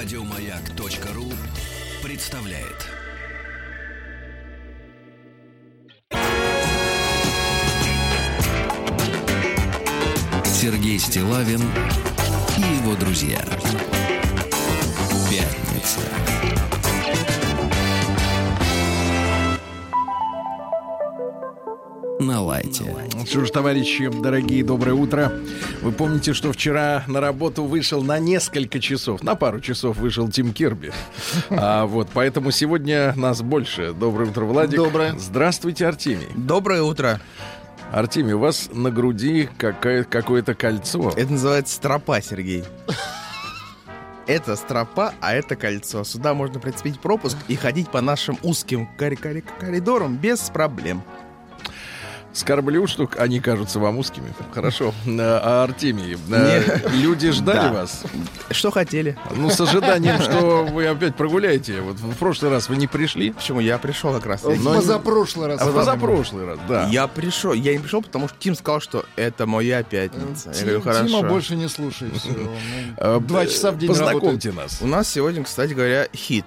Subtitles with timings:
[0.00, 1.24] Радиомаяк.ру
[2.04, 2.86] представляет.
[10.44, 11.60] Сергей Стилавин
[12.58, 13.40] и его друзья.
[15.28, 16.57] Пятница.
[22.38, 22.84] На лайте.
[23.26, 25.32] Что ж, товарищи, дорогие, доброе утро.
[25.82, 30.52] Вы помните, что вчера на работу вышел на несколько часов, на пару часов вышел Тим
[30.52, 30.92] Кирби.
[31.50, 33.92] А вот, поэтому сегодня нас больше.
[33.92, 34.76] Доброе утро, Владик.
[34.76, 35.18] Доброе.
[35.18, 36.28] Здравствуйте, Артемий.
[36.36, 37.20] Доброе утро.
[37.90, 41.12] Артемий, у вас на груди какая- какое-то кольцо.
[41.16, 42.62] Это называется стропа, Сергей.
[44.28, 46.04] Это стропа, а это кольцо.
[46.04, 51.02] Сюда можно прицепить пропуск и ходить по нашим узким кори- кори- коридорам без проблем.
[52.38, 54.32] Скорблю, что они кажутся вам узкими.
[54.54, 54.94] Хорошо.
[55.18, 57.72] А, Артемий, э, люди ждали Да.
[57.72, 58.02] вас?
[58.52, 59.18] Что хотели?
[59.34, 61.80] Ну, с ожиданием, что вы опять прогуляете.
[61.80, 63.32] Вот в прошлый раз вы не пришли.
[63.32, 63.58] Почему?
[63.58, 64.44] Я пришел как раз.
[64.44, 65.60] Но- Позапрошлый раз.
[65.60, 66.86] А позапрошлый раз, да.
[66.88, 67.52] Я пришел.
[67.52, 70.52] Я не пришел, потому что Тим сказал, что это моя пятница.
[70.54, 71.22] Я говорю, Тима хорошо.
[71.22, 72.08] больше не слушай.
[72.98, 74.78] Э, Два часа в день Познакомьте нас.
[74.80, 76.44] У нас сегодня, кстати говоря, хит.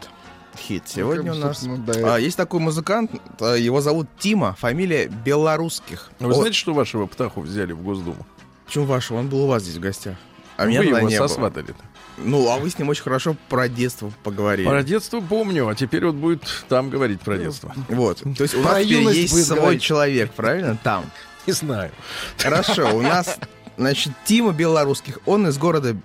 [0.57, 0.83] Хит.
[0.85, 1.63] Сегодня у Прям, нас...
[1.63, 2.15] да.
[2.15, 6.11] А, есть такой музыкант, э, его зовут Тима, фамилия Белорусских.
[6.19, 8.25] Вы О, знаете, что вашего птаху взяли в Госдуму?
[8.65, 9.17] Почему вашего?
[9.17, 10.17] Он был у вас здесь в гостях.
[10.57, 11.73] А Вы меня его не сосватали.
[12.17, 14.67] Ну, а вы с ним очень хорошо про детство поговорили.
[14.67, 17.73] Про детство помню, а теперь вот будет там говорить про детство.
[17.89, 18.19] Вот.
[18.19, 19.81] То есть у нас юность есть свой говорить.
[19.81, 20.77] человек, правильно?
[20.83, 21.05] Там.
[21.47, 21.91] Не знаю.
[22.37, 23.39] Хорошо, у нас,
[23.77, 25.95] значит, Тима Белорусских, он из города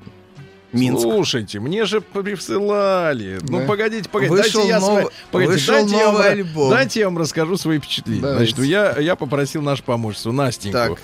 [0.81, 1.03] Минск.
[1.03, 3.39] Слушайте, мне же присылали.
[3.49, 3.67] Ну, Да.
[3.67, 4.37] погодите, погодите.
[4.43, 6.71] Вышел дайте я, свои- погодите, вышел дайте, я новый вам, альбом.
[6.71, 8.21] дайте я вам расскажу свои впечатления.
[8.23, 8.55] Давайте.
[8.55, 10.99] Значит, я, я попросил нашу помощницу, Настеньку, Так.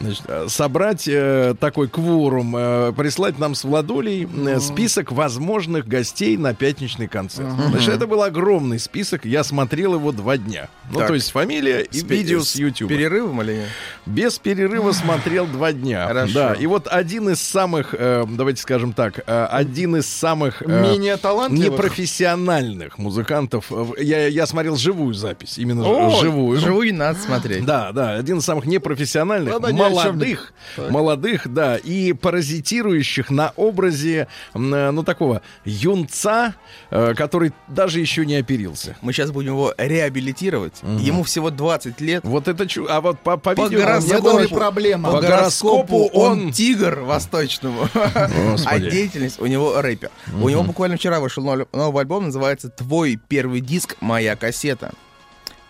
[0.00, 6.36] значит, э, собрать э, такой кворум, э, прислать нам с Владулей э, список возможных гостей
[6.36, 7.48] на пятничный концерт.
[7.70, 10.68] Значит, это был огромный список, я смотрел его два дня.
[10.90, 11.08] Ну, Так.
[11.08, 12.88] то есть фамилия и С видео с с YouTube.
[12.88, 13.68] перерывом или нет?
[14.06, 16.06] Без перерыва смотрел два дня.
[16.06, 16.32] Хорошо.
[16.34, 20.66] Да, и вот один из самых, э, давайте скажем так, э, один из самых э,
[20.82, 21.72] Менее талантливых.
[21.72, 23.70] непрофессиональных музыкантов.
[23.98, 26.58] Я, я смотрел живую запись, именно О, живую.
[26.60, 27.64] Живую надо смотреть.
[27.64, 30.52] Да, да, один из самых непрофессиональных, Ладно, молодых,
[30.90, 34.58] молодых, да, и паразитирующих на образе, э,
[34.90, 36.54] ну, такого юнца,
[36.90, 38.96] э, который даже еще не оперился.
[39.02, 40.74] Мы сейчас будем его реабилитировать.
[41.00, 42.22] Ему всего 20 лет.
[42.24, 42.86] Вот это чу...
[42.88, 43.80] А вот по, по, По видео...
[43.80, 45.10] гороскопу- проблема.
[45.12, 47.88] По гороскопу он- тигр восточному.
[48.50, 48.64] Господи.
[48.66, 50.10] А деятельность у него рэпер.
[50.40, 53.96] У него буквально вчера вышел нов- новый альбом, называется «Твой первый диск.
[54.00, 54.92] Моя кассета».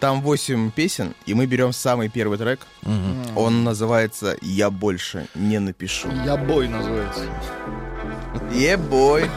[0.00, 2.60] Там 8 песен, и мы берем самый первый трек.
[3.36, 6.08] Он называется «Я больше не напишу».
[6.24, 7.22] Я бой называется.
[8.52, 9.30] Ебой.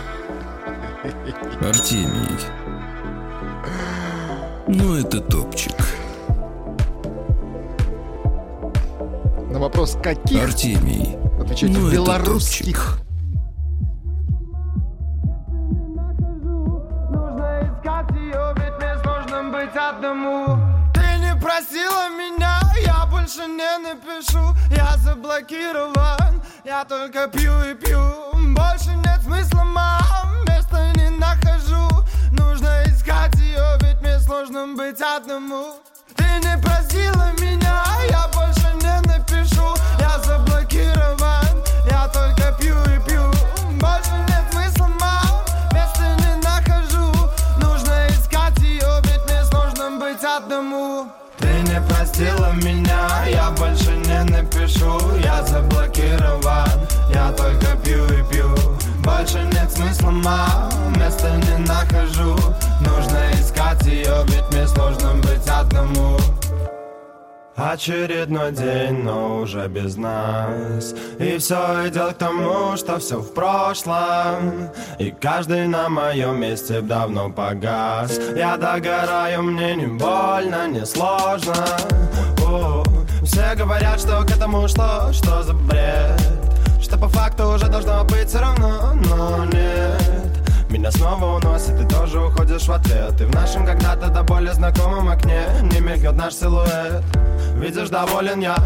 [1.61, 2.37] Артемий.
[4.67, 5.71] Ну, это топчик.
[9.49, 11.15] На вопрос каких, Артемий.
[11.39, 12.99] отвечайте, ну, это белорусских.
[19.89, 20.59] Одному
[20.93, 24.55] Ты не просила меня, я больше не напишу.
[24.69, 27.99] Я заблокирован, я только пью и пью.
[28.53, 31.87] Больше нет смысла, мам, места не нахожу.
[32.31, 35.75] Нужно искать ее, ведь мне сложно быть одному.
[36.15, 39.75] Ты не просила меня, я больше не напишу.
[39.99, 43.36] Я заблокирован, я только пью и пью
[52.17, 56.67] простила меня, я больше не напишу Я заблокирован,
[57.13, 58.49] я только пью и пью.
[59.03, 62.35] Больше нет смысла, мам, места не нахожу.
[62.81, 66.17] Нужно искать ее, ведь мне сложно быть одному
[67.57, 70.93] Очередной день, но уже без нас.
[71.17, 74.69] И все идет к тому, что все в прошлом.
[74.99, 78.19] И каждый на моем месте давно погас.
[78.35, 81.55] Я догораю, мне не больно, не сложно.
[82.47, 82.83] О,
[83.23, 86.21] Все говорят, что к этому шло, что за бред.
[86.79, 90.06] Что по факту уже должно быть все равно, но нет
[90.69, 93.19] меня снова уносит, ты тоже уходишь в ответ.
[93.21, 97.03] И в нашем когда-то до боли знакомом окне Не мелькнет наш силуэт.
[97.55, 98.57] Видишь, доволен я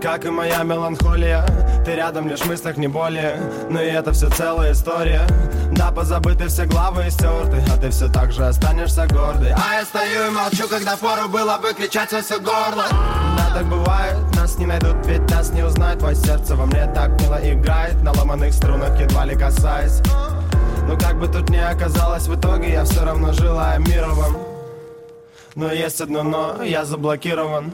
[0.00, 1.44] как и моя меланхолия.
[1.84, 3.36] Ты рядом лишь в мыслях, не более.
[3.68, 5.26] Но и это все целая история.
[5.72, 9.84] Да, позабыты все главы и стерты А ты все так же останешься гордый А я
[9.84, 12.84] стою и молчу, когда пору было бы кричать во все горло.
[12.90, 17.20] Да, так бывает, нас не найдут, ведь нас не узнают Твое сердце во мне так
[17.20, 18.02] мило играет.
[18.02, 20.00] На ломаных струнах едва ли касаясь
[20.90, 24.36] Но как бы тут ни оказалось в итоге Я все равно желаю мира вам
[25.54, 27.70] Но есть одно но, я заблокирован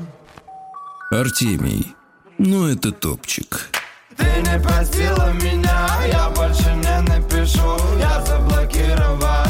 [1.11, 1.95] Артемий.
[2.37, 3.71] Ну это топчик.
[4.17, 9.46] Ты не простила меня, я больше не напишу Я заблокирован,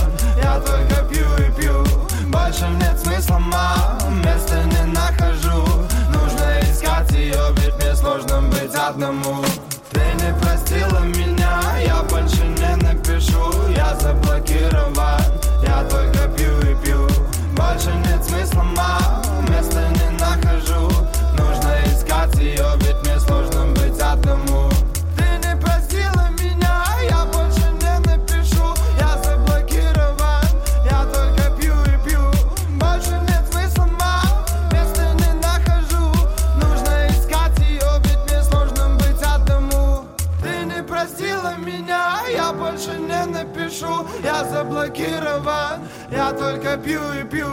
[46.32, 47.46] только пью и пью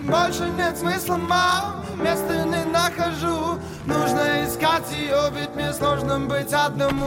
[0.00, 7.06] Больше нет смысла, мам, места не нахожу Нужно искать ее, ведь мне сложно быть одному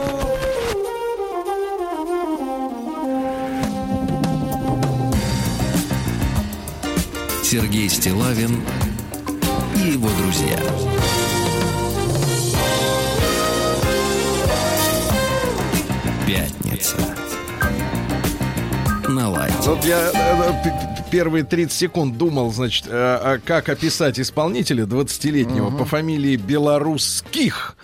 [7.54, 8.64] Сергей Стилавин
[9.76, 10.58] и его друзья.
[16.26, 17.23] Пятница.
[19.08, 19.54] На лайте.
[19.68, 25.70] Вот я э, п- первые 30 секунд думал, значит, э, а как описать исполнителя 20-летнего
[25.76, 27.76] по фамилии Белорусских.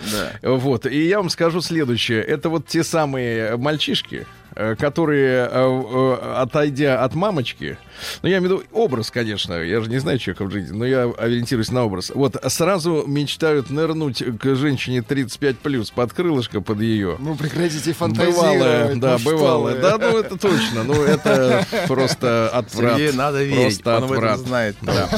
[0.43, 0.87] Вот.
[0.87, 2.23] И я вам скажу следующее.
[2.23, 7.79] Это вот те самые мальчишки, э, которые, э, э, отойдя от мамочки,
[8.23, 10.85] ну, я имею в виду образ, конечно, я же не знаю человека в жизни, но
[10.87, 12.11] я ориентируюсь на образ.
[12.15, 17.17] Вот сразу мечтают нырнуть к женщине 35+, под крылышко, под ее.
[17.19, 18.37] Ну, прекратите фантазировать.
[18.37, 19.75] Бывалое, да, ну что бывалое.
[19.75, 19.81] вы.
[19.81, 20.85] Да, ну это точно.
[20.85, 22.93] Ну это просто отврат.
[22.97, 24.39] Сергею надо верить, Просто он об этом отврат.
[24.41, 24.77] знает.
[24.83, 25.09] Да.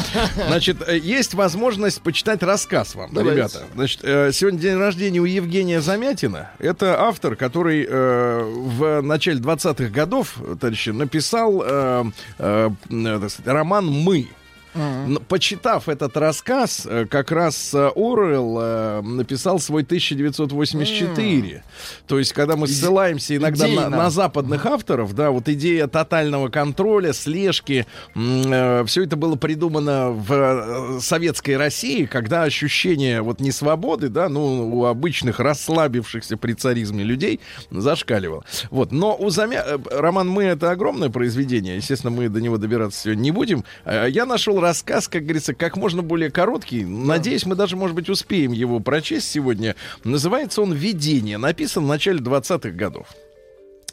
[0.48, 3.36] Значит, э, есть возможность почитать рассказ вам, Давайте.
[3.36, 3.62] ребята.
[3.74, 6.50] Значит, э, сегодня день рождения у Евгения Замятина.
[6.58, 12.04] Это автор, который э, в начале 20-х годов, товарищи, написал э,
[12.38, 14.28] э, э, роман «Мы».
[14.74, 21.62] Н- Почитав этот рассказ, э, как раз э, Оруэлл э, написал свой 1984.
[22.06, 23.88] То есть, когда мы ссылаемся иногда на, идейно.
[23.90, 31.00] на западных авторов, да, вот идея тотального контроля, слежки, все это было придумано в э,
[31.00, 37.40] советской России, когда ощущение вот несвободы, да, ну, у обычных расслабившихся при царизме людей
[37.70, 38.44] зашкаливало.
[38.70, 39.62] Вот, но у Замя...
[39.66, 43.64] э, роман «Мы»— это огромное произведение, естественно, мы до него добираться сегодня не будем.
[43.84, 46.84] Э, Я нашел рассказ, как говорится, как можно более короткий.
[46.84, 49.76] Надеюсь, мы даже, может быть, успеем его прочесть сегодня.
[50.04, 51.36] Называется он «Видение».
[51.36, 53.08] Написан в начале 20-х годов.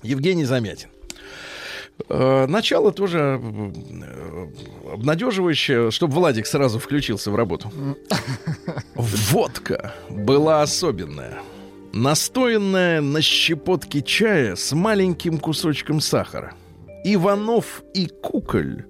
[0.01, 0.89] Евгений Замятин.
[2.07, 4.48] Э, Начало тоже э,
[4.94, 7.72] обнадеживающее, чтобы Владик сразу включился в работу.
[8.95, 11.39] Водка была особенная.
[11.92, 16.54] Настоянная на щепотке чая с маленьким кусочком сахара.
[17.04, 18.86] Иванов и Куколь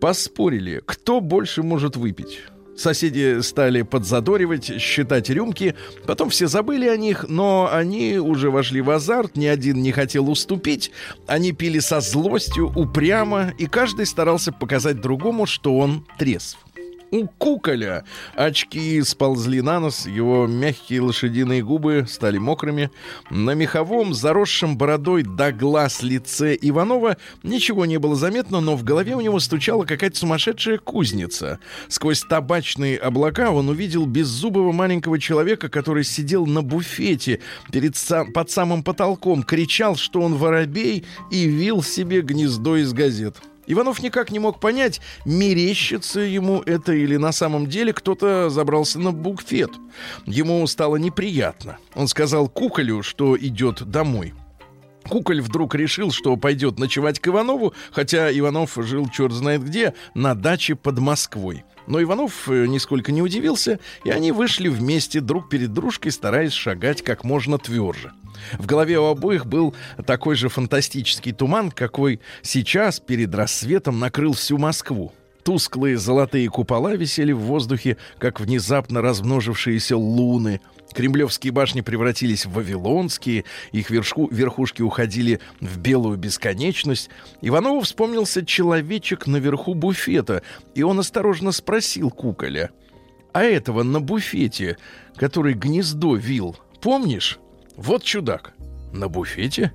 [0.00, 2.40] поспорили, кто больше может выпить.
[2.76, 5.74] Соседи стали подзадоривать, считать рюмки.
[6.06, 10.30] Потом все забыли о них, но они уже вошли в азарт, ни один не хотел
[10.30, 10.90] уступить.
[11.26, 16.58] Они пили со злостью, упрямо, и каждый старался показать другому, что он трезв.
[17.12, 18.04] У Куколя
[18.34, 22.90] очки сползли на нос, его мягкие лошадиные губы стали мокрыми.
[23.28, 29.14] На меховом, заросшем бородой до глаз лице Иванова ничего не было заметно, но в голове
[29.14, 31.58] у него стучала какая-то сумасшедшая кузница.
[31.88, 37.40] Сквозь табачные облака он увидел беззубого маленького человека, который сидел на буфете
[37.70, 43.36] перед сам- под самым потолком, кричал, что он воробей и вил себе гнездо из газет.
[43.66, 49.12] Иванов никак не мог понять, мерещится ему это или на самом деле кто-то забрался на
[49.12, 49.70] буфет.
[50.26, 51.78] Ему стало неприятно.
[51.94, 54.34] Он сказал Куколю, что идет домой.
[55.08, 60.34] Куколь вдруг решил, что пойдет ночевать к Иванову, хотя Иванов жил черт знает где, на
[60.34, 61.64] даче под Москвой.
[61.86, 67.02] Но Иванов э, нисколько не удивился, и они вышли вместе друг перед дружкой, стараясь шагать
[67.02, 68.12] как можно тверже.
[68.58, 69.74] В голове у обоих был
[70.06, 75.12] такой же фантастический туман, какой сейчас перед рассветом накрыл всю Москву.
[75.42, 80.60] Тусклые золотые купола висели в воздухе, как внезапно размножившиеся луны.
[80.92, 87.10] Кремлевские башни превратились в вавилонские, их вершку, верхушки уходили в белую бесконечность.
[87.40, 90.42] Иванову вспомнился человечек наверху буфета,
[90.74, 92.70] и он осторожно спросил Куколя,
[93.32, 94.76] «А этого на буфете,
[95.16, 97.38] который гнездо вил, помнишь?
[97.76, 98.52] Вот чудак».
[98.92, 99.72] «На буфете?»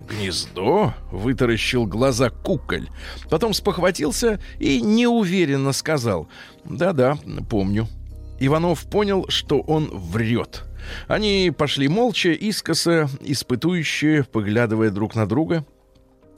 [0.00, 0.94] Гнездо?
[1.12, 2.88] Вытаращил глаза куколь.
[3.28, 6.28] Потом спохватился и неуверенно сказал.
[6.64, 7.86] Да-да, помню.
[8.40, 10.64] Иванов понял, что он врет.
[11.06, 15.64] Они пошли молча, искоса, испытующие, поглядывая друг на друга.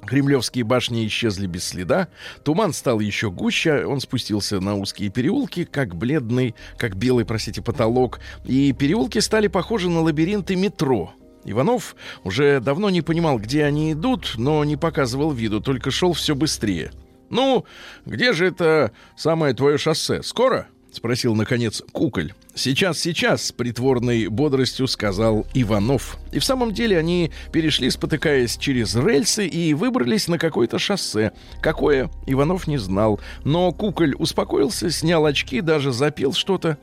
[0.05, 2.09] Кремлевские башни исчезли без следа,
[2.43, 8.19] туман стал еще гуще, он спустился на узкие переулки, как бледный, как белый, простите, потолок,
[8.45, 11.13] и переулки стали похожи на лабиринты метро.
[11.45, 11.95] Иванов
[12.25, 16.91] уже давно не понимал, где они идут, но не показывал виду, только шел все быстрее.
[17.31, 17.65] «Ну,
[18.05, 20.23] где же это самое твое шоссе?
[20.25, 22.33] Скоро?»— спросил, наконец, Куколь.
[22.55, 26.19] «Сейчас, сейчас!»— с притворной бодростью сказал Иванов.
[26.33, 31.33] И в самом деле они перешли, спотыкаясь через рельсы, и выбрались на какое-то шоссе.
[31.61, 33.21] Какое, Иванов не знал.
[33.45, 36.79] Но Куколь успокоился, снял очки, даже запел что-то.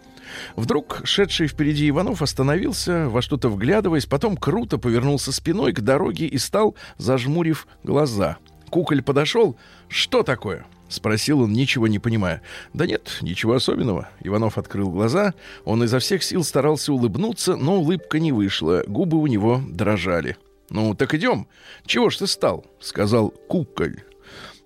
[0.56, 6.38] Вдруг шедший впереди Иванов остановился, во что-то вглядываясь, потом круто повернулся спиной к дороге и
[6.38, 8.38] стал, зажмурив глаза.
[8.70, 9.58] Куколь подошел.
[9.88, 12.42] «Что такое?»— спросил он, ничего не понимая.
[12.74, 14.10] «Да нет, ничего особенного».
[14.22, 15.34] Иванов открыл глаза.
[15.66, 18.84] Он изо всех сил старался улыбнуться, но улыбка не вышла.
[18.88, 20.38] Губы у него дрожали.
[20.70, 21.48] «Ну, так идем.
[21.86, 24.04] Чего ж ты стал?»— сказал Куколь.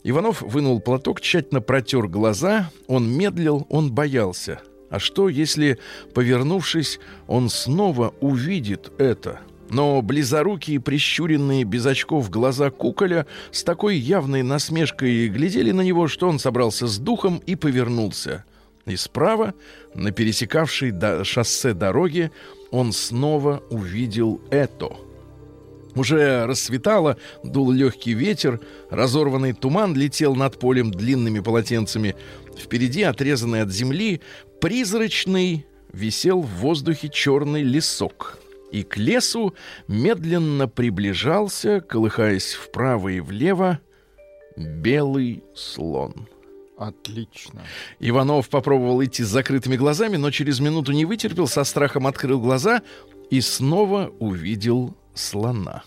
[0.03, 2.71] Иванов вынул платок, тщательно протер глаза.
[2.87, 4.61] Он медлил, он боялся.
[4.89, 5.79] А что, если,
[6.13, 9.39] повернувшись, он снова увидит это—
[9.73, 16.29] но близорукие, прищуренные, без очков глаза куколя с такой явной насмешкой глядели на него, что
[16.29, 18.45] он собрался с духом и повернулся.
[18.85, 19.55] И справа,
[19.95, 22.31] на пересекавшей до шоссе дороге,
[22.69, 24.91] он снова увидел это.
[25.95, 28.59] Уже рассветало, дул легкий ветер,
[28.91, 32.15] разорванный туман летел над полем длинными полотенцами.
[32.55, 34.21] Впереди, отрезанный от земли,
[34.61, 38.37] призрачный висел в воздухе черный лесок
[38.73, 39.53] и к лесу
[39.87, 43.79] медленно приближался, колыхаясь вправо и влево,
[44.57, 46.27] белый слон.
[46.75, 47.61] Отлично.
[47.99, 52.81] Иванов попробовал идти с закрытыми глазами, но через минуту не вытерпел, со страхом открыл глаза
[53.29, 55.83] и снова увидел слона.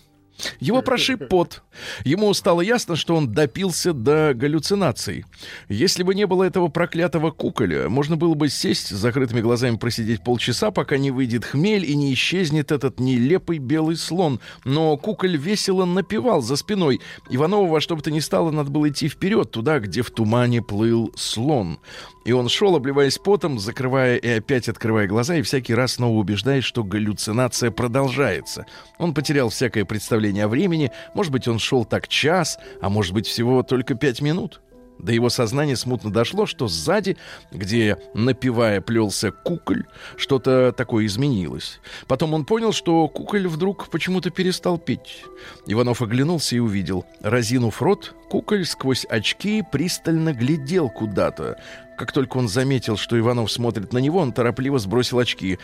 [0.59, 1.63] Его прошиб пот.
[2.03, 5.25] Ему стало ясно, что он допился до галлюцинаций.
[5.69, 10.23] Если бы не было этого проклятого куколя, можно было бы сесть с закрытыми глазами просидеть
[10.23, 14.39] полчаса, пока не выйдет хмель и не исчезнет этот нелепый белый слон.
[14.65, 17.01] Но куколь весело напевал за спиной.
[17.29, 20.61] Иванову во что бы то ни стало надо было идти вперед, туда, где в тумане
[20.61, 21.79] плыл слон.
[22.27, 26.65] И он шел, обливаясь потом, закрывая и опять открывая глаза, и всякий раз снова убеждаясь,
[26.65, 28.65] что галлюцинация продолжается.
[28.97, 30.91] Он потерял всякое представление о времени.
[31.13, 34.59] Может быть, он шел так час, а может быть, всего только пять минут.
[34.99, 37.15] До его сознания смутно дошло, что сзади,
[37.51, 39.85] где, напивая, плелся куколь,
[40.17, 41.79] что-то такое изменилось.
[42.07, 45.23] Потом он понял, что куколь вдруг почему-то перестал петь.
[45.65, 47.05] Иванов оглянулся и увидел.
[47.21, 51.57] Разинув рот, куколь сквозь очки пристально глядел куда-то.
[51.97, 55.57] Как только он заметил, что Иванов смотрит на него, он торопливо сбросил очки.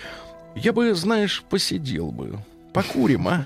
[0.56, 2.40] «Я бы, знаешь, посидел бы.
[2.74, 3.46] Покурим, а?»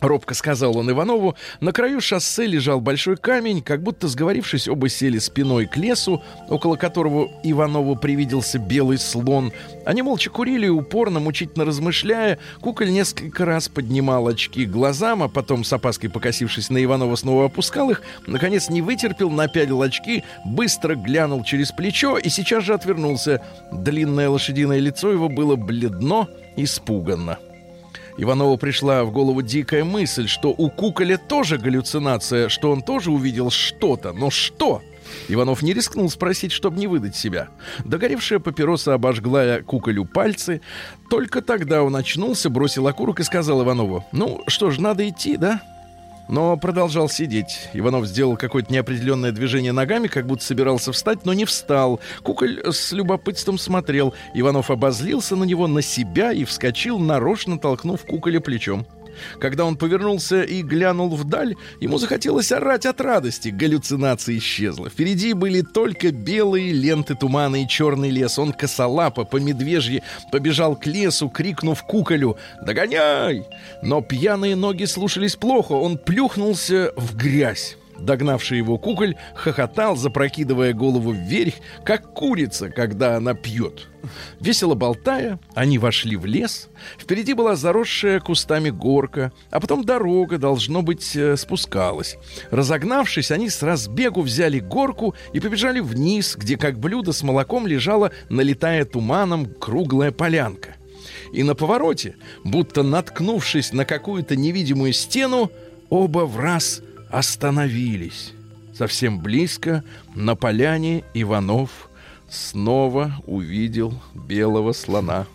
[0.00, 5.18] Робко сказал он Иванову, на краю шоссе лежал большой камень, как будто сговорившись, оба сели
[5.18, 9.52] спиной к лесу, около которого Иванову привиделся белый слон.
[9.84, 12.38] Они молча курили, упорно, мучительно размышляя.
[12.60, 17.90] Куколь несколько раз поднимал очки глазам, а потом, с опаской покосившись на Иванова, снова опускал
[17.90, 18.02] их.
[18.26, 23.42] Наконец не вытерпел, напялил очки, быстро глянул через плечо и сейчас же отвернулся.
[23.72, 27.38] Длинное лошадиное лицо его было бледно, испуганно.
[28.18, 33.50] Иванову пришла в голову дикая мысль, что у Куколя тоже галлюцинация, что он тоже увидел
[33.50, 34.12] что-то.
[34.12, 34.82] Но что?
[35.28, 37.48] Иванов не рискнул спросить, чтобы не выдать себя.
[37.84, 40.60] Догоревшая папироса обожгла Куколю пальцы.
[41.08, 45.62] Только тогда он очнулся, бросил окурок и сказал Иванову, «Ну что ж, надо идти, да?»
[46.28, 47.68] Но продолжал сидеть.
[47.72, 52.00] Иванов сделал какое-то неопределенное движение ногами, как будто собирался встать, но не встал.
[52.22, 54.14] Куколь с любопытством смотрел.
[54.34, 58.86] Иванов обозлился на него, на себя и вскочил, нарочно толкнув Куколя плечом.
[59.40, 63.48] Когда он повернулся и глянул вдаль, ему захотелось орать от радости.
[63.48, 64.88] Галлюцинация исчезла.
[64.90, 68.38] Впереди были только белые ленты тумана и черный лес.
[68.38, 73.44] Он косолапо по медвежьи побежал к лесу, крикнув куколю «Догоняй!».
[73.82, 75.72] Но пьяные ноги слушались плохо.
[75.72, 77.76] Он плюхнулся в грязь.
[77.98, 83.88] Догнавший его куколь хохотал, запрокидывая голову вверх, как курица, когда она пьет.
[84.40, 86.68] Весело болтая, они вошли в лес.
[86.98, 92.16] Впереди была заросшая кустами горка, а потом дорога, должно быть, э, спускалась.
[92.50, 98.12] Разогнавшись, они с разбегу взяли горку и побежали вниз, где, как блюдо с молоком, лежала,
[98.28, 100.76] налетая туманом, круглая полянка.
[101.32, 105.50] И на повороте, будто наткнувшись на какую-то невидимую стену,
[105.90, 108.32] оба в раз остановились.
[108.74, 109.82] Совсем близко
[110.14, 111.88] на поляне Иванов
[112.28, 115.26] снова увидел белого слона.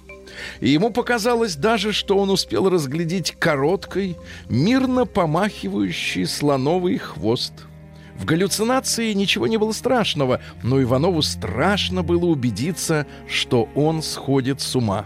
[0.62, 4.18] И ему показалось даже, что он успел разглядеть короткой,
[4.50, 7.54] мирно помахивающий слоновый хвост.
[8.18, 14.76] В галлюцинации ничего не было страшного, но Иванову страшно было убедиться, что он сходит с
[14.76, 15.06] ума.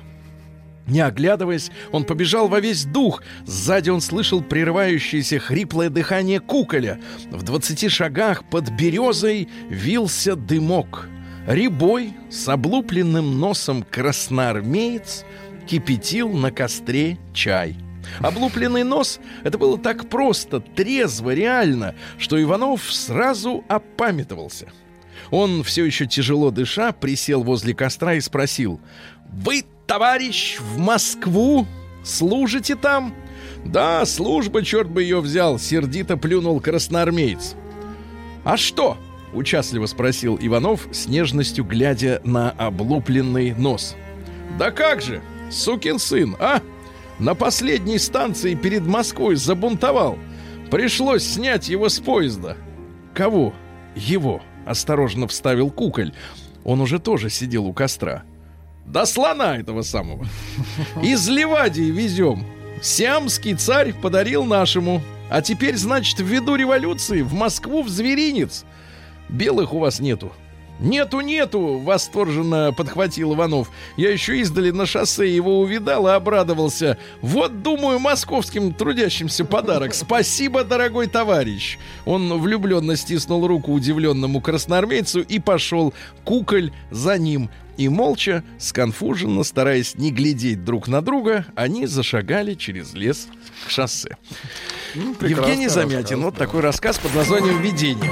[0.88, 3.22] Не оглядываясь, он побежал во весь дух.
[3.46, 7.00] Сзади он слышал прерывающееся хриплое дыхание куколя.
[7.30, 11.10] В двадцати шагах под березой вился дымок.
[11.46, 15.26] Рябой с облупленным носом красноармеец
[15.68, 17.76] кипятил на костре чай.
[18.20, 24.68] Облупленный нос— это было так просто, трезво, реально, что Иванов сразу опамятовался.
[25.30, 28.80] Он, все еще тяжело дыша, присел возле костра и спросил,
[29.30, 31.66] «Вы товарищ, в Москву?
[32.04, 33.14] Служите там?»
[33.66, 37.56] «Да, служба, черт бы ее взял!»— сердито плюнул красноармеец.
[38.44, 38.98] «А что?»—
[39.34, 43.96] участливо спросил Иванов, с нежностью глядя на облупленный нос.
[44.58, 46.62] «Да как же, сукин сын, а?
[47.20, 50.18] На последней станции перед Москвой забунтовал.
[50.72, 52.56] Пришлось снять его с поезда».
[53.14, 53.54] «Кого?»
[53.96, 56.14] «Его»,— осторожно вставил куколь.
[56.64, 58.24] Он уже тоже сидел у костра.
[58.88, 60.26] Да слона этого самого.
[61.04, 62.46] Из Ливадии везем.
[62.82, 65.02] Сиамский царь подарил нашему.
[65.30, 68.64] А теперь, значит, ввиду революции в Москву в зверинец.
[69.28, 70.32] Белых у вас нету.
[70.80, 73.72] «Нету, нету!»— восторженно подхватил Иванов.
[73.98, 77.00] Я еще издали на шоссе его увидал и обрадовался.
[77.22, 79.96] «Вот, думаю, московским трудящимся подарок.
[79.96, 85.96] Спасибо, дорогой товарищ!» Он влюбленно стиснул руку удивленному красноармейцу и пошел.
[86.24, 87.50] Куколь за ним.
[87.78, 93.28] И молча, сконфуженно, стараясь не глядеть друг на друга, они зашагали через лес
[93.66, 94.18] к шоссе.
[94.96, 96.22] Ну, Евгений Замятин.
[96.22, 98.12] Вот такой рассказ под названием «Видение».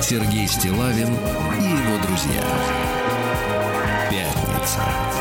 [0.00, 2.42] Сергей Стилавин и его друзья.
[4.10, 5.19] Пятница.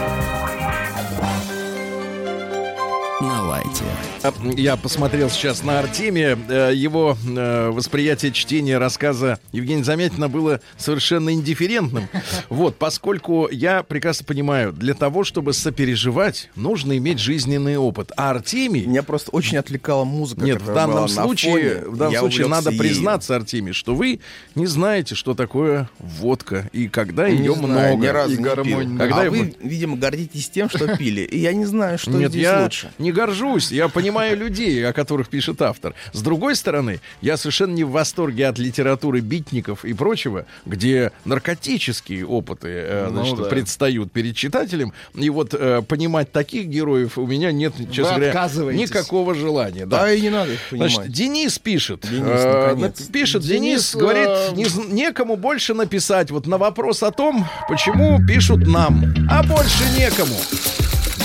[4.58, 6.38] Я посмотрел сейчас на Артемия.
[6.50, 12.08] Э, Его э, восприятие чтения рассказа Евгения Замятина было совершенно индифферентным.
[12.50, 18.12] Вот, поскольку я прекрасно понимаю, для того, чтобы сопереживать, нужно иметь жизненный опыт.
[18.18, 18.86] А Артемий...
[18.86, 20.42] Меня просто очень отвлекала музыка.
[20.42, 21.90] Нет, в данном случае, фоне.
[21.92, 22.80] в данном случае надо ей.
[22.80, 24.20] признаться, Артемий, что вы
[24.56, 28.04] не знаете, что такое водка и когда Не ее знаю, много.
[28.04, 28.98] ни разу И гармонь.
[28.98, 31.22] Когда а я вы, видимо, гордитесь тем, что пили.
[31.22, 32.92] И я не знаю, что Нет, здесь я лучше.
[32.98, 33.72] не горжусь.
[33.72, 35.94] Я понимаю людей, о которых пишет автор.
[36.14, 42.26] С другой стороны, я совершенно не в восторге от литературы битников и прочего, где наркотические
[42.26, 43.50] опыты э, Ну значит, да.
[43.50, 44.94] предстают перед читателем.
[45.16, 48.90] И вот э, понимать таких героев у меня нет, честно говоря, отказываетесь.
[48.90, 49.86] никакого желания.
[49.86, 50.14] Да, Да.
[50.14, 50.92] и не надо их понимать.
[50.94, 52.02] Значит, Денис пишет.
[52.10, 53.02] Денис, э, наконец.
[53.08, 58.68] пишет Денис, Денис, говорит, не некому больше написать вот на вопрос о том, почему пишут
[58.68, 60.36] нам, а больше некому.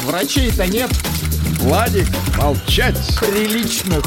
[0.06, 0.90] Врачей-то нет
[1.64, 3.18] Владик, молчать.
[3.18, 4.04] приличных.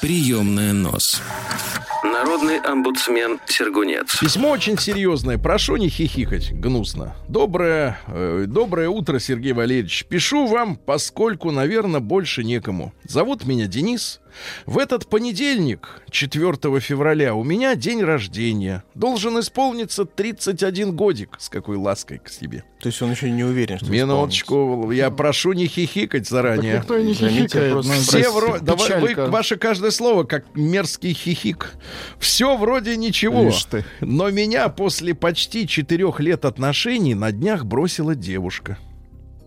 [0.00, 1.20] Приемная нос.
[2.04, 4.20] Народный омбудсмен Сергунец.
[4.20, 5.36] Письмо очень серьезное.
[5.36, 6.52] Прошу не хихикать.
[6.52, 7.16] Гнусно.
[7.26, 10.04] Доброе, э, доброе утро, Сергей Валерьевич.
[10.08, 12.92] Пишу вам, поскольку, наверное, больше некому.
[13.02, 14.20] Зовут меня Денис.
[14.66, 18.84] В этот понедельник, 4 февраля, у меня день рождения.
[18.94, 21.36] Должен исполниться 31 годик.
[21.38, 22.64] С какой лаской к себе.
[22.80, 24.90] То есть он еще не уверен, что Минуточку.
[24.92, 26.74] Я прошу не хихикать заранее.
[26.74, 27.72] Так никто и не Заметьте, хихикает.
[27.72, 28.64] просто ну, Все простите, вроде...
[28.64, 31.72] Да вы, ваше каждое слово как мерзкий хихик.
[32.18, 33.50] Все вроде ничего.
[34.00, 38.78] Но меня после почти четырех лет отношений на днях бросила девушка.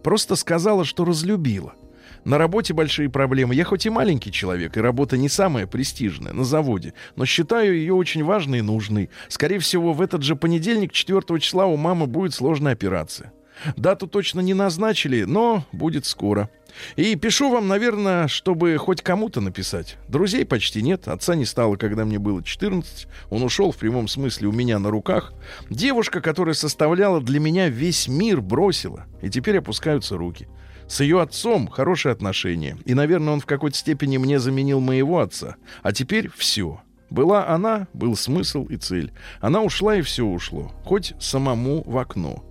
[0.03, 1.75] Просто сказала, что разлюбила.
[2.23, 3.55] На работе большие проблемы.
[3.55, 7.93] Я хоть и маленький человек, и работа не самая престижная на заводе, но считаю ее
[7.93, 9.10] очень важной и нужной.
[9.27, 13.34] Скорее всего, в этот же понедельник, 4 числа, у мамы будет сложная операция.
[13.75, 16.49] Дату точно не назначили, но будет скоро.
[16.95, 19.97] И пишу вам, наверное, чтобы хоть кому-то написать.
[20.07, 23.07] Друзей почти нет, отца не стало, когда мне было 14.
[23.29, 25.34] Он ушел в прямом смысле у меня на руках.
[25.69, 29.05] Девушка, которая составляла для меня весь мир, бросила.
[29.21, 30.47] И теперь опускаются руки.
[30.91, 32.77] С ее отцом хорошие отношения.
[32.84, 35.56] И, наверное, он в какой-то степени мне заменил моего отца.
[35.84, 36.82] А теперь все.
[37.10, 39.13] Была она, был смысл и цель.
[39.39, 40.69] Она ушла, и все ушло.
[40.84, 42.43] Хоть самому в окно.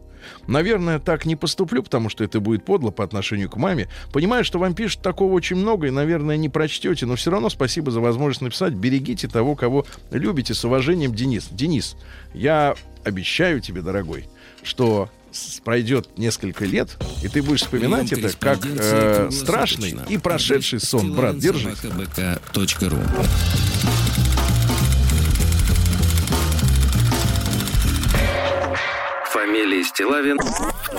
[0.47, 3.91] Наверное, так не поступлю, потому что это будет подло по отношению к маме.
[4.11, 7.91] Понимаю, что вам пишут такого очень много, и, наверное, не прочтете, но все равно спасибо
[7.91, 8.73] за возможность написать.
[8.73, 10.55] Берегите того, кого любите.
[10.55, 11.49] С уважением, Денис.
[11.51, 11.95] Денис,
[12.33, 12.75] я
[13.05, 14.31] обещаю тебе, дорогой,
[14.63, 15.11] что
[15.65, 21.15] пройдет несколько лет, и ты будешь вспоминать это как э, страшный и прошедший сон.
[21.15, 21.37] Брат.
[21.37, 22.99] КБК.ру
[29.33, 30.39] Фамилия Стилавин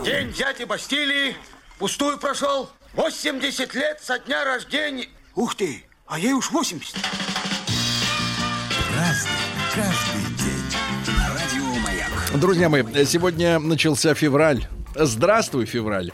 [0.03, 1.35] День дяди Бастилии
[1.77, 2.69] пустую прошел.
[2.93, 5.07] 80 лет со дня рождения.
[5.35, 6.95] Ух ты, а ей уж 80.
[12.39, 14.65] Друзья мои, сегодня начался февраль.
[14.93, 16.11] Здравствуй, февраль.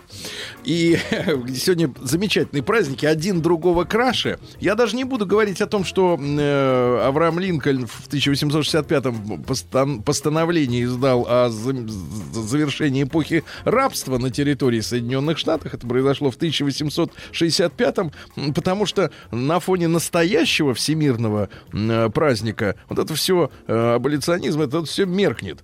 [0.63, 0.97] И
[1.55, 4.37] сегодня замечательные праздники, один другого краше.
[4.59, 10.83] Я даже не буду говорить о том, что э, Авраам Линкольн в 1865-м постан- постановление
[10.83, 15.73] издал о за- за- завершении эпохи рабства на территории Соединенных Штатов.
[15.73, 23.15] Это произошло в 1865-м, м, потому что на фоне настоящего всемирного э, праздника вот это
[23.15, 25.63] все аболиционизм, это все меркнет.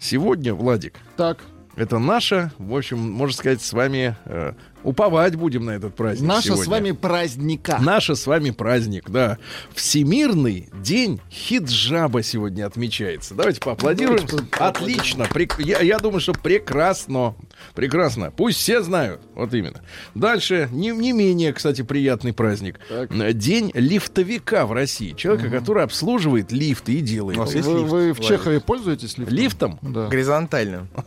[0.00, 1.38] Сегодня, Владик, Так,
[1.76, 4.52] это наша, в общем, можно сказать, с вами э,
[4.84, 6.28] уповать будем на этот праздник.
[6.28, 6.64] наша сегодня.
[6.64, 7.78] с вами праздника.
[7.80, 9.38] Наша с вами праздник, да.
[9.74, 13.34] Всемирный день хиджаба сегодня отмечается.
[13.34, 14.26] Давайте поаплодируем.
[14.58, 15.24] Отлично.
[15.24, 17.34] прек- Я, я думаю, что прекрасно.
[17.74, 18.30] Прекрасно.
[18.30, 19.20] Пусть все знают.
[19.34, 19.80] Вот именно.
[20.14, 20.68] Дальше.
[20.72, 22.78] Не, не менее, кстати, приятный праздник.
[22.88, 23.10] Так.
[23.12, 25.12] Э, День лифтовика в России.
[25.12, 27.36] Человека, который обслуживает лифты и делает.
[27.36, 27.56] У вас их.
[27.56, 28.20] есть Вы, лифт, вы в?
[28.20, 29.34] Чехове пользуетесь лифтом?
[29.36, 29.78] Лифтом?
[29.82, 30.06] Да.
[30.08, 30.86] Горизонтально.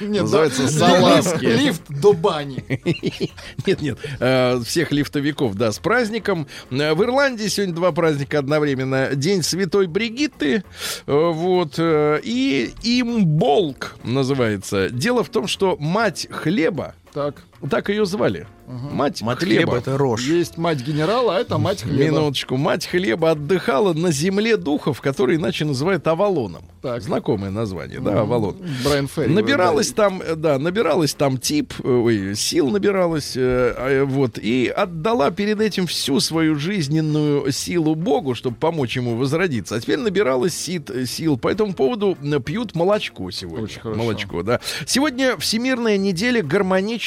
[0.00, 1.36] Нет, Называется.
[1.40, 2.64] Лифт до бани.
[3.66, 6.46] Нет, нет, э, всех лифтовиков, да, с праздником.
[6.70, 9.10] Э, В Ирландии сегодня два праздника одновременно.
[9.14, 10.62] День Святой Бригитты, э,
[11.06, 14.88] вот, и Имболк называется.
[14.90, 19.72] Дело в том, что мать хлеба, Так, так ее звали, мать, Мать хлеба.
[19.72, 20.22] хлеба это рожь.
[20.22, 22.04] есть мать генерала, а это мать хлеба.
[22.04, 22.56] Минуточку.
[22.56, 26.62] Мать хлеба отдыхала на земле духов, которые иначе называют Авалоном.
[26.80, 27.02] Так.
[27.02, 28.56] Знакомое название, да, Авалон.
[28.84, 29.32] Брайан Ферри.
[29.32, 34.66] Набиралась там, э, да, набиралась там тип, э, ой, сил набиралась, э, а, вот, и
[34.66, 39.76] отдала перед этим всю свою жизненную силу Богу, чтобы помочь ему возродиться.
[39.76, 41.36] А теперь набиралась сит, сил.
[41.36, 43.64] По этому поводу пьют молочко сегодня.
[43.64, 44.00] Очень хорошо.
[44.00, 44.58] Молочко, да.
[44.86, 46.42] Сегодня Всемирная неделя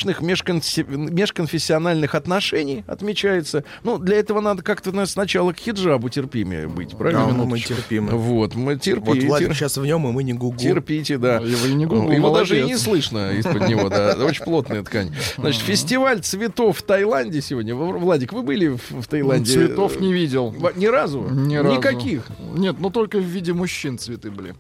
[0.04, 3.64] межконфи- межконфессиональных отношений отмечается.
[3.84, 7.28] Ну, для этого надо как-то наверное, сначала к хиджабу терпимее быть, правильно?
[7.28, 8.12] Да, ну, мы терпимы.
[8.14, 9.28] Вот, мы Вот терпите.
[9.28, 10.58] Владик сейчас в нем, и мы не гугу.
[10.58, 11.38] Терпите, да.
[11.38, 14.16] Его и не гугл, Его даже и не слышно из-под него, да.
[14.26, 15.14] Очень плотная ткань.
[15.38, 17.76] Значит, фестиваль цветов в Таиланде сегодня.
[17.76, 19.54] Владик, вы были в, Таиланде?
[19.54, 20.54] Цветов не видел.
[20.76, 21.22] Ни разу?
[21.30, 21.78] Ни разу.
[21.78, 24.56] Никаких Нет, ну только в виде мужчин цветы были.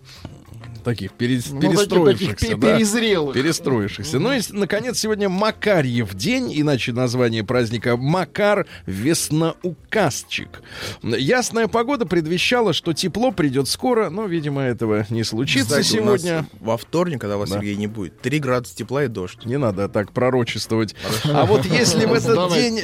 [0.86, 2.48] Таких перес- Ну, таких, таких перестроившихся.
[2.48, 2.76] пе- да.
[2.78, 3.34] перезрелых.
[3.34, 4.19] Перестроившихся.
[4.19, 10.62] Ну и, наконец, сегодня Макарьев день, иначе название праздника Макар Весноуказчик.
[11.04, 16.21] Ясная погода предвещала, что тепло придет скоро, но, видимо, этого не случится Кстати, у нас
[16.21, 16.45] сегодня.
[16.60, 17.56] во вторник, когда вас, Да.
[17.58, 19.45] Сергей, не будет, 3 градуса тепла и дождь.
[19.45, 20.95] Не надо так пророчествовать.
[21.26, 22.82] А вот если в этот Давай, день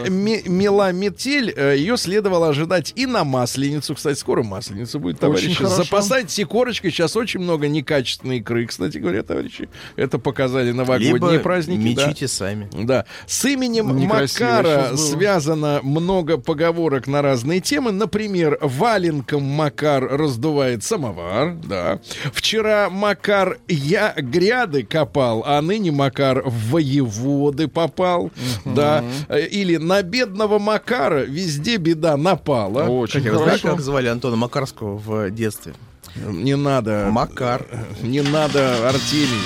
[0.48, 3.96] мела метель, э, ее следовало ожидать и на Масленицу.
[3.96, 5.54] Кстати, скоро Масленица будет, товарищи.
[5.54, 5.76] Хорошо.
[5.84, 6.92] Запасайтесь икорочкой.
[6.92, 9.70] Сейчас очень много некачественной икры, кстати говоря, товарищи.
[9.96, 11.96] Это показали новогодние Либо праздники.
[11.96, 12.08] да.
[12.08, 12.70] мечите сами.
[12.74, 13.06] Да.
[13.28, 17.92] С именем Некрасиво Макара связано много поговорок на разные темы.
[17.92, 21.56] Например, валенком Макар раздувает самовар.
[21.64, 22.00] Да.
[22.34, 28.32] Вчера Макар я гряды копал, а ныне Макар в воеводы попал.
[28.66, 29.04] Да.
[29.28, 32.84] Э, Или на бедного Макара везде беда напала.
[32.84, 33.70] Очень хорошо.
[33.70, 35.74] как звали Антона Макарского в детстве?
[36.16, 37.08] Не надо.
[37.12, 37.66] Макар.
[38.02, 39.42] Не надо, Артемий.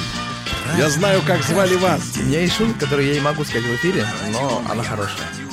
[0.78, 2.01] Я знаю, как звали вас.
[2.17, 5.44] У меня есть шутка, которую я не могу сказать в эфире, но она хорошая.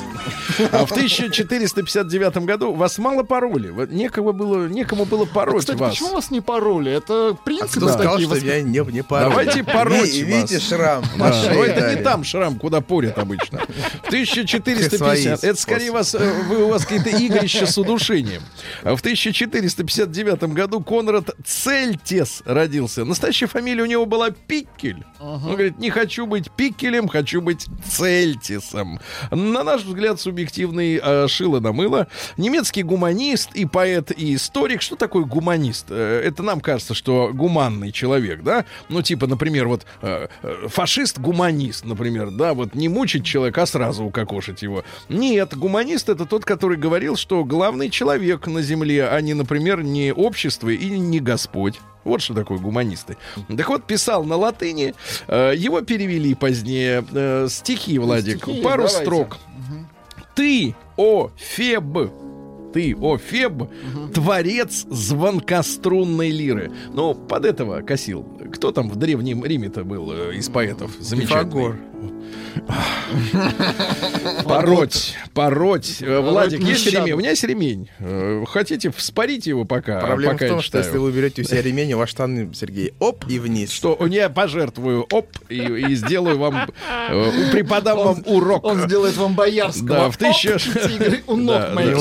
[0.73, 3.71] А в 1459 году вас мало пороли.
[3.71, 5.91] Вот Некому было, некому было пороть Кстати, вас.
[5.93, 6.93] почему вас не пороли?
[6.93, 8.29] Это А принципы кто сказал, такие.
[8.29, 9.29] что меня не, не пора?
[9.29, 10.51] Давайте пороть Ви- вас.
[10.51, 13.59] Видите шрам Да, на но шее это не там шрам, куда порят обычно.
[13.59, 15.45] В Свои 1450...
[15.45, 18.43] Это скорее вас, э, вы, у вас какие-то игрища с удушением.
[18.83, 23.05] А В 1459 году Конрад Цельтес родился.
[23.05, 25.05] Настоящая фамилия у него была Пиккель.
[25.21, 29.01] Он говорит, не хочу быть Пиккелем, хочу быть Цельтисом.
[29.31, 32.09] На наш взгляд, субъективно объективный э, шило на мыло.
[32.37, 34.83] Немецкий гуманист и поэт и историк.
[34.83, 35.87] Что такое гуманист?
[35.90, 38.64] Э, это нам кажется, что гуманный человек, да?
[38.88, 44.05] Ну, типа, например, вот э, э, фашист-гуманист, например, да, вот не мучить человека, а сразу
[44.05, 44.85] укокошить его.
[45.09, 50.12] Нет, гуманист это тот, который говорил, что главный человек на земле, а не, например, не
[50.12, 51.81] общество и не Господь.
[52.05, 53.16] Вот что такое гуманисты.
[53.57, 54.94] Так вот, писал на латыни,
[55.28, 59.05] э, его перевели позднее э, стихи, Владик, Стихи, пару давайте.
[59.05, 59.38] строк.
[60.35, 62.11] Ты, о Феб,
[62.73, 63.68] ты, о Феб,
[64.14, 66.73] творец звонкострунной лиры.
[66.92, 68.25] Ну, под этого косил.
[68.53, 70.92] Кто там в Древнем Риме-то был э, из поэтов?
[70.99, 71.45] Замечательный.
[71.45, 71.79] Пифагор.
[74.45, 75.99] Пороть, пороть.
[76.01, 77.12] Э, Владик, есть ремень?
[77.12, 77.88] У меня есть ремень.
[77.99, 80.01] Э, Хотите, вспорите его пока?
[80.01, 82.95] Проблема пока в том, что если вы берете у себя ремень, у вас штаны, Сергей,
[82.99, 83.71] оп, и вниз.
[83.71, 86.71] что я пожертвую, оп, и, и сделаю вам,
[87.11, 88.64] э, преподам вам урок.
[88.64, 89.88] Он сделает вам боярского.
[89.88, 91.99] Да, в тигры у ног моих.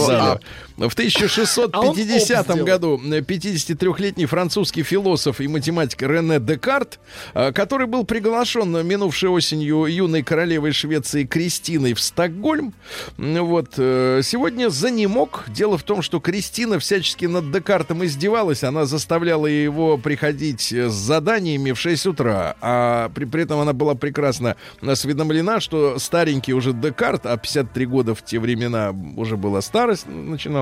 [0.78, 7.00] В 1650 А году 53-летний французский философ и математик Рене Декарт,
[7.34, 12.74] э, который был приглашен минувшей осенью юной королевой Швеции Кристиной в Стокгольм,
[13.18, 15.46] вот, э, сегодня занемог.
[15.48, 20.94] Дело в том, что Кристина всячески над Декартом издевалась, она заставляла его приходить э, с
[20.94, 26.74] заданиями в 6 утра, а при, при этом она была прекрасно осведомлена, что старенький уже
[26.74, 30.06] Декарт, а 53 года в те времена уже была старость,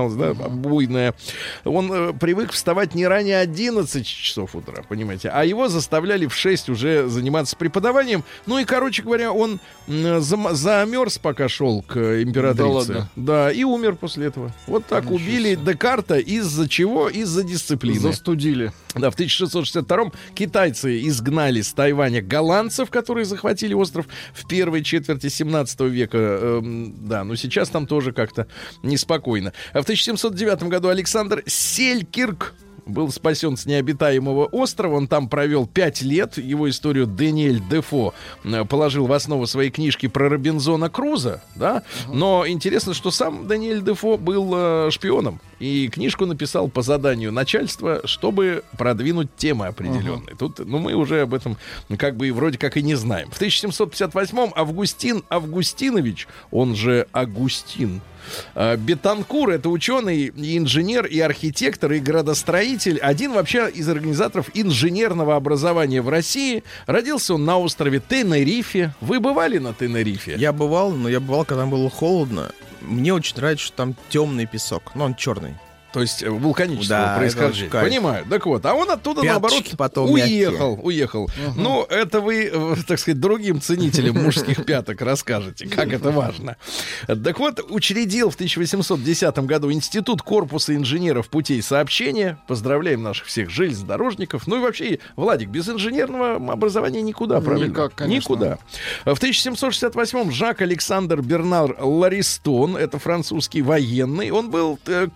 [0.08, 1.14] начиналась, да, буйная,
[1.64, 6.68] он э, привык вставать не ранее 11 часов утра, понимаете, а его заставляли в 6
[6.70, 8.24] уже заниматься преподаванием.
[8.46, 12.56] Ну и, короче говоря, он зам- замерз, пока шел к императрице.
[12.56, 13.10] Да ладно?
[13.16, 14.52] Да, и умер после этого.
[14.66, 15.72] Вот так Ничего убили себе.
[15.72, 17.08] Декарта из-за чего?
[17.08, 18.00] Из-за дисциплины.
[18.00, 18.72] Застудили.
[18.94, 25.80] Да, в 1662 китайцы изгнали с Тайваня голландцев, которые захватили остров в первой четверти 17
[25.82, 26.18] века.
[26.18, 28.46] Эм, да, но сейчас там тоже как-то
[28.82, 29.52] неспокойно.
[29.72, 32.54] А в 1709 году Александр Селькирк
[32.86, 34.94] был спасен с необитаемого острова.
[34.94, 36.38] Он там провел пять лет.
[36.38, 41.42] Его историю Даниэль Дефо э, положил в основу своей книжки про Робинзона Круза.
[41.56, 41.82] Да?
[42.06, 45.40] Но интересно, что сам Даниэль Дефо был э, шпионом.
[45.60, 50.34] И книжку написал по заданию начальства, чтобы продвинуть темы определенные.
[50.36, 51.58] Тут, ну, мы уже об этом
[51.98, 53.30] как бы и вроде как и не знаем.
[53.30, 58.00] В 1758-м Августин Августинович, он же Агустин,
[58.54, 62.98] э, Бетанкур, это ученый, и инженер, и архитектор, и градостроитель.
[62.98, 66.64] Один вообще из организаторов инженерного образования в России.
[66.86, 68.94] Родился он на острове Тенерифе.
[69.02, 70.36] Вы бывали на Тенерифе?
[70.38, 72.50] Я бывал, но я бывал, когда было холодно.
[72.80, 74.92] Мне очень нравится, что там темный песок.
[74.94, 75.56] Ну, он черный.
[75.92, 77.70] То есть э, вулканического Да, происхождения.
[77.70, 78.26] Понимаю.
[78.28, 80.78] Так вот, а он оттуда, Пяточки наоборот, потом уехал.
[80.82, 81.30] Уехал.
[81.56, 86.56] Ну, это вы, э, так сказать, другим ценителям мужских пяток расскажете, как это важно.
[87.06, 92.38] Так вот, учредил в 1810 году Институт корпуса инженеров путей сообщения.
[92.46, 94.46] Поздравляем наших всех железнодорожников.
[94.46, 97.70] Ну и вообще, Владик, без инженерного образования никуда, правильно?
[97.70, 98.32] Никак, конечно.
[98.32, 98.58] Никуда.
[99.04, 105.08] В 1768-м Жак Александр Бернар Ларистон, это французский военный, он был э,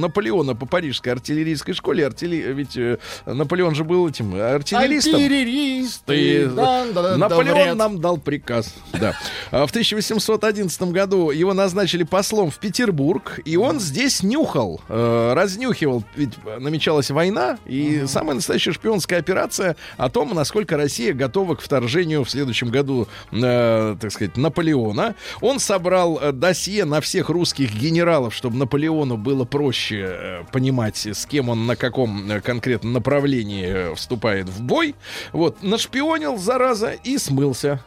[0.00, 2.06] Наполеона по парижской артиллерийской школе.
[2.06, 5.14] Артилли- Ведь э, Наполеон же был этим артиллеристом.
[5.14, 6.04] Артиллеристы.
[6.06, 7.76] Ты- Да-да-да, Наполеон вряд.
[7.76, 8.74] нам дал приказ.
[8.98, 9.14] Да.
[9.50, 16.04] А В 1811 году его назначили послом в Петербург, и он здесь нюхал, э, разнюхивал.
[16.16, 22.24] Ведь намечалась война, и самая настоящая шпионская операция о том, насколько Россия готова к вторжению
[22.24, 25.14] в следующем году, э, так сказать, Наполеона.
[25.40, 31.26] Он собрал э, досье на всех русских генералов, чтобы Наполеону было проще э, понимать, с
[31.26, 34.94] кем он на каком э, конкретном направлении э, вступает в бой.
[35.32, 37.80] Вот, нашпионил, зараза, и смылся.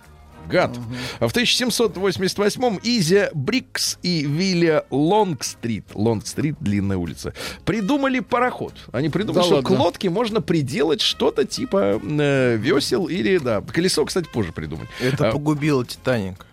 [0.49, 0.75] Гад.
[1.19, 7.33] А В 1788-м Изя Брикс и Вилля Лонгстрит, Лонгстрит, длинная улица,
[7.63, 8.73] придумали пароход.
[8.91, 9.67] Они придумали, Да что ладно?
[9.75, 14.89] к лодке можно приделать что-то типа э, весел или, да, колесо, кстати, позже придумали.
[14.99, 16.45] Это А, погубило Титаник.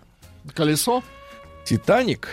[0.54, 1.02] Колесо?
[1.64, 2.28] Титаник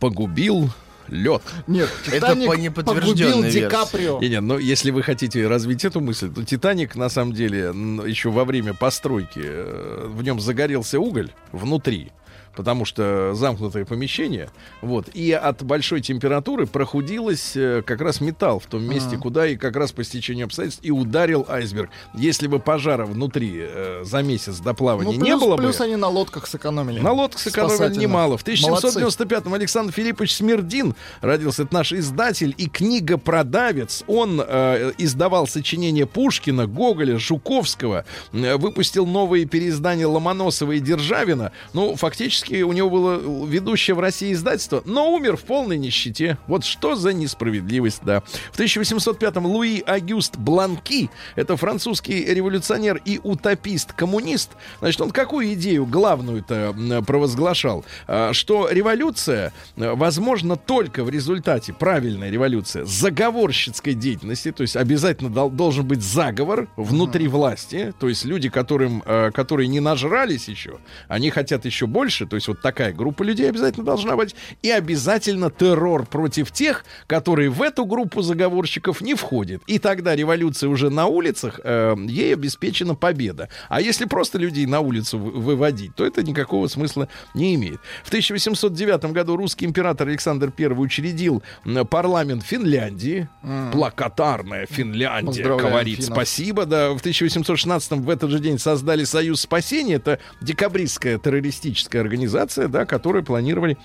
[0.00, 0.70] погубил
[1.14, 1.42] лед.
[1.66, 3.50] Нет, Это Титаник по неподтвержденной.
[3.50, 4.20] Ди Каприо.
[4.20, 7.72] Не, не, но если вы хотите развить эту мысль, то Титаник, на самом деле,
[8.06, 12.12] еще во время постройки э, в нем загорелся уголь внутри.
[12.56, 18.66] Потому что замкнутое помещение, вот, и от большой температуры прохудилось э, как раз металл в
[18.66, 21.90] том месте, куда и как раз по стечению обстоятельств и ударил айсберг.
[22.14, 25.84] Если бы пожара внутри э, за месяц до плавания Ну, не плюс, было плюс бы,
[25.84, 27.00] они на лодках сэкономили.
[27.00, 28.38] на лодках сэкономили немало.
[28.38, 29.00] В Молодцы.
[29.00, 31.62] 1795-м Александр Филиппович Смердин родился.
[31.62, 34.04] Это наш издатель и книгопродавец.
[34.06, 38.04] Он э, издавал сочинения Пушкина, Гоголя, Жуковского.
[38.32, 41.52] э, выпустил новые переиздания Ломоносова и Державина.
[41.72, 46.38] Ну, фактически фактически у него было ведущее в России издательство, но умер в полной нищете.
[46.46, 48.22] Вот что за несправедливость, да.
[48.52, 57.02] В 1805-м Луи Агюст Бланки, это французский революционер и утопист-коммунист, значит, он какую идею главную-то
[57.06, 57.84] провозглашал?
[58.06, 65.30] А, Что революция э, возможна только в результате, правильная революция, заговорщицкой деятельности, то есть обязательно
[65.30, 70.78] дол- должен быть заговор внутри власти, то есть люди, которым, э, которые не нажрались еще,
[71.08, 75.52] они хотят еще больше, то есть вот такая группа людей обязательно должна быть, и обязательно
[75.52, 79.62] террор против тех, которые в эту группу заговорщиков не входят.
[79.68, 83.50] И тогда революция уже на улицах, э, ей обеспечена победа.
[83.68, 87.78] А если просто людей на улицу вы- выводить, то это никакого смысла не имеет.
[88.02, 91.40] В 1809 году русский император Александр I учредил
[91.88, 93.28] парламент Финляндии.
[93.70, 95.96] Плакатарная Финляндия, Поздравляем, говорит.
[95.98, 96.14] финнов.
[96.14, 96.90] Спасибо, да.
[96.94, 99.94] В 1816 в этот же день создали Союз спасения.
[99.94, 102.23] Это декабристская террористическая организация,
[102.68, 103.76] да, которая планировали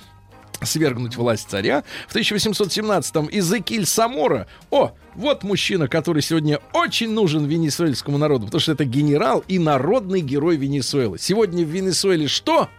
[0.62, 1.84] свергнуть власть царя.
[2.08, 4.48] В 1817-м Изекиль Самора.
[4.72, 10.22] О, вот мужчина, который сегодня очень нужен венесуэльскому народу, потому что это генерал и народный
[10.22, 11.18] герой Венесуэлы.
[11.18, 12.70] Сегодня в Венесуэле что?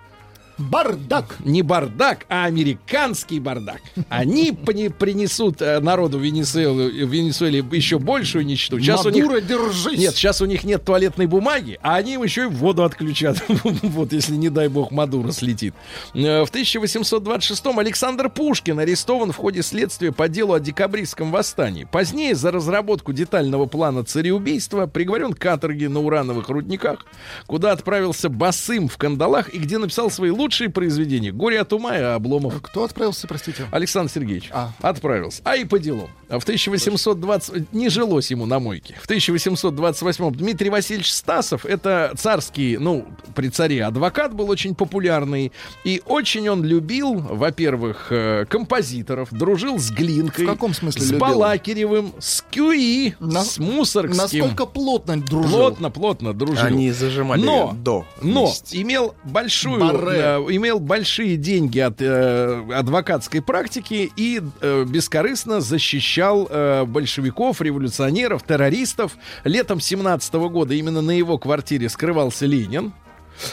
[0.61, 1.37] Бардак.
[1.45, 3.81] Не бардак, а американский бардак.
[4.09, 8.79] Они принесут э, народу Венесуэлы, в Венесуэле еще большую нищету.
[8.79, 9.99] Сейчас у них Мадуро, держись.
[9.99, 13.43] нет, сейчас у них нет туалетной бумаги, а они им еще и воду отключат.
[13.49, 15.75] вот, если, не дай бог, Мадуро слетит.
[16.15, 21.85] Э, В 1826-м Александр Пушкин арестован в ходе следствия по делу о декабристском восстании.
[21.91, 27.07] Позднее за разработку детального плана цареубийства приговорен к каторге на урановых рудниках,
[27.47, 32.01] куда отправился босым в кандалах и где написал свои лучшие произведения «Горе от ума» и
[32.03, 32.61] «Обломов».
[32.63, 33.67] Кто отправился, простите?
[33.71, 34.73] Александр Сергеевич А.
[34.81, 35.41] отправился.
[35.45, 36.09] А и по делам.
[36.29, 37.73] А В 1820...
[37.73, 38.95] Не жилось ему на мойке.
[39.01, 45.53] В 1828 Дмитрий Васильевич Стасов, это царский, ну, при царе адвокат был очень популярный.
[45.85, 50.47] И очень он любил, во-первых, э, композиторов, дружил с Глинкой.
[50.47, 51.21] В каком смысле С любил?
[51.21, 54.19] Балакиревым, с Кюи, На- с Мусоргским.
[54.19, 55.51] Насколько плотно дружил?
[55.51, 56.65] Плотно, плотно дружил.
[56.67, 58.81] Они зажимали но, до но вместе.
[58.83, 60.39] имел большую, Барре.
[60.49, 68.43] Э, имел большие деньги от э, адвокатской практики и э, бескорыстно защищал э, большевиков, революционеров,
[68.43, 69.17] террористов.
[69.45, 72.93] Летом 17 года именно на его квартире скрывался Ленин.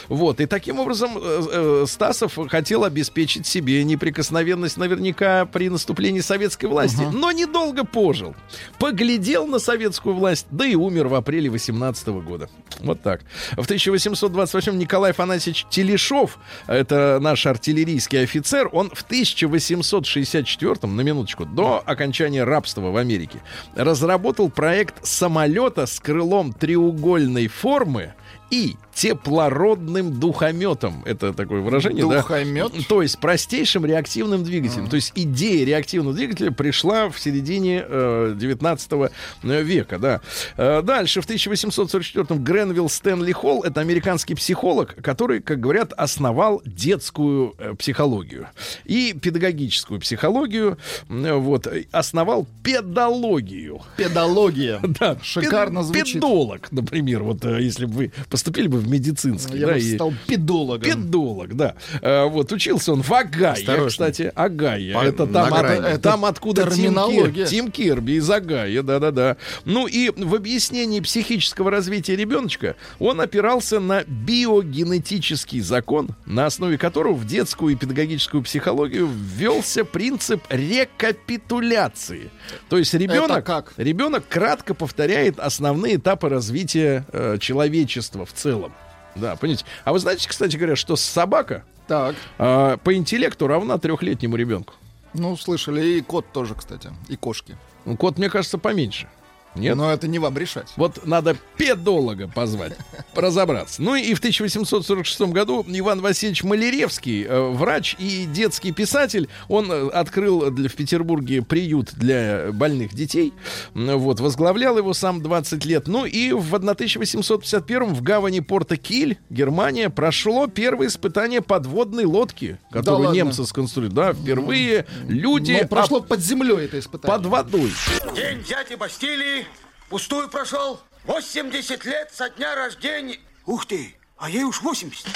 [0.08, 6.66] Вот, и таким образом э, э, Стасов хотел обеспечить себе неприкосновенность наверняка при наступлении советской
[6.66, 8.34] власти, но недолго пожил.
[8.78, 12.48] Поглядел на советскую власть, да и умер в апреле 18 года.
[12.80, 13.22] Вот так.
[13.52, 21.82] В 1828 Николай Афанасьевич Телешов, это наш артиллерийский офицер, он в 1864, на минуточку, до
[21.84, 23.40] окончания рабства в Америке,
[23.74, 28.14] разработал проект самолета с крылом треугольной формы
[28.50, 31.04] и теплородным духометом.
[31.06, 32.16] Это такое выражение, да?
[32.16, 32.72] Духомет?
[32.88, 34.88] То есть простейшим реактивным двигателем.
[34.88, 39.12] То есть идея реактивного двигателя пришла в середине э, 19
[39.44, 40.20] века, да.
[40.56, 47.54] Э, дальше, в 1844-м Гренвилл Стэнли Холл, это американский психолог, который, как говорят, основал детскую
[47.58, 48.48] э, психологию
[48.84, 50.76] и педагогическую психологию,
[51.08, 53.80] э, вот, э, основал педологию.
[53.96, 54.80] Педология.
[54.98, 56.14] Да, Шикарно пед- звучит.
[56.14, 59.94] Педолог, например, вот э, если бы вы поступили бы в медицинский, Я да, бы и-
[59.94, 60.82] стал педологом.
[60.90, 61.74] Педолог, да.
[62.02, 63.88] Э, вот, учился он в Агае, Осторожно.
[63.88, 64.32] кстати.
[64.34, 64.94] Агае.
[64.94, 67.44] По- это там, от- это там откуда Тим, терминология.
[67.44, 69.36] Кир- Тим Кирби из Агая, да-да-да.
[69.64, 77.14] Ну и в объяснении психического развития ребеночка он опирался на биогенетический закон, на основе которого
[77.14, 82.30] в детскую и педагогическую психологию ввелся принцип рекапитуляции.
[82.68, 83.72] То есть ребенок, как?
[83.76, 88.72] ребенок кратко повторяет основные этапы развития э, человечества в целом.
[89.20, 89.64] Да, понимаете.
[89.84, 92.14] А вы знаете, кстати говоря, что собака Так.
[92.38, 94.74] а, по интеллекту равна трехлетнему ребенку?
[95.14, 95.84] Ну, слышали.
[95.84, 96.90] И кот тоже, кстати.
[97.08, 97.56] И кошки.
[97.84, 99.08] Ну, кот, мне кажется, поменьше.
[99.58, 99.76] Нет?
[99.76, 100.68] Но это не вам решать.
[100.76, 102.72] Вот надо педолога позвать,
[103.14, 103.82] разобраться.
[103.82, 109.88] Ну и в 1846 году Иван Васильевич Маляревский, э, врач и детский писатель, он э,
[109.88, 113.32] открыл для, в Петербурге приют для больных детей.
[113.74, 115.88] Вот, возглавлял его сам 20 лет.
[115.88, 123.06] Ну и в 1851 в гавани порта Киль, Германия, прошло первое испытание подводной лодки, которую
[123.06, 123.16] ладно.
[123.16, 123.94] немцы сконструировали.
[123.94, 127.16] Да, впервые люди Но прошло об- под землей это испытание.
[127.16, 127.72] под водой.
[128.14, 129.44] День дяди Бастилии
[129.88, 130.80] пустую прошел.
[131.04, 133.18] 80 лет со дня рождения.
[133.46, 135.06] Ух ты, а ей уж 80.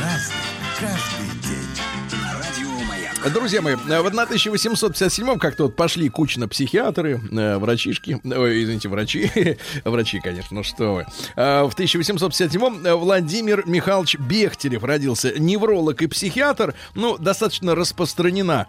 [0.00, 0.36] Разный,
[0.80, 1.32] каждый.
[3.30, 9.30] Друзья мои, э, в 1857-м как-то вот пошли кучно психиатры, э, врачишки, ой, извините, врачи,
[9.84, 11.06] врачи, конечно, ну что вы.
[11.36, 18.66] А, В 1857-м Владимир Михайлович Бехтерев родился, невролог и психиатр, ну, достаточно распространена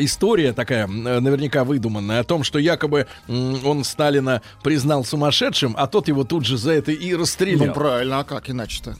[0.00, 6.08] история такая, м, наверняка выдуманная, о том, что якобы он Сталина признал сумасшедшим, а тот
[6.08, 7.66] его тут же за это и расстрелял.
[7.66, 8.96] Ну правильно, а как иначе-то?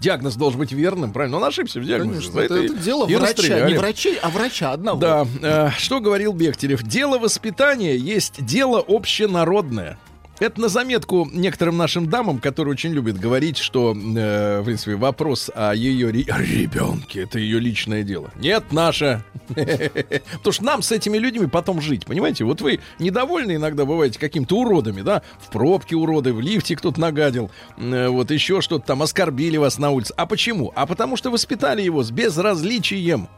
[0.00, 1.38] Диагноз должен быть верным, правильно?
[1.38, 2.30] Он ошибся в диагнозе.
[2.30, 3.72] Конечно, это, это дело и врача, расстреляли.
[3.72, 5.00] не врачей, а врача одного.
[5.00, 6.82] Да, э, что говорил Бехтерев?
[6.82, 9.98] Дело воспитания есть дело общенародное.
[10.40, 15.48] Это на заметку некоторым нашим дамам, которые очень любят говорить, что, э, в принципе, вопрос
[15.54, 18.30] о ее ре- ребенке это ее личное дело.
[18.36, 19.22] Нет, наше.
[19.48, 22.44] Потому что нам с этими людьми потом жить, понимаете?
[22.44, 25.22] Вот вы недовольны иногда бываете какими-то уродами, да?
[25.40, 29.90] В пробке уроды, в лифте кто-то нагадил, э, вот еще что-то там, оскорбили вас на
[29.90, 30.14] улице.
[30.16, 30.72] А почему?
[30.74, 33.28] А потому что воспитали его с безразличием.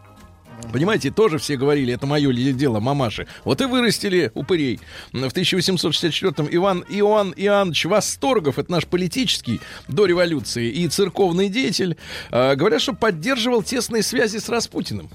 [0.72, 3.26] Понимаете, тоже все говорили, это мое дело, мамаши.
[3.44, 4.80] Вот и вырастили упырей.
[5.12, 11.96] В 1864-м Иван Иоанн Иоаннович Восторгов, это наш политический до революции и церковный деятель,
[12.30, 15.10] э, говорят, что поддерживал тесные связи с Распутиным.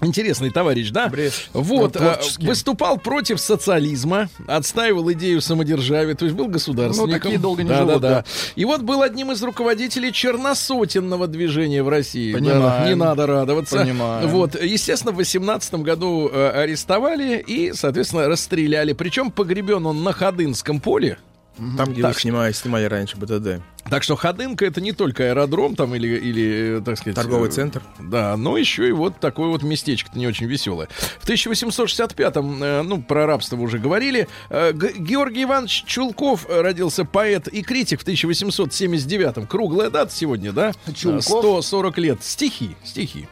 [0.00, 1.10] Интересный товарищ, да?
[1.52, 2.46] Вот, Ну, творческий.
[2.46, 7.10] выступал против социализма, отстаивал идею самодержавия, то есть был государственником.
[7.10, 8.08] Ну, такие долго не да, живут, да, да.
[8.08, 8.24] да.
[8.54, 12.32] И вот был одним из руководителей черносотенного движения в России.
[12.32, 12.88] Да, Понимаем.
[12.88, 13.78] не надо радоваться.
[13.78, 14.28] Понимаем.
[14.28, 18.92] Вот, естественно, в 18 году э, арестовали и, соответственно, расстреляли.
[18.92, 21.18] Причем погребен он на Ходынском поле.
[21.76, 22.14] Там, где Так.
[22.14, 23.62] вы снимали, снимали раньше БТД.
[23.90, 27.16] Так что Ходынка это не только аэродром там или, или э, так сказать...
[27.16, 27.82] Торговый э, центр.
[27.98, 30.88] Да, но еще и вот такое вот местечко-то не очень веселое.
[31.18, 38.02] В 1865-м, э, ну, про рабство уже говорили, Георгий Иванович Чулков родился поэт и критик
[38.02, 39.46] в 1879-м.
[39.46, 40.72] Круглая дата сегодня, да?
[40.94, 41.24] Чулков?
[41.24, 42.18] 140 лет.
[42.22, 43.28] Стихи, стихи.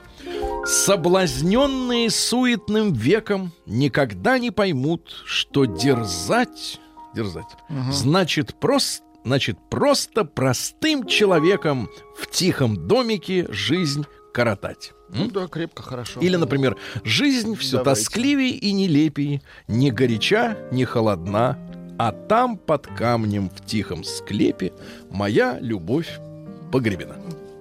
[0.65, 6.81] Соблазненные суетным веком никогда не поймут, что дерзать,
[7.17, 7.57] дерзать,
[7.91, 14.93] значит просто, значит просто простым человеком в тихом домике жизнь коротать.
[15.09, 15.31] Ну М?
[15.31, 16.21] да, крепко, хорошо.
[16.21, 18.03] Или, например, жизнь все Давайте.
[18.03, 21.59] тоскливей и нелепей, не горяча, не холодна,
[21.99, 24.73] а там под камнем в тихом склепе
[25.11, 26.19] моя любовь
[26.71, 27.17] погребена.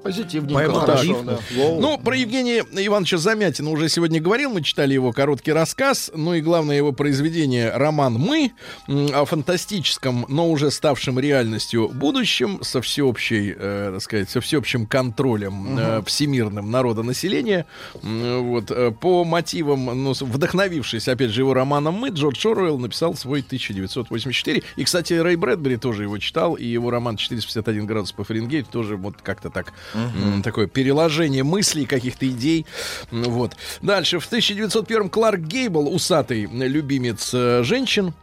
[0.05, 1.39] Позитивненько, Поэма хорошо, да.
[1.55, 4.51] Ну, про Евгения Ивановича Замятина уже сегодня говорил.
[4.51, 6.11] Мы читали его короткий рассказ.
[6.13, 8.51] Ну и главное его произведение «Роман «Мы»
[8.87, 15.75] о фантастическом, но уже ставшем реальностью будущем со всеобщей, э, так сказать, со всеобщим контролем
[15.79, 17.65] э, всемирным народонаселения.
[18.03, 23.39] Вот, э, по мотивам, ну, вдохновившись, опять же, его романом «Мы», Джордж Оруэлл написал свой
[23.39, 24.61] 1984.
[24.75, 28.97] И, кстати, Рэй Брэдбери тоже его читал, и его роман «451 градус по Фаренгейту» тоже
[28.97, 32.65] вот как-то так М, Такое переложение мыслей, каких-то идей.
[33.11, 33.55] Вот.
[33.81, 34.19] Дальше.
[34.19, 38.13] В 1901 Кларк Гейбл, усатый любимец э, женщин.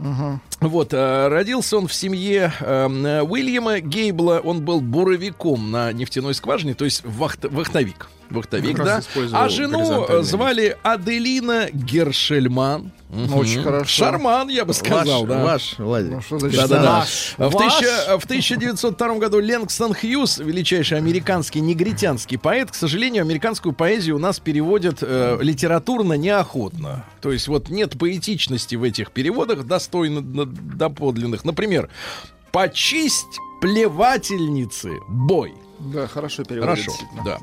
[0.61, 0.93] Вот.
[0.93, 4.41] э, Родился он в семье э, э, Уильяма Гейбла.
[4.45, 8.09] Он был буровиком на нефтяной скважине, то есть вахт- вахтовик.
[8.31, 9.03] Вахтовик, Как да.
[9.33, 12.93] А жену звали Аделина Гершельман.
[13.35, 14.05] Очень хорошо.
[14.05, 15.45] Шарман, я бы сказал, ваш, да.
[15.45, 16.17] ваш, Владимир.
[16.17, 16.99] Ну, что значит Да-да-да.
[17.01, 17.35] наш?
[17.37, 17.75] В, Ваш?
[17.79, 24.19] тысяча- в 1902 году Ленгстон Хьюз, величайший американский негритянский поэт, к сожалению, американскую поэзию у
[24.19, 27.05] нас переводят э, литературно неохотно.
[27.21, 31.45] То есть вот нет поэтичности в этих переводах, достойно доподлинных.
[31.45, 31.91] Например,
[32.51, 35.53] «Почисть плевательницы бой».
[35.93, 36.85] Да, хорошо переводит.
[36.85, 36.93] Хорошо,
[37.25, 37.39] да.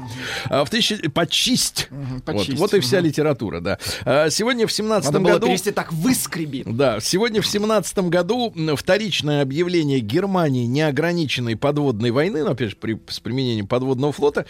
[0.45, 0.97] А, в тысяча...
[1.09, 1.87] Почисть.
[1.89, 2.57] Мгм, Вот, почисть.
[2.59, 3.05] вот и вся Мгм.
[3.07, 3.77] литература, да.
[4.05, 5.47] А, сегодня в 17 Надо было году...
[5.47, 6.63] перевести так «выскреби».
[6.65, 12.75] Да, сегодня в семнадцатом году м, вторичное объявление Германии неограниченной подводной войны, ну, опять же,
[12.75, 14.45] при, с применением подводного флота,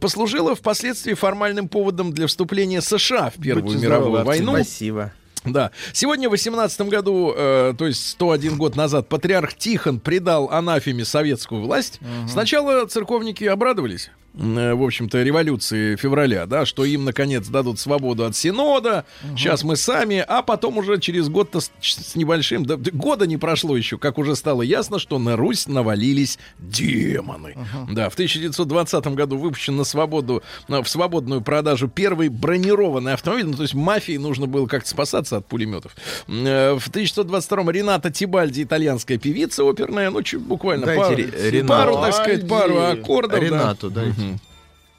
[0.00, 4.52] послужило впоследствии формальным поводом для вступления США в Первую Будьте мировую здоровы, войну.
[4.54, 5.12] Спасибо.
[5.44, 5.70] Да.
[5.92, 11.62] Сегодня, в 18 году, э, то есть 101 год назад, патриарх Тихон предал анафеме советскую
[11.62, 12.00] власть.
[12.28, 14.10] Сначала церковники обрадовались.
[14.38, 19.04] Э, В общем-то, революции февраля, да, что им наконец дадут свободу от Синода.
[19.36, 23.36] Сейчас мы сами, а потом уже через год-то с, с небольшим, да, да, года не
[23.36, 27.56] прошло еще, как уже стало ясно, что на Русь навалились демоны.
[27.90, 33.46] Да, в 1920 году выпущен на свободу, на- в свободную продажу первый бронированный автомобиль.
[33.46, 35.96] Ну, то есть мафии нужно было как-то спасаться от пулеметов.
[36.28, 41.68] Э, В 1922 Рената Тибальди, итальянская певица оперная, ну, чуть буквально Дайте пару, Ре- Ренату.
[41.68, 43.40] пару, так сказать, пару аккордов.
[43.90, 44.14] да.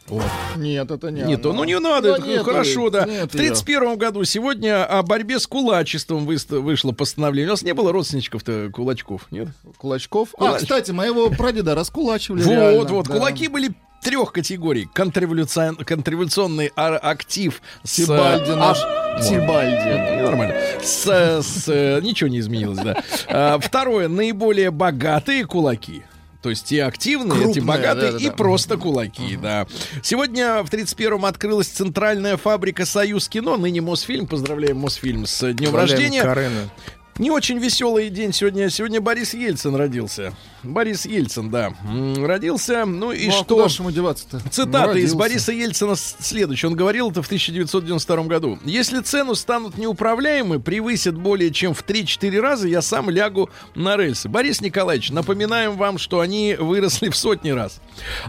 [0.08, 0.24] Дайте.
[0.58, 1.56] Нет, это не Нет, она.
[1.56, 3.06] ну не надо, это нет, хорошо, да.
[3.06, 3.48] нет в её.
[3.56, 7.50] 31 году сегодня о борьбе с кулачеством вышло постановление.
[7.50, 9.48] У нас не было родственничков-то кулачков, нет?
[9.78, 10.30] Кулачков.
[10.34, 10.54] Кулач.
[10.54, 13.14] А, кстати, моего прадеда раскулачивали Вот, реально, вот, да.
[13.16, 13.72] кулаки были
[14.04, 14.88] трех категорий.
[14.94, 17.98] Контрреволюцион- контрреволюционный а- актив с...
[17.98, 18.78] э, Тибальди а- наш.
[18.84, 19.28] Вот.
[19.28, 20.22] Тибальди.
[20.22, 20.54] Нормально.
[20.84, 21.08] С,
[21.42, 23.02] с, э, ничего не изменилось, да.
[23.28, 24.08] А, Второе.
[24.08, 26.04] Наиболее богатые кулаки.
[26.46, 28.24] То есть и активные, эти Крупные, богатые, да-да-да.
[28.24, 29.66] и просто кулаки, да.
[30.04, 34.28] Сегодня в 31-м открылась центральная фабрика «Союз кино», ныне Мосфильм.
[34.28, 36.22] Поздравляем Мосфильм с днем рождения.
[36.22, 36.70] Карена.
[37.18, 38.70] Не очень веселый день сегодня.
[38.70, 40.34] Сегодня Борис Ельцин родился.
[40.64, 41.74] Борис Ельцин, да,
[42.18, 42.84] родился.
[42.84, 43.56] Ну и Ну, а что?
[43.56, 44.42] куда ж ему деваться-то?
[44.50, 45.14] Цитата Ну, из.
[45.14, 46.68] Бориса Ельцина следующая.
[46.68, 48.60] Он говорил это в 1992 году.
[48.66, 54.28] Если цены станут неуправляемы, превысят более чем в 3-4 раза, я сам лягу на рельсы.
[54.28, 57.80] Борис Николаевич, напоминаем вам, что они выросли в сотни раз.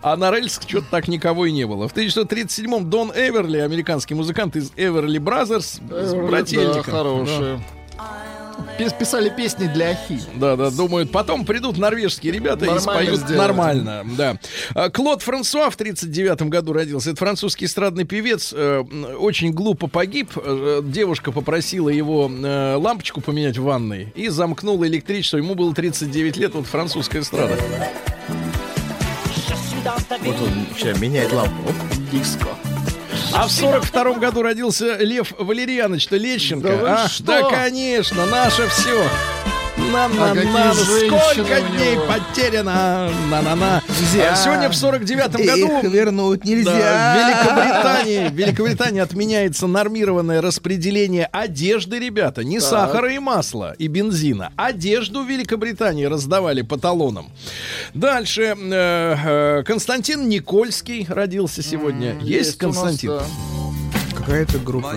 [0.01, 1.89] А на рельсах что-то так никого и не было.
[1.89, 7.57] В 1937-м Дон Эверли, американский музыкант из Everly Brothers, с Э, Да, хорошие.
[7.57, 7.63] Пис-
[8.99, 10.21] Писали песни для Ахи.
[10.35, 13.39] Да, да, думают, потом придут норвежские ребята и Нормально споют сделают.
[13.39, 14.37] нормально, да.
[14.75, 17.11] А, Клод Франсуа в 39 году родился.
[17.11, 18.53] Это французский эстрадный певец.
[18.55, 18.81] э,
[19.19, 20.31] Очень глупо погиб.
[20.37, 25.39] Э, Девушка попросила его э, лампочку поменять в ванной и замкнула электричество.
[25.39, 26.55] Ему было 39 лет.
[26.55, 27.57] Вот французская эстрада.
[30.25, 31.73] Вот он сейчас меняет лампу.
[32.13, 32.49] Диско.
[33.33, 36.69] А в 42 году родился Лев Валерьянович-то Лещенко.
[36.69, 37.09] Да а?
[37.21, 39.09] да, конечно, наше все.
[39.79, 42.07] На на А на сколько дней него?
[42.07, 44.35] потеряно на на на Нельзя.
[44.37, 46.71] Сегодня в 49 году Их вернуть нельзя.
[46.73, 52.43] да, в Великобритании, в Великобритании отменяется нормированное распределение одежды, ребята.
[52.45, 54.51] Не сахара и масла и бензина.
[54.57, 57.31] Одежду в Великобритании раздавали по талонам.
[57.95, 58.55] Дальше.
[58.59, 59.17] э,
[59.61, 62.17] э, Константин Никольский родился сегодня.
[62.21, 63.11] Есть, Константин?
[63.11, 63.25] да.
[64.17, 64.95] Какая-то группа.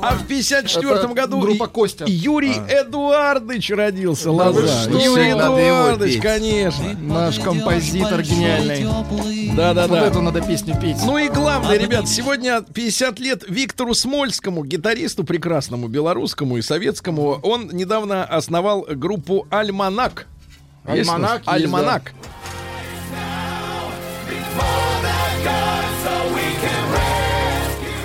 [0.00, 2.04] А в 54 Это году группа Костя.
[2.06, 4.30] Юрий Эдуардович родился.
[4.30, 4.60] Лоза.
[4.60, 4.98] вы что?
[4.98, 6.94] Юрий Эдуардович, конечно.
[6.94, 8.86] Наш композитор гениальный.
[9.56, 9.88] Да-да-да.
[9.88, 10.98] Вот эту надо песню петь.
[11.04, 17.40] Ну и главное, ребят, сегодня 50 лет Виктору Смольскому, гитаристу прекрасному, белорусскому и советскому.
[17.42, 20.26] Он недавно основал группу «Альманак».
[20.92, 21.40] Есть нас?
[21.46, 22.61] «Альманак» есть, да.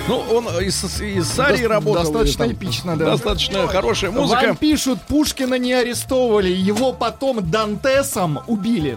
[0.08, 2.02] Ну, он из, из Сарии Дос- работал.
[2.04, 3.04] достаточно там эпично, да.
[3.10, 4.46] Достаточно хорошая музыка.
[4.46, 8.96] Вам пишут, Пушкина не арестовывали, его потом Дантесом убили.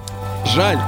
[0.55, 0.79] Жаль.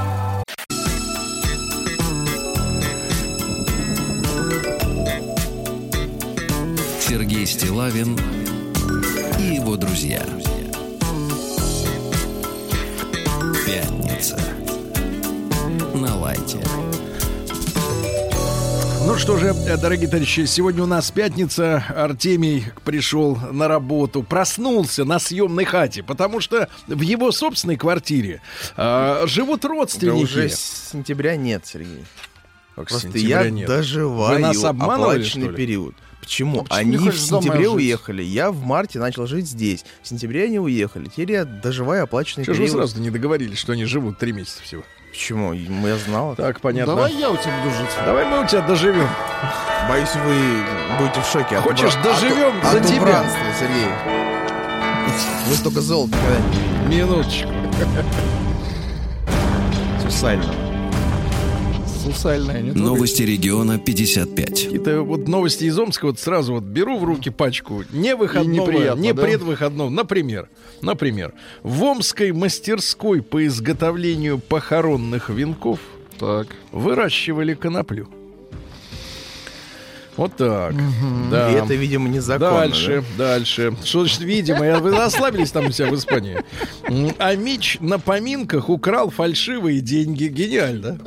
[7.00, 8.18] Сергей Стилавин
[9.40, 10.24] и его друзья.
[13.66, 14.40] Пятница.
[15.94, 16.60] На лайте.
[19.06, 21.84] Ну что же, э, дорогие товарищи, сегодня у нас пятница.
[21.96, 28.42] Артемий пришел на работу, проснулся на съемной хате, потому что в его собственной квартире
[28.78, 30.24] э, живут Да родственники.
[30.24, 32.06] уже с сентября нет, Сергей.
[32.76, 33.68] Как Просто сентября я нет.
[33.68, 35.96] доживаю Вы нас оплаченный период.
[36.22, 36.62] Почему?
[36.62, 37.74] А почему Они в сентябре жить?
[37.74, 38.24] уехали.
[38.24, 39.84] Я в марте начал жить здесь.
[40.02, 41.10] В сентябре они уехали.
[41.10, 42.90] Теперь я доживаю оплаченный Чего же вы период.
[42.90, 44.84] сразу не договорились, что они живут три месяца всего?
[45.14, 45.54] Почему?
[45.54, 46.36] Я знал.
[46.36, 46.96] Так, понятно.
[46.96, 47.90] Давай я у тебя буду жить.
[48.04, 49.08] Давай мы у тебя доживем.
[49.88, 50.36] Боюсь, вы
[50.98, 51.58] будете в шоке.
[51.58, 53.02] от Хочешь, убра- доживем от, за от тебя?
[53.04, 53.88] убранства, Сергей.
[55.48, 56.18] Вы столько золота
[56.88, 57.48] Минуточку.
[60.04, 60.46] Сусально.
[62.04, 62.72] Сусальная, не.
[62.72, 64.50] Новости региона 55.
[64.50, 69.14] Какие-то вот новости из Омска, вот сразу вот беру в руки пачку не выходного, не
[69.14, 69.22] да?
[69.24, 69.90] предвыходного.
[69.90, 70.50] Например,
[70.82, 71.34] например,
[71.64, 75.80] в Омской мастерской по изготовлению похоронных венков
[76.20, 76.48] Так.
[76.72, 78.10] выращивали коноплю.
[80.16, 80.76] Вот так.
[81.32, 81.52] Да.
[81.52, 82.60] И это, видимо, незаконно.
[82.60, 83.76] Дальше, дальше.
[83.84, 86.44] Что значит, видимо, вы ослабились там у себя в Испании.
[87.18, 90.26] А Мич на поминках украл фальшивые деньги.
[90.26, 91.00] Гениально.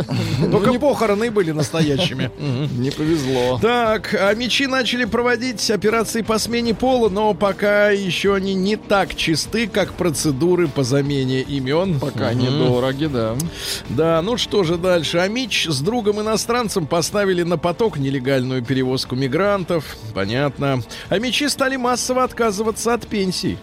[0.50, 2.30] Только похороны были настоящими.
[2.76, 3.60] Не повезло.
[3.62, 9.14] Так, а мечи начали проводить операции по смене пола, но пока еще они не так
[9.14, 12.00] чисты, как процедуры по замене имен.
[12.00, 13.36] Пока недороги, да.
[13.88, 15.18] Да, ну что же дальше?
[15.18, 19.96] Амич с другом-иностранцем поставили на поток нелегальную перевозку мигрантов.
[20.14, 20.82] Понятно.
[21.08, 23.58] А мечи стали массово отказываться от пенсий.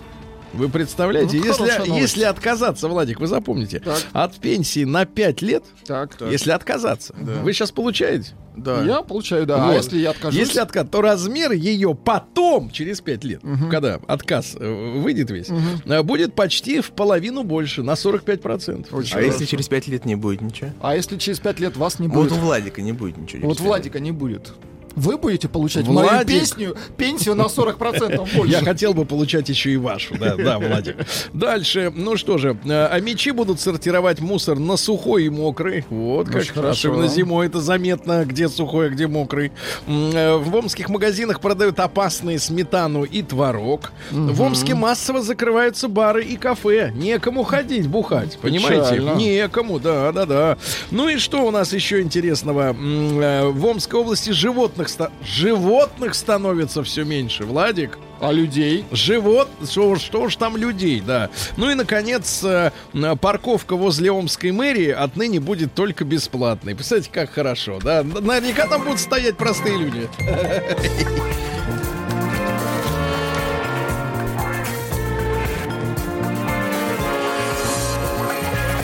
[0.53, 3.97] Вы представляете, Ну, если, если отказаться, Владик, вы запомните, Так.
[4.13, 6.11] от пенсии на 5 лет, Так.
[6.29, 8.33] если отказаться, вы сейчас получаете.
[8.55, 8.83] Да.
[8.83, 9.63] Я получаю, да.
[9.63, 9.77] А Вот.
[9.77, 10.39] если я откажусь?
[10.39, 15.47] Если отказ, то размер ее потом, через 5 лет, когда отказ э, выйдет весь,
[15.85, 18.93] э, будет почти в половину больше, на 45%.
[18.93, 19.45] Очень А если хорошо.
[19.49, 20.69] через пять лет не будет ничего?
[20.81, 22.33] А если через пять лет вас не Вот будет?
[22.33, 23.47] у Владика не будет ничего.
[23.47, 24.53] Вот Владика не будет.
[24.95, 26.27] Вы будете получать мою Владик.
[26.39, 28.51] песню, пенсию на 40% больше.
[28.53, 30.97] Я хотел бы получать еще и вашу, да, да, Владик.
[31.33, 35.85] Дальше, ну что же, э, а мечи будут сортировать мусор на сухой и мокрый.
[35.89, 36.71] Вот как Очень хорошо.
[36.89, 39.51] Особенно зимой это заметно, где сухой, а где мокрый.
[39.87, 43.91] Э, В омских магазинах продают опасные сметану и творог.
[44.11, 46.91] В Омске массово закрываются бары и кафе.
[46.95, 48.83] Некому ходить бухать, понимаете?
[48.95, 49.15] Печально.
[49.15, 50.57] Некому, да, да, да.
[50.91, 52.75] Ну и что у нас еще интересного?
[52.77, 57.43] Э, В Омской области животных, ста- животных становится все меньше.
[57.45, 57.97] Владик?
[58.19, 58.85] А людей?
[58.91, 61.29] Живот, что, уж- что уж там людей, да.
[61.57, 62.71] Ну и, наконец, э,
[63.19, 66.73] парковка возле Омской мэрии отныне будет только бесплатной.
[66.75, 68.03] Представляете, как хорошо, да?
[68.03, 70.07] Наверняка там будут стоять простые люди.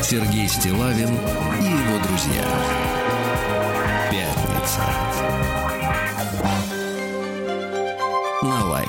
[0.01, 1.09] Сергей Стилавин
[1.59, 2.43] и его друзья.
[4.09, 4.81] Пятница.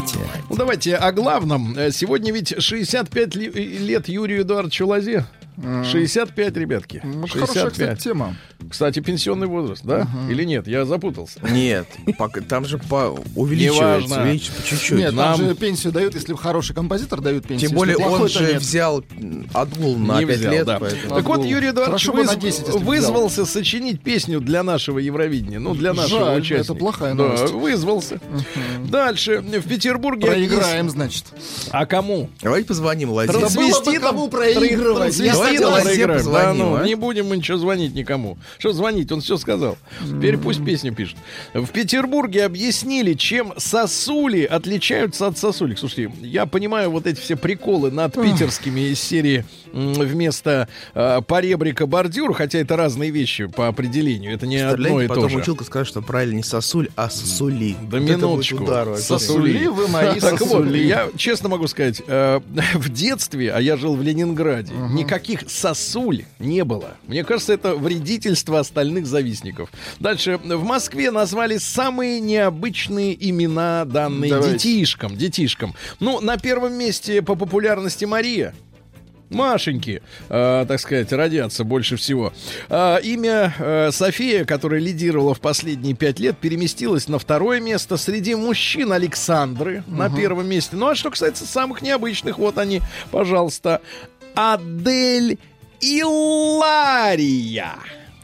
[0.00, 0.44] На лайте.
[0.48, 1.76] Ну, давайте о главном.
[1.76, 5.26] Э, Сегодня ведь 65 ли- лет Юрию Эдуардовичу Лозе.
[5.84, 7.00] 65, ребятки.
[7.04, 7.98] Ну, Хорошая, кстати, 65.
[7.98, 8.36] тема.
[8.70, 10.06] Кстати, пенсионный возраст, да?
[10.28, 10.66] Или нет?
[10.68, 11.40] Я запутался.
[11.50, 11.86] Нет,
[12.18, 14.98] пока- там же по, увеличивается, увеличивается по чуть-чуть.
[14.98, 17.70] Нет, нам- же пенсию дают, если хороший композитор дают пенсию.
[17.70, 18.60] Тем более он же нет.
[18.62, 19.02] взял
[19.54, 20.66] отгул на Не 5 взял, лет.
[20.66, 20.78] да.
[20.78, 21.44] поэтому- Так вот.
[21.44, 25.58] Юрий Эдуардович Хорошо бы на выз- 10, если бы вызвался сочинить песню для нашего Евровидения.
[25.58, 26.60] Ну, для нашего Жаль, участника.
[26.62, 27.52] это плохая Да, новость.
[27.54, 28.20] вызвался.
[28.88, 29.38] Дальше.
[29.40, 30.26] В Петербурге...
[30.26, 31.24] Проиграем, значит.
[31.70, 32.28] А кому?
[32.42, 33.32] Давайте позвоним Ладе.
[33.32, 34.02] Да было бы Трансвеститам?
[34.02, 34.96] кому проигрывать.
[35.16, 36.08] Трансвеститам Лазе проиграем.
[36.08, 36.84] Да, позвоним, ну, а?
[36.84, 38.38] не будем мы ничего звонить никому.
[38.58, 39.10] Что звонить?
[39.12, 39.76] Он все сказал.
[40.06, 41.16] Теперь пусть песню пишет.
[41.54, 45.78] В Петербурге объяснили, чем сосули отличаются от сосулек.
[45.78, 52.34] Слушайте, я понимаю вот эти все приколы над питерскими из серии вместо э, поребрика бордюр,
[52.34, 54.32] хотя это разные вещи по определению.
[54.34, 55.38] Это не одно и то потом же.
[55.38, 57.76] училка скажет, что правильно не сосуль, а сосули.
[57.82, 58.64] Да Вот это будет минуточку.
[58.64, 58.96] удар.
[58.98, 59.66] Сосули.
[59.66, 60.78] вы мои Так вот, сосули.
[60.78, 62.40] я честно могу сказать, э,
[62.74, 66.96] в детстве, а я жил в Ленинграде, никаких сосуль не было.
[67.06, 69.70] Мне кажется, это вредительство остальных завистников.
[69.98, 70.38] Дальше.
[70.42, 74.54] В Москве назвали самые необычные имена данные Давайте.
[74.58, 75.16] детишкам.
[75.16, 75.74] Детишкам.
[76.00, 78.54] Ну, на первом месте по популярности Мария.
[79.30, 82.32] Машеньки, э, так сказать, родятся больше всего.
[82.68, 87.96] А, имя э, София, которая лидировала в последние пять лет, переместилось на второе место.
[87.96, 90.76] Среди мужчин Александры на первом месте.
[90.76, 93.80] Ну а что касается самых необычных, вот они, пожалуйста.
[94.34, 95.38] Адель
[95.80, 97.74] Илария.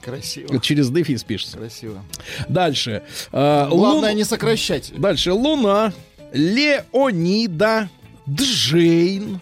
[0.03, 0.61] Красиво.
[0.61, 1.59] Через дефис пишется.
[1.59, 2.05] Красиво.
[2.49, 3.03] Дальше.
[3.33, 4.93] Э, Главное Лун- не сокращать.
[4.97, 5.93] Дальше Луна,
[6.33, 7.89] Леонида,
[8.29, 9.41] Джейн,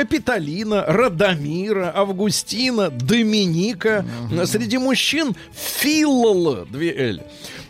[0.00, 4.04] Капитолина, Радомира, Августина, Доминика.
[4.44, 7.20] Среди мужчин Филл, 2 Л.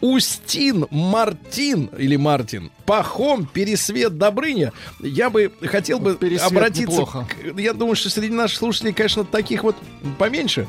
[0.01, 4.73] Устин, Мартин или Мартин, Пахом, Пересвет, Добрыня.
[5.01, 6.91] Я бы хотел бы Пересвет обратиться...
[6.91, 7.29] неплохо.
[7.55, 9.77] к- я думаю, что среди наших слушателей, конечно, таких вот
[10.19, 10.67] поменьше.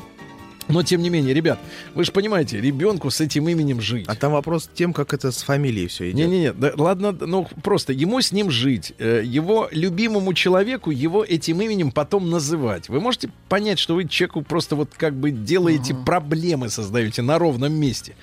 [0.68, 1.58] Но, тем не менее, ребят,
[1.94, 4.04] вы же понимаете, ребенку с этим именем жить.
[4.06, 6.28] А там вопрос тем, как это с фамилией все идет.
[6.28, 11.60] Не-не-не, да, ладно, ну просто ему с ним жить, э, его любимому человеку его этим
[11.60, 12.88] именем потом называть.
[12.88, 17.72] Вы можете понять, что вы человеку просто вот как бы делаете проблемы, создаете на ровном
[17.72, 18.14] месте.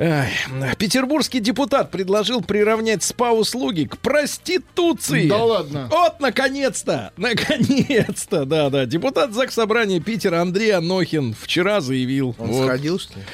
[0.00, 0.30] Ай,
[0.78, 5.28] Петербургский депутат предложил приравнять СПА-услуги к проституции.
[5.28, 5.88] Да ладно.
[5.90, 7.12] Вот, наконец-то!
[7.16, 8.44] Наконец-то!
[8.44, 8.86] Да-да.
[8.86, 12.36] Депутат ЗАГС Собрания Питера Андрей Анохин вчера заявил.
[12.38, 13.24] Он вот, сходил, что ли?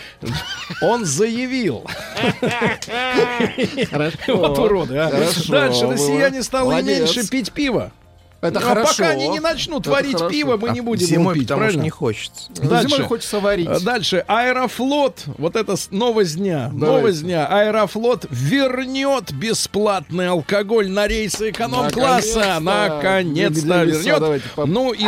[0.81, 1.85] он заявил.
[3.91, 4.37] Хорошо.
[4.37, 5.11] Вот уроды, а.
[5.49, 7.93] Дальше россияне стало меньше пить пиво.
[8.45, 8.90] Это Ну, а хорошо.
[8.99, 10.28] пока они не начнут варить хорошо.
[10.30, 11.82] пиво, мы А не будем Зимой, пить, потому что правильно?
[11.82, 12.51] не хочется.
[12.62, 12.88] Ну, Дальше.
[12.88, 13.68] Зимой хочется варить.
[13.68, 14.24] А Дальше.
[14.28, 15.22] Аэрофлот.
[15.38, 16.68] Вот это новость дня.
[16.72, 17.47] Новость дня.
[17.47, 22.59] Аэрофлот вернет бесплатный алкоголь на рейсы эконом-класса.
[22.61, 23.84] Наконец-то.
[23.84, 24.20] Вернет.
[24.20, 25.05] давайте Ну и,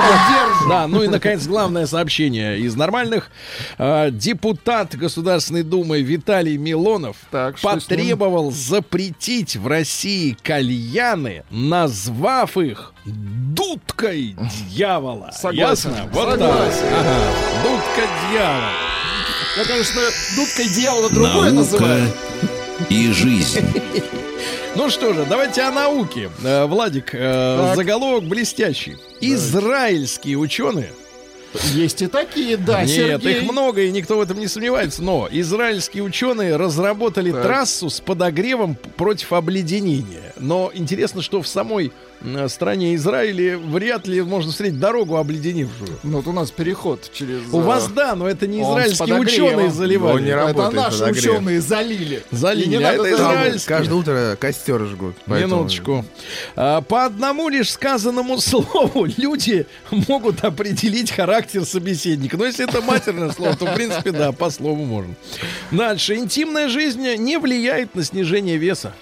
[0.69, 3.31] да, ну и, наконец, главное сообщение из нормальных.
[3.79, 12.93] А, Депутат Государственной Думы Виталий Милонов Так, что потребовал запретить в России кальяны, назвав их
[13.07, 14.37] дудкой
[14.71, 15.31] дьявола.
[15.33, 15.91] Согласен.
[15.93, 16.11] Ясно?
[16.13, 16.81] Вот Согласен.
[16.91, 16.99] так.
[17.01, 17.17] Ага.
[17.63, 18.71] Дудка дьявола.
[19.57, 20.01] Я, конечно,
[20.37, 22.01] дудкой дьявола другое называю.
[22.03, 22.13] Наука
[22.91, 23.61] и жизнь.
[24.75, 26.31] Ну что же, давайте о науке.
[26.45, 27.77] Э, Владик, э, Так.
[27.77, 28.97] заголовок блестящий.
[29.23, 30.91] Израильские ученые
[31.73, 33.39] Есть и такие, да, Нет, Сергей.
[33.39, 35.03] их много, и никто в этом не сомневается.
[35.03, 37.43] Но израильские ученые разработали Так.
[37.43, 40.35] трассу с подогревом против обледенения.
[40.39, 41.93] но интересно, что в самой
[42.49, 45.99] стране Израиле вряд ли можно встретить дорогу обледеневшую.
[46.03, 47.43] Ну, вот у нас переход через...
[47.53, 50.17] У э, вас да, но это не израильские ученые заливали.
[50.17, 51.25] Он не Это работает наши подогрев.
[51.25, 52.23] ученые залили.
[52.31, 53.77] Залили, не а надо это израильские.
[53.77, 55.17] Каждое утро костер жгут.
[55.27, 56.05] поэтому- Минуточку.
[56.57, 62.37] А, По одному лишь сказанному слову люди могут определить характер собеседника.
[62.37, 65.15] Но если это матерное слово, то, в принципе, да, по слову можно.
[65.71, 66.17] Дальше.
[66.17, 68.93] Интимная жизнь не влияет на снижение веса.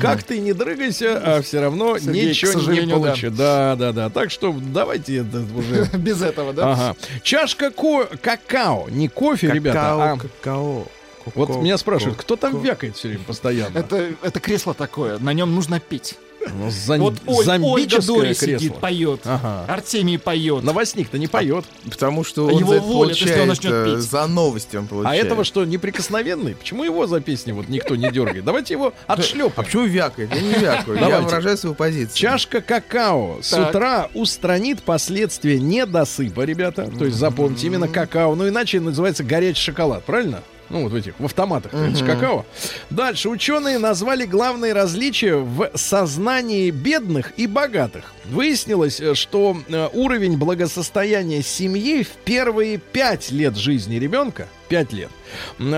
[0.00, 3.06] Как ты не дрыгайся, а все равно Сергей, ничего не сожалению, да.
[3.06, 3.32] получишь.
[3.32, 4.10] Да, да, да.
[4.10, 5.88] Так что давайте это уже...
[5.98, 6.72] Без этого, да?
[6.72, 6.96] Ага.
[7.22, 10.16] Чашка ко- какао, не кофе, ребята, а...
[10.16, 10.86] какао.
[11.34, 13.78] Вот меня спрашивают, кто там вякает все время постоянно?
[13.78, 16.18] Это, это кресло такое, на нем нужно пить.
[16.46, 18.58] Ну, зом- Вот Оль- Ольга зомбическое Дори кресло.
[18.58, 19.20] сидит, поет.
[19.24, 19.64] Ага.
[19.68, 20.62] Артемий поет.
[20.62, 21.64] Новостник-то не поет.
[21.88, 24.10] Потому что А он его за это волят, если он получает, начнет э, пить.
[24.10, 25.24] За новости он А получает.
[25.26, 26.54] этого что, неприкосновенный?
[26.54, 28.44] Почему его за песни вот никто не дергает?
[28.44, 29.52] Давайте его А отшлепаем.
[29.54, 30.34] почему вякает?
[30.34, 30.98] Я не вякаю.
[30.98, 32.16] Я выражаю свою позицию.
[32.16, 36.90] Чашка какао с утра устранит последствия недосыпа, ребята.
[36.98, 38.34] То есть запомните именно какао.
[38.34, 40.42] Ну иначе называется горячий шоколад, правильно?
[40.70, 42.46] Ну вот в этих, в автоматах, это же какао.
[42.90, 48.12] Дальше ученые назвали главные различия в сознании бедных и богатых.
[48.24, 55.10] Выяснилось, э, что э, уровень благосостояния семьи в первые пять лет жизни ребенка, пять лет,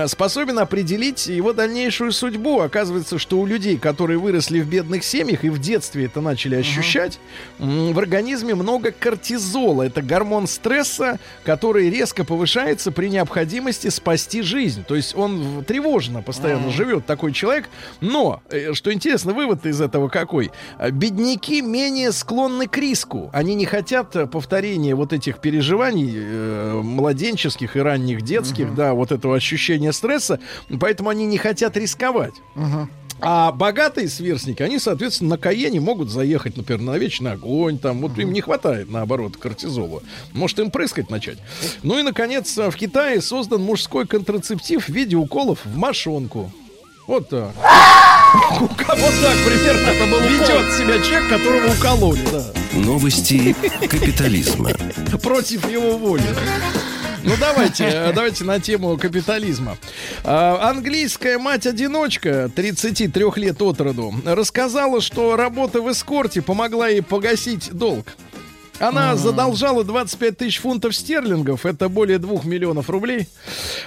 [0.07, 2.61] способен определить его дальнейшую судьбу.
[2.61, 7.19] Оказывается, что у людей, которые выросли в бедных семьях и в детстве это начали ощущать,
[7.59, 9.83] м, в организме много кортизола.
[9.83, 14.83] Это гормон стресса, который резко повышается при необходимости спасти жизнь.
[14.83, 17.69] То есть он тревожно постоянно живет такой человек.
[18.01, 20.51] Но, э, что интересно, вывод из этого какой?
[20.77, 23.29] А, Бедняки менее склонны к риску.
[23.33, 29.11] Они не хотят э, повторения вот этих переживаний э, младенческих и ранних детских, да, вот
[29.11, 29.46] этого ощущения
[29.91, 30.39] стресса,
[30.79, 32.33] поэтому они не хотят рисковать.
[33.19, 38.17] А богатые сверстники, они, соответственно, на Каене могут заехать, например, на вечный огонь, там, вот
[38.19, 40.03] им не хватает, наоборот, кортизола.
[40.33, 41.39] Может им прыскать начать.
[41.81, 46.51] Ну и, наконец, в Китае создан мужской контрацептив в виде уколов в мошонку.
[47.07, 47.53] Вот так.
[48.33, 52.45] Вот так примерно ведет себя человек, которого укололи, да.
[52.73, 53.55] Новости
[53.87, 54.71] капитализма.
[55.23, 56.23] Против его воли.
[57.27, 59.77] Ну давайте, э, давайте на тему капитализма.
[60.23, 67.69] А, Английская мать-одиночка, 33 лет от роду, рассказала, что работа в эскорте помогла ей погасить
[67.73, 68.07] долг.
[68.79, 73.27] Она задолжала 25 тысяч фунтов стерлингов, это более 2 миллионов рублей.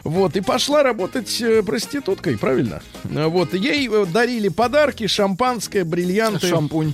[0.04, 2.82] Вот, и пошла работать э, проституткой, правильно?
[3.04, 6.46] Вот, ей э, дарили подарки, шампанское, бриллианты.
[6.46, 6.92] Шампунь.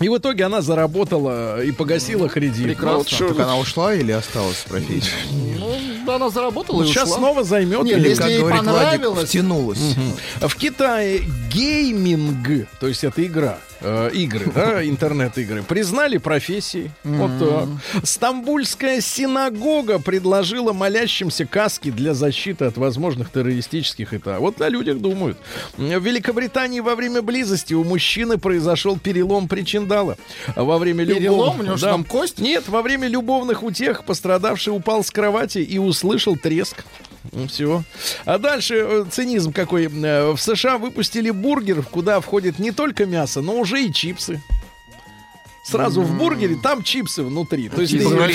[0.00, 2.64] И в итоге она заработала и погасила кредит.
[2.64, 2.98] Прекрасно.
[2.98, 5.10] Вот что- Так она ушла или осталась в профессии?
[5.58, 5.72] Ну,
[6.14, 7.18] она заработала и Сейчас ушла.
[7.18, 7.82] снова займет.
[7.84, 9.96] Не, или если как ей говорит Владик, понравилось- втянулась.
[10.40, 16.90] В Китае гейминг, то есть это игра, э, игры, да, интернет-игры, признали профессией.
[17.04, 18.04] Вот так.
[18.06, 24.38] Стамбульская синагога предложила молящимся каски для защиты от возможных террористических это.
[24.38, 25.38] Вот о людях думают.
[25.76, 30.16] В Великобритании во время близости у мужчины произошел перелом причиндала.
[30.54, 31.22] Во время Перелом?
[31.56, 32.38] любовных- У него там кость?
[32.38, 36.84] Нет, во время любовных утех пострадавший упал с кровати и услышал треск.
[37.48, 37.82] Все.
[38.24, 39.86] А дальше э, цинизм какой.
[39.86, 44.42] Э, В США выпустили бургер, куда входит не только мясо, но уже и чипсы.
[45.66, 47.68] Сразу в бургере там чипсы внутри.
[47.68, 47.94] То есть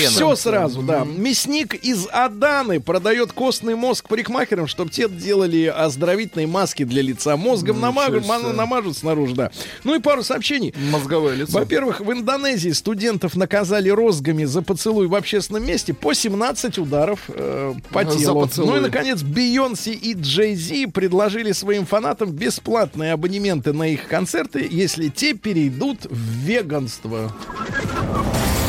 [0.10, 1.06] все сразу, да.
[1.06, 7.38] Мясник из Аданы продает костный мозг парикмахерам, чтобы те делали оздоровительные маски для лица.
[7.38, 9.52] Мозгом намажут, намажут снаружи, да.
[9.84, 10.74] Ну и пару сообщений.
[10.92, 11.58] Мозговое лицо.
[11.58, 17.74] Во-первых, в Индонезии студентов наказали розгами за поцелуй в общественном месте по 17 ударов э,
[17.92, 18.50] по телу.
[18.58, 24.68] Ну и, наконец, Бейонсе и Джей Зи предложили своим фанатам бесплатные абонементы на их концерты,
[24.70, 27.21] если те перейдут в веганство.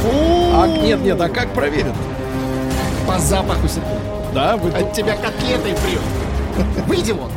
[0.04, 1.94] А, нет, нет, а как проверят?
[3.06, 3.98] По запаху, Сергей.
[4.34, 6.86] Да, вы От тебя котлетой прет.
[6.86, 7.30] Выйди вон.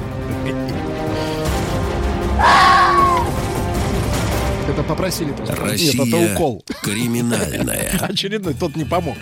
[4.68, 5.56] Это попросили просто.
[5.56, 6.66] Россия это укол.
[6.82, 7.92] криминальная.
[8.02, 9.16] Очередной, тот не помог.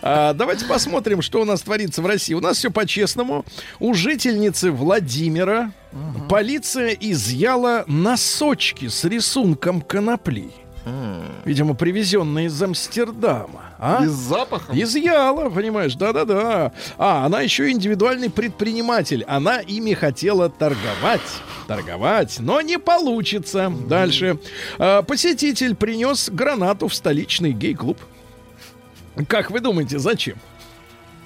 [0.00, 2.32] А, давайте посмотрим, что у нас творится в России.
[2.32, 3.44] У нас все по-честному.
[3.80, 5.72] У жительницы Владимира
[6.28, 10.50] полиция изъяла носочки с рисунком конопли.
[11.44, 13.74] Видимо, привезенные из Амстердама.
[13.78, 14.04] А?
[14.04, 14.76] И с запахом.
[14.78, 16.72] Изъяла, понимаешь, да-да-да.
[16.98, 19.24] А, она еще индивидуальный предприниматель.
[19.24, 21.20] Она ими хотела торговать.
[21.66, 23.72] Торговать, но не получится.
[23.88, 24.38] Дальше.
[24.78, 27.98] А, посетитель принес гранату в столичный гей-клуб.
[29.28, 30.36] Как вы думаете, зачем?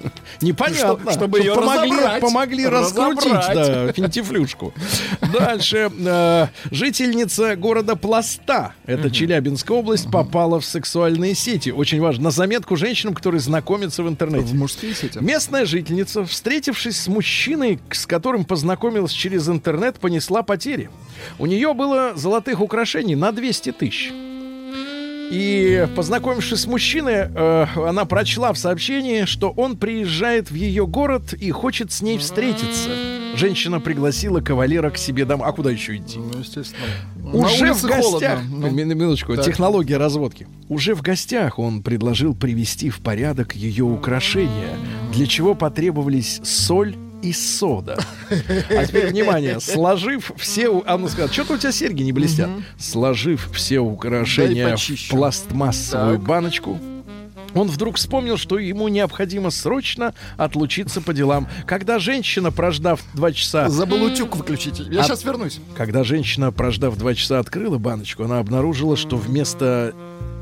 [0.41, 0.99] Непонятно.
[1.01, 2.21] Чтоб- чтобы её помогли, разобрать.
[2.21, 3.55] помогли раскрутить Разобрать.
[3.55, 4.73] да, финтифлюшку.
[5.33, 5.91] Дальше.
[5.99, 11.71] э, жительница города Пласта, это Челябинская область, попала в сексуальные сети.
[11.71, 12.25] Очень важно.
[12.25, 14.47] На заметку женщинам, которые знакомятся в интернете.
[14.47, 15.19] В мужские сети.
[15.21, 20.91] Местная жительница, встретившись с мужчиной, с которым познакомилась через интернет, понесла потери.
[21.39, 24.13] У нее было золотых украшений на 200 тысяч.
[25.31, 31.35] И познакомившись с мужчиной, э, она прочла в сообщении, что он приезжает в ее город
[31.35, 32.89] и хочет с ней встретиться.
[33.35, 35.47] Женщина пригласила кавалера к себе домой.
[35.49, 36.19] А куда еще идти?
[36.19, 36.83] Ну, естественно.
[37.33, 38.03] Уже в гостях.
[38.05, 38.41] холодно.
[38.51, 39.37] Ну, Ми- Минуточку.
[39.37, 39.45] так.
[39.45, 40.47] Технология разводки.
[40.69, 44.77] Уже в гостях он предложил привести в порядок ее украшения,
[45.13, 47.99] для чего потребовались соль и сода.
[48.71, 50.83] А теперь внимание, сложив все...
[50.87, 52.49] А ну сказал, что-то у тебя серьги не блестят.
[52.79, 56.27] Сложив все украшения в пластмассовую Так.
[56.27, 56.79] баночку,
[57.55, 61.49] он вдруг вспомнил, что ему необходимо срочно отлучиться по делам.
[61.67, 64.79] Когда женщина, прождав два часа, Забыл утюг выключить.
[64.81, 65.59] Я А- сейчас вернусь.
[65.77, 69.95] когда женщина, прождав два часа, открыла баночку, она обнаружила, что вместо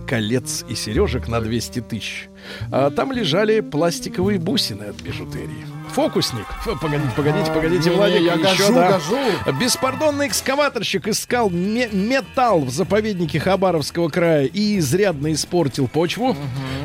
[0.06, 2.28] колец и сережек на 200 тысяч,
[2.70, 5.66] а там лежали пластиковые бусины от бижутерии.
[5.92, 6.44] Фокусник.
[6.80, 8.92] Погодите, погодите, погодите, Владик, я еще, гожу, да.
[8.92, 9.16] гожу.
[9.58, 16.36] Беспардонный экскаваторщик искал ме- металл в заповеднике Хабаровского края и изрядно испортил почву.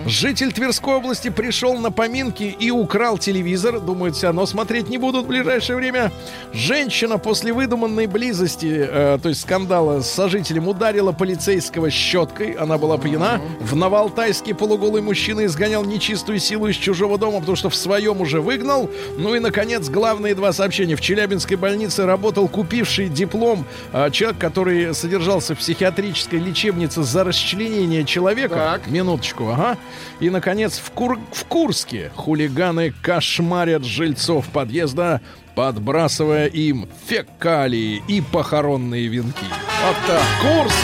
[0.06, 3.80] Житель Тверской области пришел на поминки и украл телевизор.
[3.82, 6.12] Думают, все равно смотреть не будут в ближайшее время.
[6.54, 12.52] Женщина после выдуманной близости, э, то есть скандала с сожителем, ударила полицейского щеткой.
[12.52, 13.42] Она была пьяна.
[13.60, 18.42] В Новоалтайске полуголый мужчина изгонял нечистую силу из чужого дома, потому что в своем уже
[18.42, 18.90] выгнал.
[19.18, 20.96] Ну и, наконец, главные два сообщения.
[20.96, 28.06] В Челябинской больнице работал купивший диплом э, человек, который содержался в психиатрической лечебнице за расчленение
[28.06, 28.56] человека.
[28.56, 28.88] Так.
[28.88, 29.78] Минуточку, ага.
[30.20, 35.22] И, наконец, в, Кур- в Курске хулиганы кошмарят жильцов подъезда,
[35.56, 39.46] подбрасывая им фекалии и похоронные венки.
[39.86, 40.24] Вот так.
[40.42, 40.76] Курск.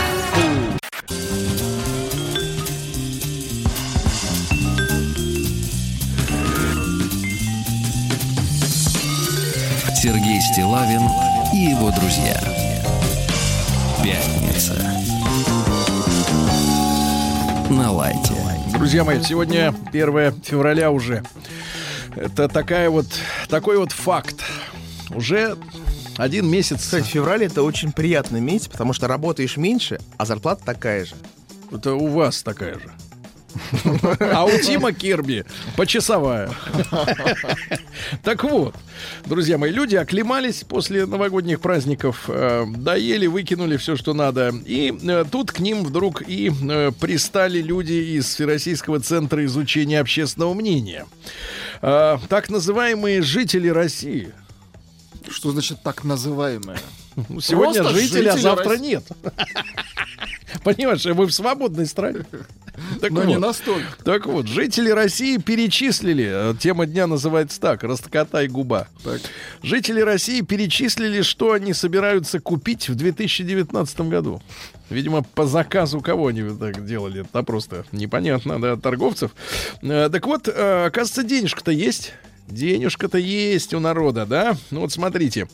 [10.07, 11.01] Сергей Стилавин
[11.53, 12.39] и его друзья.
[14.01, 14.73] Пятница.
[17.69, 18.33] На лайте.
[18.71, 21.25] Друзья мои, сегодня 1 февраля уже.
[22.15, 23.07] Это такая вот,
[23.49, 24.45] такой вот факт.
[25.13, 25.57] Уже
[26.15, 26.83] один месяц.
[26.83, 31.15] Кстати, февраль это очень приятный месяц, потому что работаешь меньше, а зарплата такая же.
[31.69, 32.89] Это у вас такая же.
[34.19, 35.45] А у Тима Кирби
[35.75, 36.49] почасовая.
[38.23, 38.75] Так вот,
[39.25, 44.53] друзья мои, люди оклемались после новогодних праздников, э, доели, выкинули все, что надо.
[44.65, 50.53] И э, тут к ним вдруг и э, пристали люди из Всероссийского центра изучения общественного
[50.53, 51.05] мнения.
[51.81, 54.33] Так называемые жители России.
[55.29, 56.79] Что значит так называемое?
[57.29, 58.85] Ну, Сегодня Просто жители, а жители завтра России.
[58.85, 59.03] нет.
[60.63, 62.25] Понимаешь, мы в свободной стране.
[63.01, 63.41] Так Но не вот.
[63.41, 63.87] настолько.
[64.03, 68.87] Так вот, жители России перечислили, э, тема дня называется так, «Раскатай губа».
[69.03, 69.19] Так.
[69.63, 74.43] Жители России перечислили, что они собираются купить в 2019 году.
[74.91, 79.31] Видимо, по заказу кого они так делали, это просто непонятно, да, торговцев.
[79.81, 82.13] Э, Так вот, э, оказывается, денежка-то есть.
[82.47, 84.55] Денежка-то есть у народа, да?
[84.69, 85.47] Ну вот смотрите.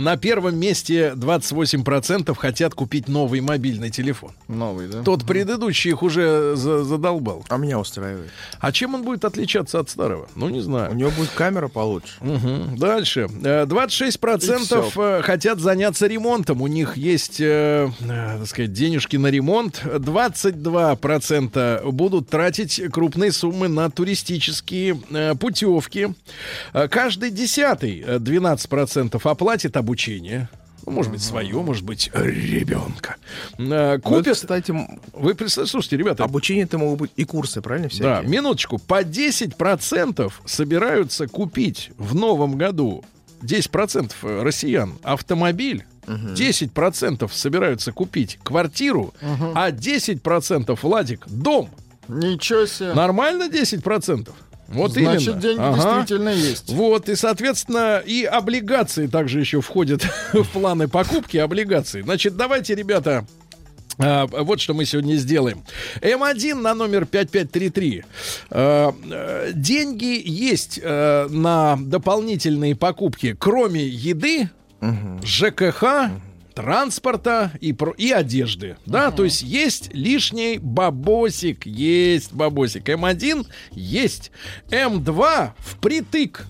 [0.00, 4.32] На первом месте 28% хотят купить новый мобильный телефон.
[4.48, 5.02] Новый, да?
[5.02, 7.44] Тот предыдущий их уже за- задолбал.
[7.48, 8.30] А меня устраивает.
[8.60, 10.28] А чем он будет отличаться от старого?
[10.34, 10.94] Ну, не У знаю.
[10.94, 12.14] него будет камера получше.
[12.20, 12.76] Мгм.
[12.78, 13.28] Дальше.
[13.44, 16.62] Э, 26% э, хотят заняться ремонтом.
[16.62, 19.82] У них есть, э, э, так сказать, денежки на ремонт.
[19.84, 26.08] 22% будут тратить крупные суммы на туристические э, путевки.
[26.72, 30.48] Э, Каждый десятый, э, 12% оплатит обучение.
[30.84, 33.16] Ну, может быть, свое, может быть, ребенка.
[33.58, 34.34] Э, Ну, это, Купят...
[34.36, 37.88] кстати, м, Вы представляете, слушайте, ребята, обучение это могут быть и курсы, правильно?
[37.88, 38.30] да, Всякие?
[38.30, 38.78] минуточку.
[38.78, 43.04] По 10% собираются купить в новом году
[43.42, 44.12] 10%
[44.42, 45.84] россиян автомобиль.
[46.06, 49.12] 10% собираются купить квартиру,
[49.56, 51.68] а 10% Владик дом.
[52.06, 52.94] Ничего себе.
[52.94, 54.30] Нормально 10%?
[54.68, 55.40] Вот Значит, именно.
[55.40, 55.74] деньги Ага.
[55.76, 56.70] действительно есть.
[56.72, 60.02] Вот, и, соответственно, и облигации также еще входят
[60.32, 62.02] в планы покупки облигаций.
[62.02, 63.26] Значит, давайте, ребята,
[63.98, 65.62] а, вот что мы сегодня сделаем.
[66.02, 68.04] М1 на номер 5533.
[68.50, 68.94] А,
[69.54, 74.50] деньги есть э, на дополнительные покупки, кроме еды,
[75.24, 76.10] ЖКХ,
[76.56, 78.76] транспорта и, про- и одежды.
[78.86, 82.88] Да, то есть есть лишний бабосик, есть бабосик.
[82.88, 84.32] М1 есть.
[84.70, 86.46] М2 впритык.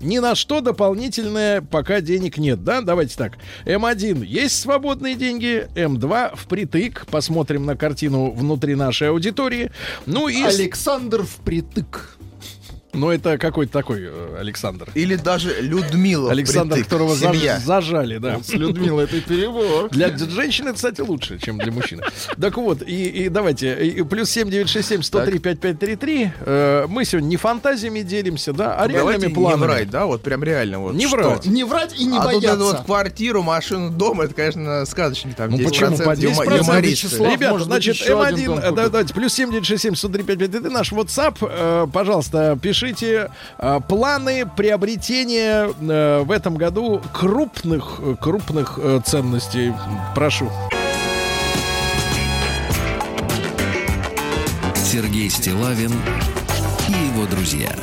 [0.00, 2.80] Ни на что дополнительное пока денег нет, да?
[2.80, 3.38] Давайте так.
[3.64, 7.06] М1 есть свободные деньги, М2 впритык.
[7.06, 9.70] Посмотрим на картину внутри нашей аудитории.
[10.06, 10.42] Ну и...
[10.42, 12.13] Александр впритык.
[12.94, 14.88] Ну это какой-то такой э, Александр.
[14.94, 16.30] Или даже Людмила.
[16.30, 16.90] Александр, впритык.
[16.90, 17.58] которого Семья.
[17.58, 18.40] зажали, да.
[18.42, 19.88] С Людмилой это перебор.
[19.90, 22.02] Для женщины, кстати, лучше, чем для мужчины.
[22.40, 26.32] Так вот, и, и давайте, и плюс 7967 103 5533.
[26.40, 29.60] Э, мы сегодня не фантазиями делимся, да, а реальными Давайте не планами.
[29.62, 30.78] врать, да, вот прям реально.
[30.80, 31.16] Вот, Не что?
[31.16, 31.46] врать.
[31.46, 32.48] Не врать и не а тут бояться.
[32.56, 35.34] эту вот квартиру, машину, дом, это, конечно, сказочник.
[35.34, 35.96] Там Ну 10% почему?
[35.96, 37.16] По 10% юма- юмористы.
[37.24, 41.36] Ребята, значит, еще один М1, дом э, да, давайте, плюс 7967 103 5533, наш WhatsApp.
[41.42, 49.72] Э, пожалуйста, пишите э, планы приобретения э, в этом году крупных, э, крупных э, ценностей.
[50.14, 50.50] Прошу.
[54.74, 55.92] Сергей Стилавин
[56.88, 57.74] и его друзья.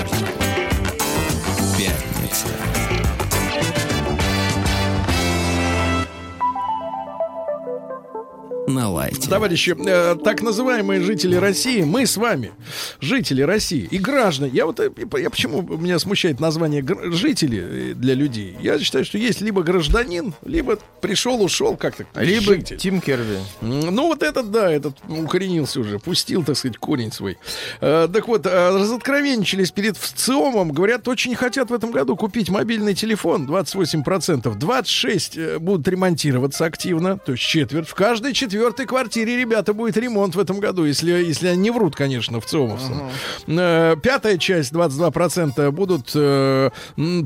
[8.74, 9.30] На лайте.
[9.30, 12.52] Товарищи, э, так называемые жители России, мы с вами,
[13.00, 14.52] жители России и граждане.
[14.54, 18.56] Я вот э, я почему меня смущает название гр- жители для людей?
[18.62, 22.06] Я считаю, что есть либо гражданин, либо пришел, ушел как-то.
[22.16, 22.78] Либо житель.
[22.78, 23.40] Тим Керби.
[23.62, 27.38] М, Ну, вот этот, да, этот укоренился уже, пустил, так сказать, корень свой.
[27.82, 30.72] Э, так вот, э, разоткровенничались перед ВЦИОМом.
[30.72, 34.56] Говорят, очень хотят в этом году купить мобильный телефон, 28%.
[34.56, 37.88] 26 э, будут ремонтироваться активно, то есть четверть.
[37.90, 41.96] В каждой четвертой квартире, ребята, будет ремонт в этом году, если, если они не врут,
[41.96, 43.10] конечно, ВЦИОМовцам.
[43.48, 46.70] Э, Пятая часть, 22%, будут э,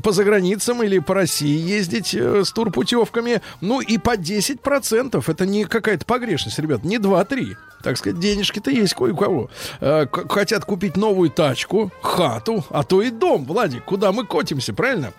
[0.02, 3.40] по заграницам или по России ездить э, с турпутевками.
[3.60, 5.24] Ну и по 10%.
[5.26, 7.56] Это не какая-то погрешность, ребят, не 2-3.
[7.82, 9.50] Так сказать, денежки-то есть кое у кого.
[9.80, 15.12] Э, хотят купить новую тачку, хату, а то и дом, Владик, куда мы котимся, правильно?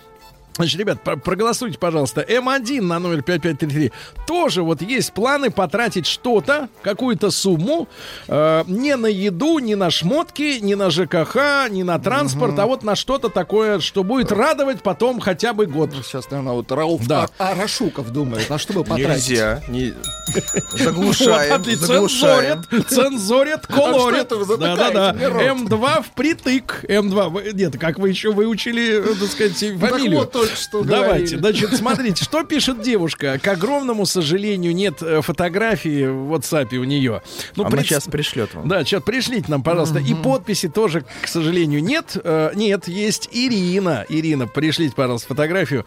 [0.58, 2.22] Значит, ребят, про- проголосуйте, пожалуйста.
[2.22, 3.92] М1 на номер 5533.
[4.28, 7.88] Тоже вот есть планы потратить что-то, какую-то сумму,
[8.28, 12.84] э, не на еду, не на шмотки, не на ЖКХ, не на транспорт, а вот
[12.84, 15.92] на что-то такое, что будет радовать потом хотя бы год.
[16.04, 17.30] Сейчас, наверное, вот Рауф Да.
[17.38, 19.30] А- Арашуков думает, на что бы потратить.
[19.30, 19.62] Нельзя.
[19.70, 19.94] Не...
[20.74, 22.64] Заглушаем, Вот, и заглушаем.
[22.64, 24.30] цензорят, цензорят, А колорят.
[24.60, 25.14] Да-да-да.
[25.14, 25.42] мне рот?
[25.44, 26.86] М2 впритык.
[26.88, 27.30] М2.
[27.30, 30.20] Вы- Нет, как вы еще выучили, э, так сказать, фамилию?
[30.48, 31.60] Только что Давайте, говорили.
[31.60, 33.40] значит, смотрите, что пишет девушка.
[33.40, 37.22] К огромному сожалению, нет э, фотографии в WhatsApp у нее.
[37.56, 38.68] Ну, Она пред- сейчас пришлет вам.
[38.68, 40.00] Да, сейчас пришлите нам, пожалуйста.
[40.00, 42.18] И подписи тоже, к сожалению, нет.
[42.24, 44.06] Э, нет, есть Ирина.
[44.10, 45.86] Ирина, пришлите, пожалуйста, фотографию.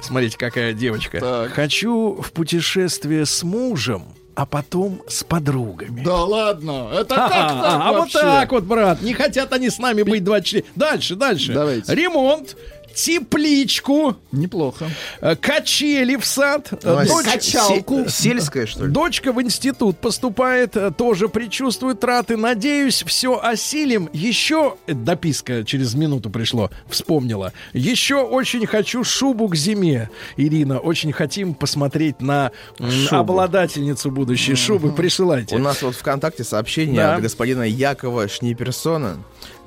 [0.00, 1.18] Смотрите, какая девочка.
[1.20, 1.52] Так.
[1.52, 4.04] Хочу в путешествие с мужем,
[4.36, 6.02] а потом с подругами.
[6.04, 8.20] Да ладно, это как А, так а, а вот вообще?
[8.20, 9.02] так вот, брат.
[9.02, 10.64] Не хотят они с нами быть 24.
[10.76, 11.52] Дальше, дальше.
[11.52, 11.92] Давайте.
[11.92, 12.56] Ремонт,
[13.04, 14.90] тепличку, Неплохо.
[15.20, 16.70] э, качели в сад.
[16.84, 18.04] Ой, дочь- качалку.
[18.08, 18.92] се- Сельская, что ли?
[18.92, 22.36] Дочка в институт поступает, э, тоже предчувствует траты.
[22.36, 24.08] Надеюсь, все осилим.
[24.12, 27.52] Еще, дописка через минуту пришло, вспомнила.
[27.72, 30.10] Еще очень хочу шубу к зиме.
[30.36, 33.16] Ирина, очень хотим посмотреть на Шубу.
[33.16, 34.92] обладательницу будущей шубы.
[34.92, 35.56] Присылайте.
[35.56, 37.14] У нас вот ВКонтакте сообщение Да.
[37.16, 39.16] от господина Якова Шниперсона.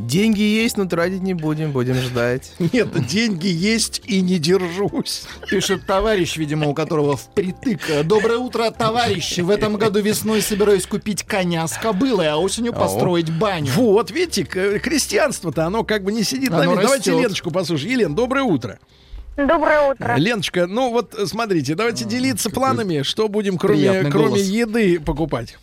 [0.08, 2.54] Деньги есть, но тратить не будем, будем ждать.
[2.60, 5.24] Нет, деньги есть и не держусь.
[5.50, 7.80] Пишет товарищ, видимо, у которого впритык.
[8.04, 9.42] Доброе утро, товарищи.
[9.42, 13.72] В этом году весной собираюсь купить коня с кобылой, а осенью построить баню.
[13.76, 16.84] Вот, видите, крестьянство-то, оно как бы не сидит на Оно месте.
[16.84, 17.24] Давайте растет.
[17.24, 17.92] Леночку послушаем.
[17.92, 18.80] Елена, доброе утро.
[19.38, 20.16] Доброе утро.
[20.18, 24.42] Леночка, ну вот э, смотрите, давайте делиться планами, что будем кроме, кроме голос.
[24.42, 25.58] еды покупать.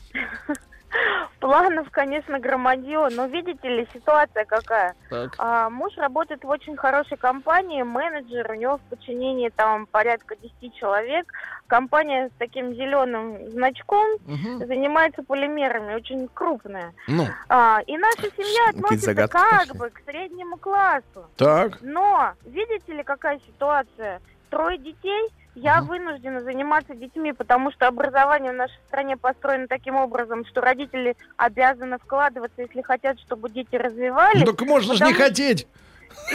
[1.40, 4.94] Планов, конечно, громадье, но видите ли, ситуация какая?
[5.08, 5.34] Так.
[5.38, 10.74] А, муж работает в очень хорошей компании, менеджер, у него в подчинении там порядка 10
[10.74, 11.32] человек.
[11.68, 14.66] Компания с таким зеленым значком Мгм.
[14.66, 16.92] занимается полимерами, очень крупная.
[17.06, 19.78] Ну, А, и наша семья относится как пошли.
[19.78, 21.28] бы к среднему классу.
[21.36, 21.78] так.
[21.82, 24.20] Но, видите ли, какая ситуация?
[24.50, 25.28] Трое детей,
[25.62, 31.16] я вынуждена заниматься детьми, потому что образование в нашей стране построено таким образом, что родители
[31.36, 34.40] обязаны вкладываться, если хотят, чтобы дети развивались.
[34.40, 35.66] Ну, так можно же не хотеть.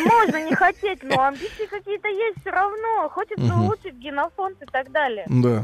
[0.06, 3.10] Можно не хотеть, но амбиции какие-то есть все равно.
[3.10, 3.64] Хочется Мгм.
[3.66, 5.26] улучшить генофонд и так далее.
[5.28, 5.64] Да.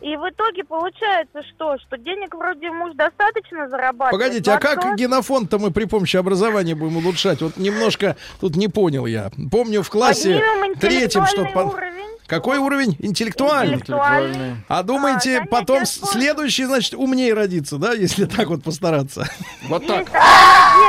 [0.00, 1.76] И в итоге получается что?
[1.78, 4.12] Что денег вроде муж достаточно зарабатывает.
[4.12, 7.42] Погодите, а как отца- генофонд-то мы при помощи образования будем улучшать?
[7.42, 9.30] Вот немножко тут не понял я.
[9.52, 10.42] Помню в классе
[10.80, 12.06] третьем, что уровень.
[12.30, 12.96] Какой уровень?
[13.00, 13.74] Интеллектуальный.
[13.74, 14.56] Интеллектуальный.
[14.68, 16.20] А думаете, занятия потом спортом.
[16.20, 19.28] следующий, значит, умнее родиться, да, если так вот постараться?
[19.66, 20.08] Вот так.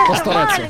[0.07, 0.61] Постараться.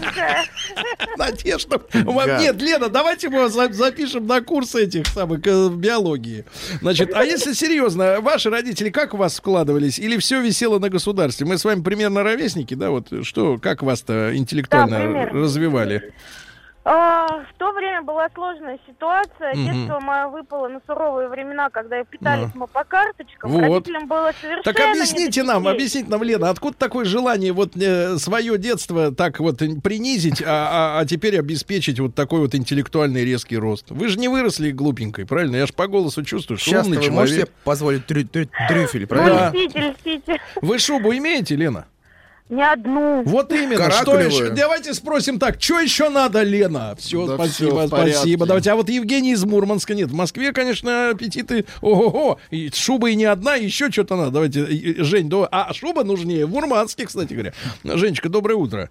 [1.18, 1.82] надежда.
[1.94, 6.46] Нет, Лена, давайте мы вас запишем на курс этих самых э, биологии.
[6.82, 10.00] Значит, а если серьезно, ваши родители как в вас вкладывались?
[10.00, 11.46] Или все висело на государстве?
[11.46, 12.92] Мы с вами примерно ровесники, да?
[12.92, 16.14] Вот что, как вас-то интеллектуально Да, развивали?
[16.84, 19.54] А, В то время была сложная ситуация.
[19.54, 19.66] Мгм.
[19.72, 22.52] Детство мое выпало на суровые времена, когда питались Да.
[22.56, 23.52] мы по карточкам.
[23.52, 23.62] Вот.
[23.62, 27.74] Родителям было совершенно Так объясните нам, объясните нам, Лена, откуда такое желание вот
[28.20, 30.48] свое детство так вот принизить, а,
[30.98, 33.92] а- а теперь обеспечить вот такой вот интеллектуальный резкий рост?
[33.92, 35.58] Вы же не выросли глупенькой, правильно?
[35.58, 37.48] Я ж по голосу чувствую, что Сейчас умный вы можете человек.
[37.50, 39.48] себе позволить трю- трю- трюфель, Ну, правильно?
[39.54, 40.42] льстите, льстите.
[40.64, 41.86] Вы шубу имеете, Лена?
[42.52, 43.24] Не одну.
[43.24, 43.90] Вот именно.
[43.92, 44.50] Что еще?
[44.50, 45.56] Давайте спросим так.
[45.62, 46.96] Что еще надо, Лена?
[47.00, 48.14] Все, Да спасибо, всё в порядке.
[48.18, 48.46] спасибо.
[48.46, 48.72] Давайте.
[48.72, 50.10] А вот Евгений из Мурманска нет.
[50.10, 51.64] В Москве, конечно, аппетиты.
[51.80, 52.40] Ого-го.
[52.50, 54.32] И шуба и не одна, еще что-то надо.
[54.32, 54.66] Давайте,
[55.02, 56.46] Жень, да- а шуба нужнее.
[56.46, 57.54] В Мурманске, кстати говоря.
[57.86, 58.90] Женечка, доброе утро.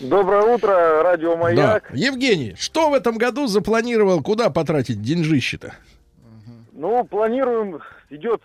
[0.00, 1.36] Доброе утро, радио Да.
[1.42, 1.90] Маяк.
[1.94, 4.22] Евгений, что в этом году запланировал?
[4.22, 5.74] Куда потратить деньжище-то?
[6.72, 8.40] Ну, планируем, идет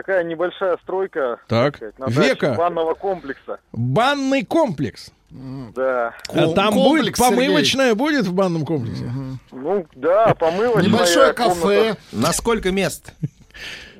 [0.00, 1.76] такая небольшая стройка Так.
[1.76, 2.54] сказать, на даче Века.
[2.54, 3.58] банного комплекса.
[3.72, 5.10] Банный комплекс.
[5.30, 6.14] Да.
[6.28, 7.36] А там будет комплекс, Сергей.
[7.46, 9.04] помывочная будет в банном комплексе?
[9.52, 11.60] Ну, да, помылочная Небольшое комната.
[11.60, 11.96] кафе.
[12.12, 13.12] На сколько мест?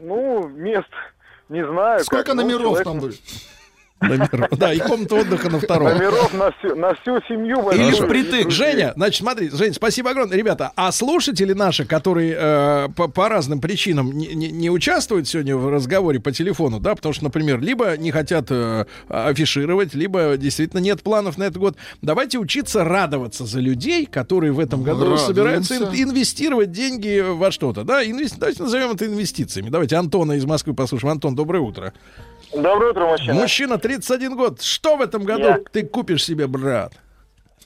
[0.00, 0.88] Ну, мест
[1.50, 2.00] не знаю.
[2.00, 3.20] Сколько как, ну, номеров человек- там будет?
[4.00, 5.88] Номер- Да, и комната отдыха на втором.
[5.92, 7.70] Номеров на всю, на всю семью.
[7.70, 8.06] Или большую.
[8.08, 8.50] впритык.
[8.50, 10.36] Женя, значит, смотри, Жень, спасибо огромное.
[10.38, 15.54] Ребята, а слушатели наши, которые э, по, по разным причинам не, не- не участвуют сегодня
[15.56, 20.80] в разговоре по телефону, да, потому что, например, либо не хотят э, афишировать, либо действительно
[20.80, 25.26] нет планов на этот год, давайте учиться радоваться за людей, которые в этом году Радуемся.
[25.26, 29.68] собираются ин- инвестировать деньги во что-то, да, инвести- давайте назовем это инвестициями.
[29.68, 31.12] Давайте Антона из Москвы послушаем.
[31.12, 31.92] Антон, доброе утро.
[32.52, 33.34] Доброе утро, мужчина.
[33.34, 34.62] Мужчина, 31 год.
[34.62, 35.60] Что в этом году Я.
[35.72, 36.92] ты купишь себе, брат?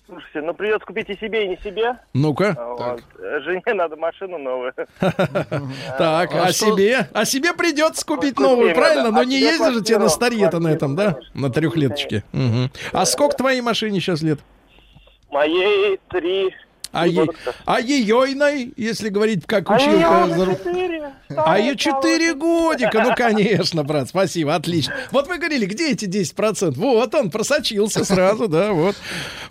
[0.06, 1.98] Слушайте, ну придется купить и себе, и не себе.
[2.12, 2.56] Ну-ка.
[2.58, 3.02] Вот.
[3.42, 4.72] Жене надо машину новую.
[5.98, 7.08] Так, А а, себе?
[7.12, 9.10] А себе придется купить Купить новую, правильно?
[9.10, 11.18] Но А не ездишь же тебе на старье-то на этом, да?
[11.34, 12.22] На трехлеточке.
[12.92, 14.40] А сколько твоей машине сейчас лет?
[15.30, 16.54] Моей три.
[16.94, 17.26] А, е...
[17.66, 20.28] а ейойной, если говорить как училка.
[20.28, 21.10] за ру- четыре.
[21.36, 23.02] А ей 4 годика.
[23.02, 24.94] Ну, конечно, брат, спасибо, отлично.
[25.10, 26.72] Вот вы говорили, где эти 10%?
[26.76, 28.94] Вот он, просочился сразу, да, вот.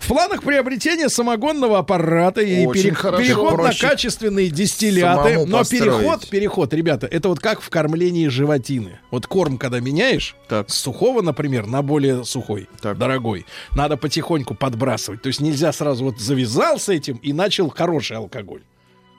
[0.00, 3.22] В планах приобретения самогонного аппарата и пере- хорошо.
[3.22, 5.34] переход Проще на качественные дистилляты.
[5.34, 9.00] самому Но переход, переход, ребята, это вот как в кормлении животины.
[9.10, 10.70] Вот корм, когда меняешь, Так.
[10.70, 12.96] с сухого, например, на более сухой, Так.
[12.98, 15.20] дорогой, надо потихоньку подбрасывать.
[15.22, 18.62] То есть нельзя сразу вот завязал с этим и начал хороший алкоголь.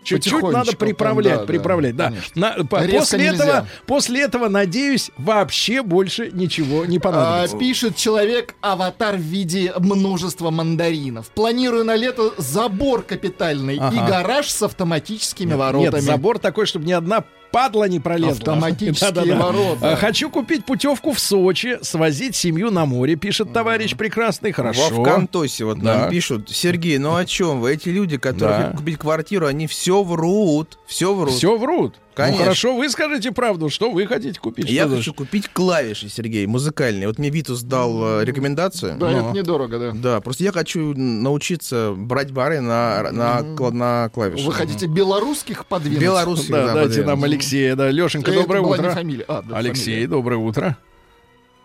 [0.03, 2.09] Чуть-чуть надо приправлять, да, да, приправлять, да.
[2.09, 2.31] конечно.
[2.39, 3.43] На- по- после нельзя.
[3.43, 7.57] этого, после этого, надеюсь, вообще больше ничего не А, понадобится.
[7.57, 11.29] пишет человек аватар в виде множества мандаринов.
[11.31, 14.05] Планирую на лето забор капитальный и Ага.
[14.07, 16.01] гараж с автоматическими Нет, воротами.
[16.01, 17.23] забор такой, чтобы ни одна
[17.55, 18.31] падла не пролезла.
[18.33, 19.35] Автоматические Да-да-да.
[19.37, 19.93] ворота.
[19.93, 24.49] А, Хочу купить путевку в Сочи, свозить семью на море, пишет товарищ прекрасный.
[24.49, 24.89] Во Хорошо.
[24.89, 25.99] ВКонтосе вот Да.
[25.99, 27.71] нам пишут, Сергей, ну о чем вы?
[27.73, 28.63] Эти люди, которые Да.
[28.65, 31.33] хотят купить квартиру, они все врут, все врут.
[31.33, 31.95] Все врут.
[32.15, 32.37] Конечно.
[32.37, 34.69] Ну хорошо, вы скажите правду, что вы хотите купить.
[34.69, 37.07] Я Что за- хочу купить клавиши, Сергей, музыкальные.
[37.07, 38.97] Вот мне Витус дал э, рекомендацию.
[38.97, 39.17] Да, Ну.
[39.29, 39.91] это недорого, да.
[39.93, 44.45] Да, просто я хочу научиться брать бары на, на, кла- на клавиши.
[44.45, 45.99] Вы хотите белорусских подвинуть?
[46.01, 47.07] Белорусских, Да, да, дайте подвинуть.
[47.07, 47.75] нам Алексея.
[47.75, 48.95] Да, Лешенька, Это доброе утро.
[49.27, 50.07] А, да, Алексей, фамилия.
[50.07, 50.77] доброе утро.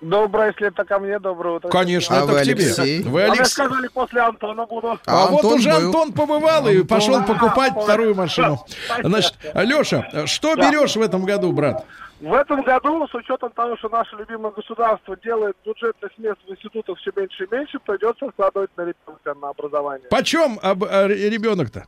[0.00, 1.68] Доброе, если это ко мне, доброе утро.
[1.68, 2.64] Конечно, А это вы к тебе.
[2.64, 3.02] Алексей?
[3.02, 4.98] Вы А вы Алекс- сказали, после Антона буду.
[5.06, 5.86] А, вот Антон уже был.
[5.86, 8.64] Антон побывал и пошел покупать А, вторую машину.
[8.86, 9.08] Спасибо.
[9.08, 11.84] Значит, Леша, что берешь в этом году, брат?
[12.20, 16.98] В этом году, с учетом того, что наше любимое государство делает бюджетных мест в институтах
[16.98, 20.06] все меньше и меньше, придется вкладывать на ребенка, на образование.
[20.10, 21.86] Почем об- а, ребенок-то?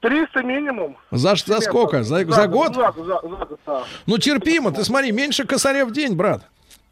[0.00, 0.96] 300 минимум.
[1.10, 2.02] За, за сколько?
[2.04, 2.74] За, за год?
[2.74, 3.82] За, за- за год, да.
[4.06, 6.42] Ну терпимо, ты смотри, меньше косаря в день, брат.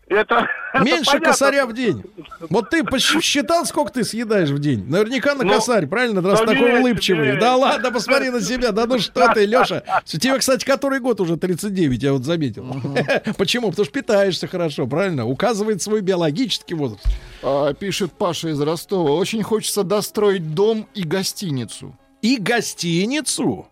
[0.09, 1.28] Это, это Меньше понятно.
[1.28, 2.04] косаря в день.
[2.48, 4.84] Вот ты посчитал, сколько ты съедаешь в день?
[4.88, 6.22] Наверняка на Ну, косарь, правильно?
[6.22, 7.40] Раз да такой меньше, улыбчивый.
[7.40, 8.70] Да ладно, посмотри на себя.
[8.70, 9.82] Да ну что ты, Леша.
[10.04, 12.64] Тебе, кстати, который год уже 39, я вот заметил.
[13.36, 13.70] Почему?
[13.70, 15.26] Потому что питаешься хорошо, правильно?
[15.26, 17.04] Указывает свой биологический возраст.
[17.42, 19.11] А, пишет Паша из Ростова.
[19.11, 21.96] Очень хочется достроить дом и гостиницу.
[22.22, 23.66] И гостиницу.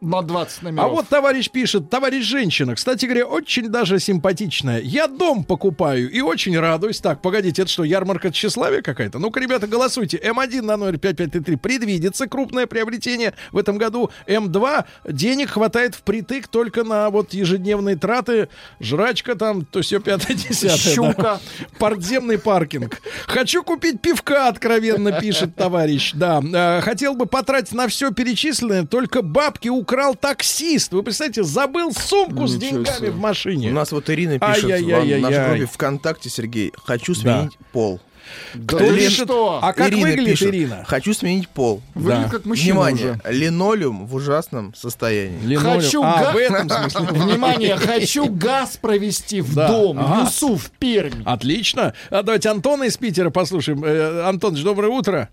[0.00, 0.84] На 20 номеров.
[0.84, 4.80] А вот товарищ пишет, товарищ женщина, кстати говоря, очень даже симпатичная.
[4.80, 7.00] Я дом покупаю и очень радуюсь.
[7.00, 9.18] Так, погодите, это что, ярмарка тщеславия какая-то?
[9.18, 10.18] Ну-ка, ребята, голосуйте.
[10.18, 14.10] М1 на номер 5533 предвидится крупное приобретение в этом году.
[14.26, 18.48] М2 денег хватает впритык только на вот ежедневные траты.
[18.80, 20.76] Жрачка там, то все пятое, десятое.
[20.76, 20.92] да.
[20.92, 21.40] Щука.
[21.78, 23.00] Подземный паркинг.
[23.26, 26.12] Хочу купить пивка, откровенно пишет товарищ.
[26.14, 30.92] Да, Э, хотел бы потратить на все перечисленное, только бабки украл таксист.
[30.92, 33.10] Вы представляете, забыл сумку с деньгами себе.
[33.10, 33.70] в машине.
[33.70, 34.68] У нас вот Ирина пишет в
[35.20, 37.98] нашей группе ВКонтакте, Сергей, хочу сменить пол.
[38.52, 39.24] Да Кто вы пишет?
[39.24, 39.58] что?
[39.62, 40.84] А как Ирина выглядит пишет, Ирина?
[40.86, 41.80] Хочу сменить пол.
[41.94, 42.28] Выглядит Да.
[42.30, 43.32] как мужчина Внимание, уже.
[43.32, 45.40] линолеум в ужасном состоянии.
[45.46, 45.80] Линолеум.
[45.80, 47.06] Хочу а, га- в этом смысле.
[47.24, 49.68] Внимание, хочу газ провести в Да.
[49.68, 50.28] дом, Ага.
[50.30, 51.22] В Пермь.
[51.24, 51.94] Отлично.
[52.10, 53.82] А давайте Антона из Питера послушаем.
[53.82, 55.30] Э, Антоныч, доброе утро.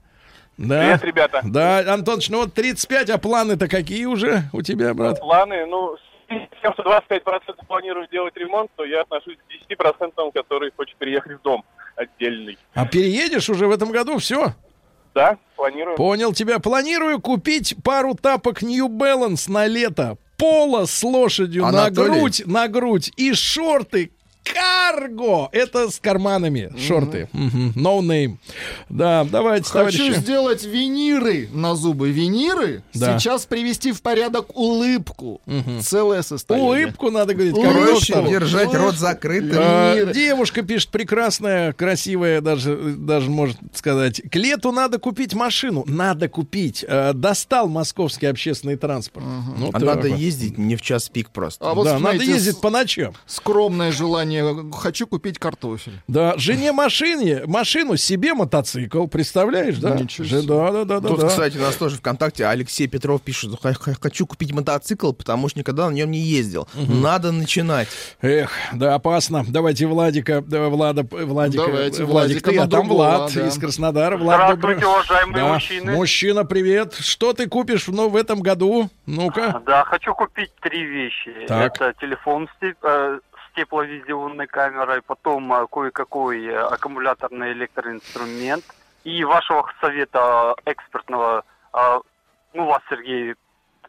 [0.57, 0.79] Да.
[0.79, 1.41] Привет, ребята.
[1.43, 5.19] Да, Антоныч, ну вот 35, а планы-то какие уже у тебя, брат?
[5.19, 10.71] Планы, ну, с тем, что 25% планирую сделать ремонт, то я отношусь к 10%, который
[10.75, 11.63] хочет переехать в дом
[11.95, 12.57] отдельный.
[12.73, 14.17] А переедешь уже в этом году?
[14.17, 14.53] Все?
[15.13, 15.95] Да, планирую.
[15.95, 16.59] Понял тебя.
[16.59, 20.17] Планирую купить пару тапок New Balance на лето.
[20.37, 22.09] Поло с лошадью Анатолий?
[22.09, 23.11] на грудь, на грудь.
[23.15, 24.11] И шорты
[24.53, 25.49] Карго!
[25.51, 27.27] Это с карманами шорты.
[27.33, 28.37] No name.
[28.89, 30.19] Да, давайте, Хочу товарищи.
[30.19, 32.11] сделать виниры на зубы.
[32.11, 32.83] Виниры?
[32.93, 33.17] Да.
[33.19, 35.41] Сейчас привести в порядок улыбку.
[35.81, 36.85] Целое состояние.
[36.85, 37.85] Улыбку надо говорить, Улыбку.
[37.95, 38.27] Доктор.
[38.29, 38.77] держать Ой.
[38.77, 39.57] рот закрытым.
[39.59, 44.21] А, девушка пишет прекрасная, красивая, даже, даже может сказать.
[44.31, 45.83] К лету надо купить машину.
[45.87, 46.85] Надо купить.
[46.87, 49.25] Э, достал московский общественный транспорт.
[49.57, 51.69] Ну, А надо ездить не в час пик просто.
[51.69, 53.13] А вот да, надо ездить с- по ночам.
[53.25, 54.34] Скромное желание.
[54.73, 56.01] Хочу купить картофель.
[56.07, 59.95] Да, жене машине, машину, себе мотоцикл, представляешь, да?
[59.95, 60.47] Ничего Же- себе.
[60.47, 61.07] Да, да, да, да.
[61.09, 61.27] Тут, да.
[61.27, 65.59] кстати, у нас тоже ВКонтакте Алексей Петров пишет, «Х- х- хочу купить мотоцикл, потому что
[65.59, 66.67] никогда на нем не ездил.
[66.75, 67.87] Надо начинать.
[68.21, 69.43] Эх, да, опасно.
[69.47, 73.47] Давайте Владика, да, Влада, Владика, Давайте Владик, Владика ты, а там другого, Влад да.
[73.47, 74.17] из Краснодара.
[74.17, 75.53] Влад, Здравствуйте, добрый- уважаемые Да.
[75.53, 75.91] мужчины.
[75.93, 76.93] Мужчина, привет.
[76.95, 78.89] Что ты купишь ну, в этом году?
[79.05, 79.61] Ну-ка.
[79.65, 81.33] Да, хочу купить три вещи.
[81.47, 81.75] Так.
[81.75, 83.19] Это телефон э,
[83.55, 88.63] тепловизионной камерой, потом э, кое-какой э, аккумуляторный электроинструмент
[89.03, 91.99] и вашего совета экспертного, э,
[92.53, 93.35] ну, вас, Сергей,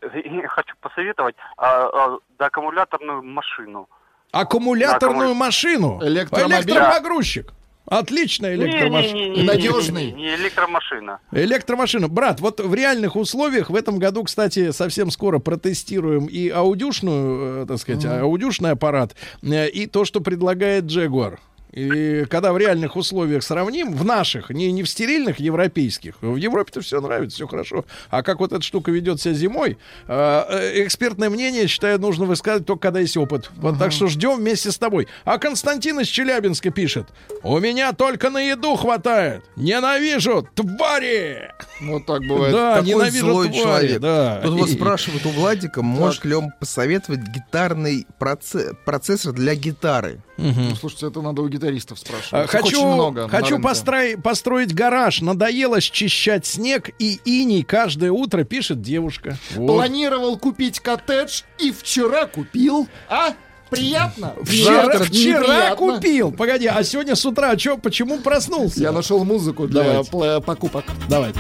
[0.48, 3.88] хочу посоветовать, да, аккумуляторную машину.
[4.32, 5.98] Аккумуляторную аккумуля- машину.
[6.02, 6.56] Электромобиль.
[6.56, 7.52] Электропогрузчик.
[7.86, 9.44] Отличная электромашина.
[9.44, 10.12] Надежный.
[10.12, 11.20] Не, электромашина.
[11.32, 12.08] Электромашина.
[12.08, 17.78] Брат, вот в реальных условиях в этом году, кстати, совсем скоро протестируем и аудюшную, так
[17.78, 21.38] сказать, аудюшный аппарат, и то, что предлагает Jaguar.
[21.77, 26.81] И когда в реальных условиях сравним, в наших, не, не в стерильных европейских, в Европе-то
[26.81, 27.85] все нравится, все хорошо.
[28.09, 29.77] А как вот эта штука ведет себя зимой,
[30.09, 33.51] э, э, экспертное мнение, считаю, нужно высказывать только когда есть опыт.
[33.57, 35.07] Вот так что ждем вместе с тобой.
[35.27, 37.09] А Константин из Челябинска пишет,
[37.43, 39.44] у меня только на еду хватает.
[39.57, 41.51] Ненавижу, твари!
[41.82, 42.55] Вот так бывает.
[42.55, 44.01] Да, Какой ненавижу злой твари, человек.
[44.01, 44.40] да.
[44.43, 50.23] Тут вот И- спрашивают у Владика, может ли он посоветовать гитарный проце- процессор для гитары.
[50.36, 52.32] Ну, слушайте, это надо у гитаристов спрашивать.
[52.32, 55.20] А, Их Хочу, очень много хочу построить, построить гараж.
[55.22, 59.38] Надоело счищать снег и иней каждое утро, пишет девушка.
[59.54, 59.66] Вот.
[59.66, 62.86] Планировал купить коттедж и вчера купил.
[63.08, 63.32] А?
[63.70, 64.32] Приятно?
[64.44, 65.76] Вчера, вчера неприятно.
[65.76, 66.30] купил.
[66.32, 68.80] Погоди, а сегодня с утра чё, почему проснулся?
[68.80, 70.40] Я нашел музыку для Давайте.
[70.42, 70.84] покупок.
[71.08, 71.32] Давай.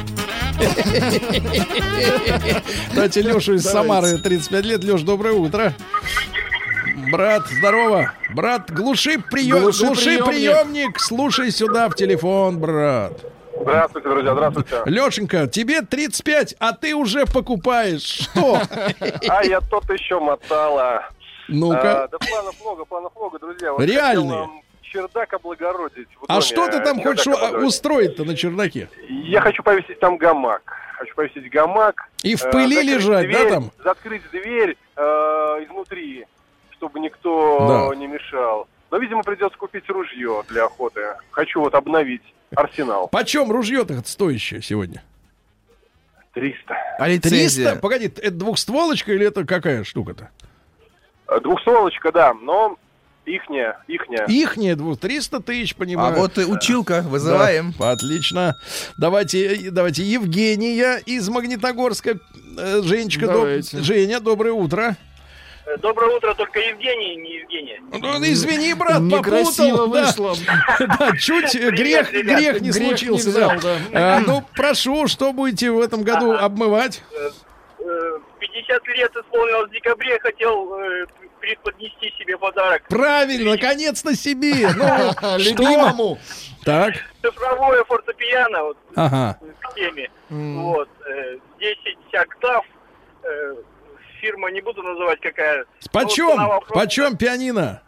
[2.94, 3.68] Давайте Лешу из Давайте.
[3.68, 4.82] Самары, 35 лет.
[4.84, 5.74] Леш, доброе утро.
[6.96, 8.12] Брат, здорово.
[8.34, 9.60] Брат, глуши, прием...
[9.60, 10.26] Глуши глуши, приемник.
[10.26, 11.00] приемник.
[11.00, 13.12] Слушай сюда в телефон, брат.
[13.60, 14.82] Здравствуйте, друзья, здравствуйте.
[14.86, 18.28] Лешенька, тебе 35, а ты уже покупаешь.
[18.30, 18.60] Что?
[19.28, 21.06] А я тот еще мотала.
[21.48, 22.04] Ну-ка.
[22.04, 23.74] А, да планов много, планов много, друзья.
[23.78, 24.48] Реальные.
[24.80, 26.08] чердак облагородить.
[26.28, 28.88] А доме, что ты там чердак хочешь устроить-то на чердаке?
[29.08, 30.62] Я хочу повесить там гамак.
[30.98, 32.08] Хочу повесить гамак.
[32.22, 33.70] И в э, пыли лежать, да, там?
[33.84, 36.26] Закрыть дверь э, изнутри,
[36.78, 37.96] чтобы никто Да.
[37.96, 38.68] не мешал.
[38.90, 41.00] Но, видимо, придется купить ружье для охоты.
[41.30, 42.22] Хочу вот обновить
[42.54, 43.08] арсенал.
[43.08, 45.02] Почем ружье-то стоящее сегодня?
[46.34, 46.74] 300.
[46.98, 47.28] А 300?
[47.28, 47.76] лицензия?
[47.76, 50.30] Погоди, это двухстволочка или это какая штука-то?
[51.28, 52.78] Э, Двухстволочка, да, но
[53.24, 54.26] ихняя, ихняя.
[54.26, 56.14] Ихняя двух, 300 тысяч, А понимаю.
[56.16, 57.72] вот и училка, вызываем.
[57.78, 58.54] Да, отлично.
[58.98, 62.18] Давайте, э, давайте Евгения из Магнитогорска.
[62.58, 63.62] Э, Женечка, доб-.
[63.82, 64.96] Женя, доброе утро.
[65.78, 67.80] Доброе утро, только Евгений, не Евгения.
[67.92, 69.92] Ну, извини, брат, Некрасиво попутал.
[69.92, 70.06] Да.
[70.06, 70.34] вышло.
[70.98, 72.38] Да, чуть э, грех, ребят.
[72.38, 73.28] грех не Грех не случился.
[73.30, 73.76] взял, да.
[73.90, 74.16] да.
[74.16, 77.02] А, ну, прошу, что будете в этом году обмывать?
[77.80, 81.06] Э, 50 лет исполнилось в декабре, хотел э,
[81.40, 82.82] преподнести себе подарок.
[82.88, 84.68] Правильно, наконец-то себе.
[84.76, 85.38] Ну?
[85.38, 86.18] Любимому.
[86.64, 89.38] Так, Цифровое фортепиано вот, ага.
[89.60, 90.10] к теме.
[90.30, 92.64] Вот, э, 10 октав.
[94.26, 95.58] Фирма, не буду называть какая.
[95.58, 96.30] Но Почем?
[96.30, 97.82] цена вопроса Почем пианино?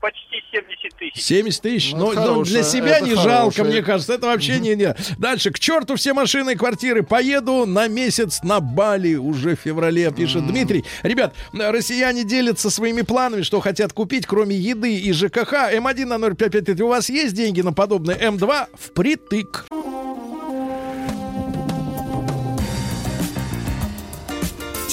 [0.00, 1.22] Почти 70 тысяч.
[1.24, 1.92] 70 тысяч.
[1.92, 3.64] Ну, Ну, ну, хорошее, для себя это не жалко, хорошее.
[3.66, 4.12] мне кажется.
[4.12, 4.94] Это вообще не, не.
[5.18, 5.50] Дальше.
[5.50, 7.02] К черту все машины и квартиры.
[7.02, 10.84] Поеду на месяц на Бали уже в феврале, пишет Дмитрий.
[11.02, 15.72] Ребят, россияне делятся своими планами, что хотят купить, кроме еды и ЖКХ.
[15.72, 16.80] М1 на 055.
[16.82, 18.16] У вас есть деньги на подобное?
[18.16, 19.64] М2 впритык.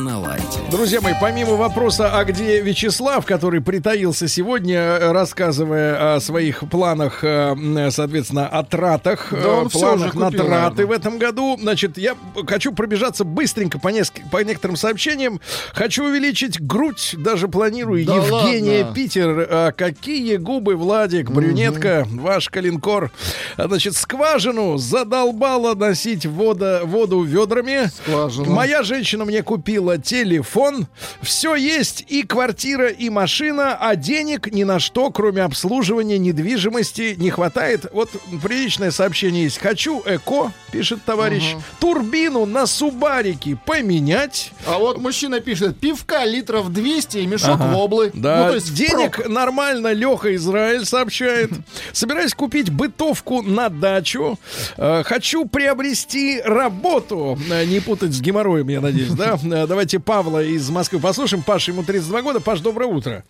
[0.00, 0.44] На лайте.
[0.70, 7.22] Друзья мои, помимо вопроса, а где Вячеслав, который притаился сегодня, э, рассказывая о своих планах,
[7.22, 10.86] э, соответственно, о тратах, Да э, планах уже на купил, траты наверное.
[10.86, 12.16] в этом году, значит, я
[12.46, 15.38] хочу пробежаться быстренько по, неск- по некоторым сообщениям.
[15.74, 18.06] Хочу увеличить грудь, даже планирую.
[18.06, 18.94] Да Евгения ладно?
[18.94, 23.10] Питер, а какие губы, Владик, брюнетка, ваш калинкор.
[23.58, 27.90] А, Значит, скважину задолбала носить вода, воду ведрами.
[28.02, 28.50] Скважину.
[28.50, 30.86] Моя женщина мне купила телефон.
[31.22, 37.30] Все есть, и квартира, и машина, а денег ни на что, кроме обслуживания недвижимости, не
[37.30, 37.86] хватает.
[37.92, 38.10] Вот
[38.42, 39.58] приличное сообщение есть.
[39.58, 44.52] Хочу эко, пишет товарищ, турбину на субарике поменять.
[44.66, 48.10] А вот мужчина пишет, пивка литров 200 и мешок воблы.
[48.14, 49.28] Да, Ну, то есть денег впрок.
[49.28, 51.50] нормально, Леха Израиль сообщает.
[51.92, 54.38] Собираюсь купить бытовку на дачу.
[54.76, 57.38] Э, хочу приобрести работу.
[57.50, 59.38] Э, Не путать с геморроем, я надеюсь, да?
[59.70, 61.44] Э, Давайте Павла из Москвы послушаем.
[61.44, 62.40] Паша, ему 32 года.
[62.40, 63.24] Паш, доброе утро.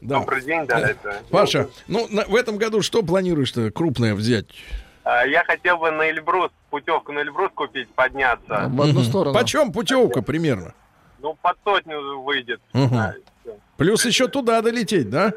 [0.00, 0.18] Да.
[0.18, 1.22] Добрый день, да, это.
[1.30, 4.46] Паша, ну, на- в этом году что планируешь-то крупное взять?
[5.04, 8.64] А, Я хотел бы на Эльбрус, путевку на Эльбрус купить, подняться.
[8.68, 9.34] В одну сторону.
[9.34, 10.74] Почем путевка примерно?
[11.20, 12.60] Ну, под сотню выйдет.
[12.72, 13.14] Всё.
[13.76, 15.32] Плюс еще туда долететь, да?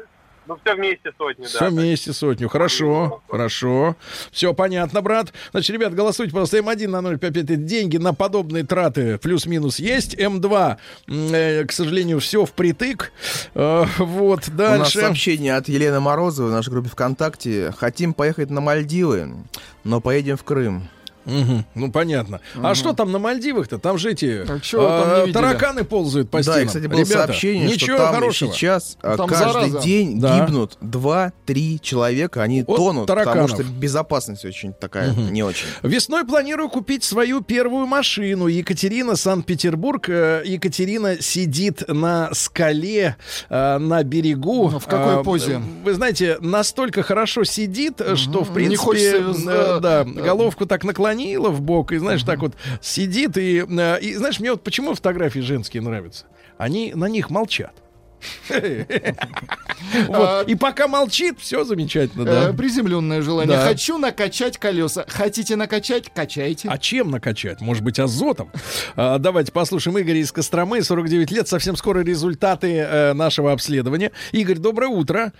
[0.48, 1.48] Ну, все вместе сотню, да.
[1.48, 2.48] Все вместе сотню.
[2.48, 3.96] Хорошо, хорошо.
[4.32, 5.32] Все понятно, брат.
[5.50, 6.56] Значит, ребят, голосуйте, пожалуйста.
[6.58, 7.66] М1 на 055.
[7.66, 10.14] Деньги на подобные траты плюс-минус есть.
[10.14, 10.76] М2,
[11.06, 13.12] м, э, к сожалению, все впритык.
[13.54, 15.00] Э, вот, У нас дальше.
[15.00, 17.72] сообщение от Елены Морозовой в нашей группе ВКонтакте.
[17.76, 19.34] Хотим поехать на Мальдивы,
[19.84, 20.88] но поедем в Крым.
[21.28, 22.40] Мгм, Ну, понятно.
[22.62, 23.78] А что там на Мальдивах-то?
[23.78, 24.60] Там же эти А вы
[25.18, 26.62] там не тараканы ползают по да, стенам.
[26.62, 28.52] и, кстати, было Ребята, сообщение, ничего что там хорошего.
[28.52, 29.80] сейчас а, Там каждый зараза.
[29.80, 30.38] день Да.
[30.40, 32.42] гибнут 2-3 человека.
[32.42, 33.50] Они От тонут, тараканов.
[33.50, 35.66] потому что безопасность очень такая не очень.
[35.82, 38.46] Весной планирую купить свою первую машину.
[38.46, 40.08] Екатерина, Санкт-Петербург.
[40.08, 43.16] Э, Екатерина сидит на скале
[43.48, 44.70] э, на берегу.
[44.70, 45.60] Ну, в какой Э, позе?
[45.84, 50.84] Вы знаете, настолько хорошо сидит, э, что, в Не принципе, хочется, э, да, головку так
[51.18, 53.36] наклонила в бок, и, знаешь, так вот сидит.
[53.36, 56.26] И, э, и, знаешь, мне вот почему фотографии женские нравятся?
[56.56, 57.74] Они на них молчат.
[60.08, 60.48] Вот.
[60.48, 62.52] И пока молчит, все замечательно, Э, да.
[62.52, 63.58] Приземленное желание.
[63.58, 65.04] Хочу накачать колеса.
[65.08, 66.10] Хотите накачать?
[66.12, 66.68] Качайте.
[66.68, 67.60] А чем накачать?
[67.60, 68.50] Может быть, азотом?
[68.96, 71.48] А, давайте послушаем Игоря из Костромы, 49 лет.
[71.48, 74.10] Совсем скоро результаты э, нашего обследования.
[74.32, 75.32] Игорь, доброе утро.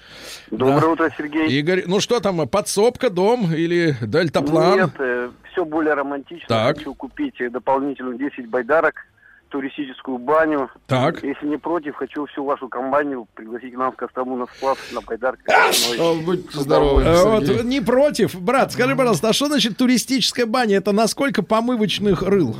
[0.50, 1.48] Доброе утро, Сергей.
[1.58, 4.78] Игорь, ну что там, подсобка, дом или дельтаплан?
[4.78, 6.46] Нет, все более романтично.
[6.48, 6.78] Так.
[6.78, 9.06] Хочу купить э, дополнительно 10 байдарок,
[9.48, 10.70] туристическую баню.
[10.86, 11.22] Так.
[11.22, 15.00] Если не против, хочу всю вашу компанию пригласить к нам в Кострому на сплав на
[15.00, 15.54] байдарках.
[15.98, 18.40] О, Будьте здоровы, Э, вот, не против.
[18.40, 20.76] Брат, скажи, пожалуйста, а что значит туристическая баня?
[20.76, 22.56] Это на сколько помывочных рыл?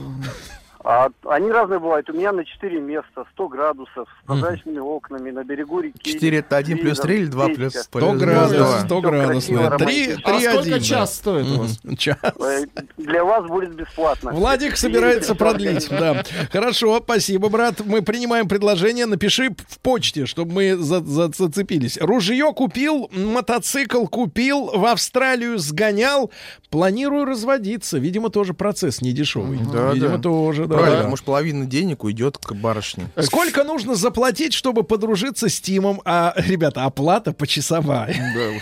[0.90, 2.08] А они разные бывают.
[2.08, 5.98] У меня на 4 места, 100 градусов, с прозрачными окнами, на берегу реки.
[6.14, 7.60] 4 это 1 плюс 3 или 2 печка.
[7.60, 8.78] плюс 100 плюс градусов, два?
[8.80, 9.68] 100 Всё градусная.
[9.68, 10.22] красиво, 3, романтично.
[10.24, 11.78] А сколько час стоит у вас?
[11.98, 12.16] Час.
[12.40, 12.64] Э,
[12.96, 14.30] Для вас будет бесплатно.
[14.32, 16.22] Владик собирается продлить, да.
[16.50, 17.82] Хорошо, спасибо, брат.
[17.84, 19.04] Мы принимаем предложение.
[19.04, 21.98] Напиши в почте, чтобы мы за- за- зацепились.
[22.00, 26.30] Ружье купил, мотоцикл купил, в Австралию сгонял.
[26.70, 27.98] Планирую разводиться.
[27.98, 29.58] Видимо, тоже процесс не дешевый.
[29.70, 30.22] Да, Видимо, да.
[30.22, 30.77] тоже, да.
[30.80, 33.08] Правильно, может, половина денег уйдет к барышне.
[33.20, 36.00] Сколько нужно заплатить, чтобы подружиться с Тимом?
[36.04, 38.14] А, ребята, оплата почасовая.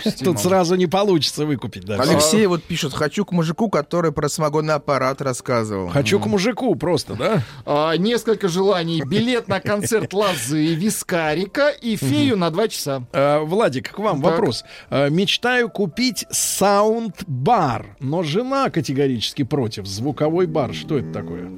[0.03, 0.11] Да.
[0.23, 1.85] Тут сразу не получится выкупить.
[1.85, 1.95] Да.
[1.95, 5.89] Алексей вот пишет, хочу к мужику, который про самогонный аппарат рассказывал.
[5.89, 7.43] Хочу к мужику просто, да?
[7.65, 9.01] А, несколько желаний.
[9.05, 13.03] Билет на концерт Лозы, Вискарика и фею на два часа.
[13.13, 14.31] Э, Владик, к вам Так.
[14.31, 14.63] вопрос.
[14.89, 19.85] Э, мечтаю купить саунд-бар, но жена категорически против.
[19.85, 21.51] Звуковой бар, что это такое?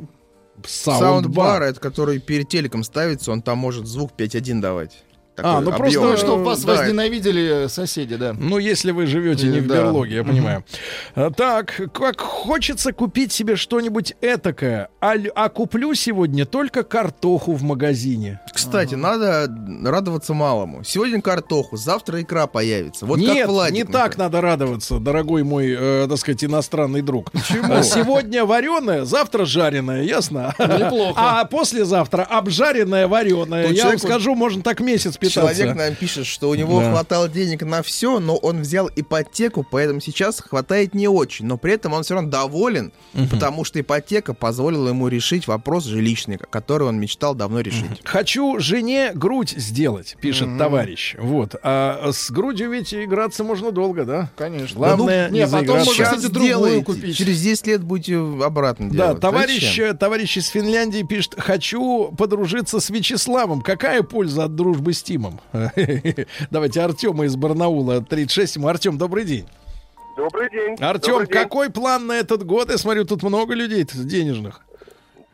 [0.68, 5.04] Саундбар, это который перед телеком ставится, он там может звук 5.1 давать.
[5.42, 6.12] Такой А, ну просто, объем.
[6.12, 8.34] Ну, чтобы вас Да, возненавидели соседи, да.
[8.38, 9.76] Ну, если вы живете не в Да.
[9.76, 10.64] берлоге, я понимаю.
[11.16, 17.64] А, Так, как хочется купить себе что-нибудь этакое, а, а куплю сегодня только картоху в
[17.64, 18.40] магазине.
[18.54, 19.48] Кстати, надо
[19.84, 20.84] радоваться малому.
[20.84, 23.06] Сегодня картоху, завтра икра появится.
[23.06, 27.32] Вот Нет, как Владик, не так надо радоваться, дорогой мой, э, так сказать, иностранный друг.
[27.70, 30.54] А Сегодня вареное, завтра жареное, ясно?
[30.60, 31.14] Неплохо.
[31.18, 33.68] А послезавтра обжаренное вареное.
[33.68, 36.92] Тут Я вам скажу, можно так месяц Человек нам пишет, что у него Да.
[36.92, 41.46] хватало денег на все, но он взял ипотеку, поэтому сейчас хватает не очень.
[41.46, 42.92] Но при этом он все равно доволен,
[43.32, 48.02] потому что ипотека позволила ему решить вопрос жилищный, который он мечтал давно решить.
[48.04, 51.16] Хочу жене грудь сделать, пишет товарищ.
[51.20, 51.56] Вот.
[51.64, 54.32] А с грудью ведь играться можно долго, да?
[54.38, 54.78] Конечно.
[54.78, 57.18] Главное, Ну, не не, потом можно, кстати, другую купить.
[57.18, 59.22] через 10 лет будете обратно Да, делать.
[59.22, 59.86] товарищ, Зачем?
[59.92, 63.62] э, товарищ из Финляндии пишет, хочу подружиться с Вячеславом.
[63.62, 65.19] Какая польза от дружбы с Тимом?
[66.52, 68.68] Давайте Артема из Барнаула, 36 ему.
[68.68, 69.48] Артем, добрый день.
[70.18, 70.76] Добрый день.
[70.82, 71.36] Артем, Добрый день.
[71.44, 72.70] какой план на этот год?
[72.70, 74.62] Я смотрю, тут много людей денежных.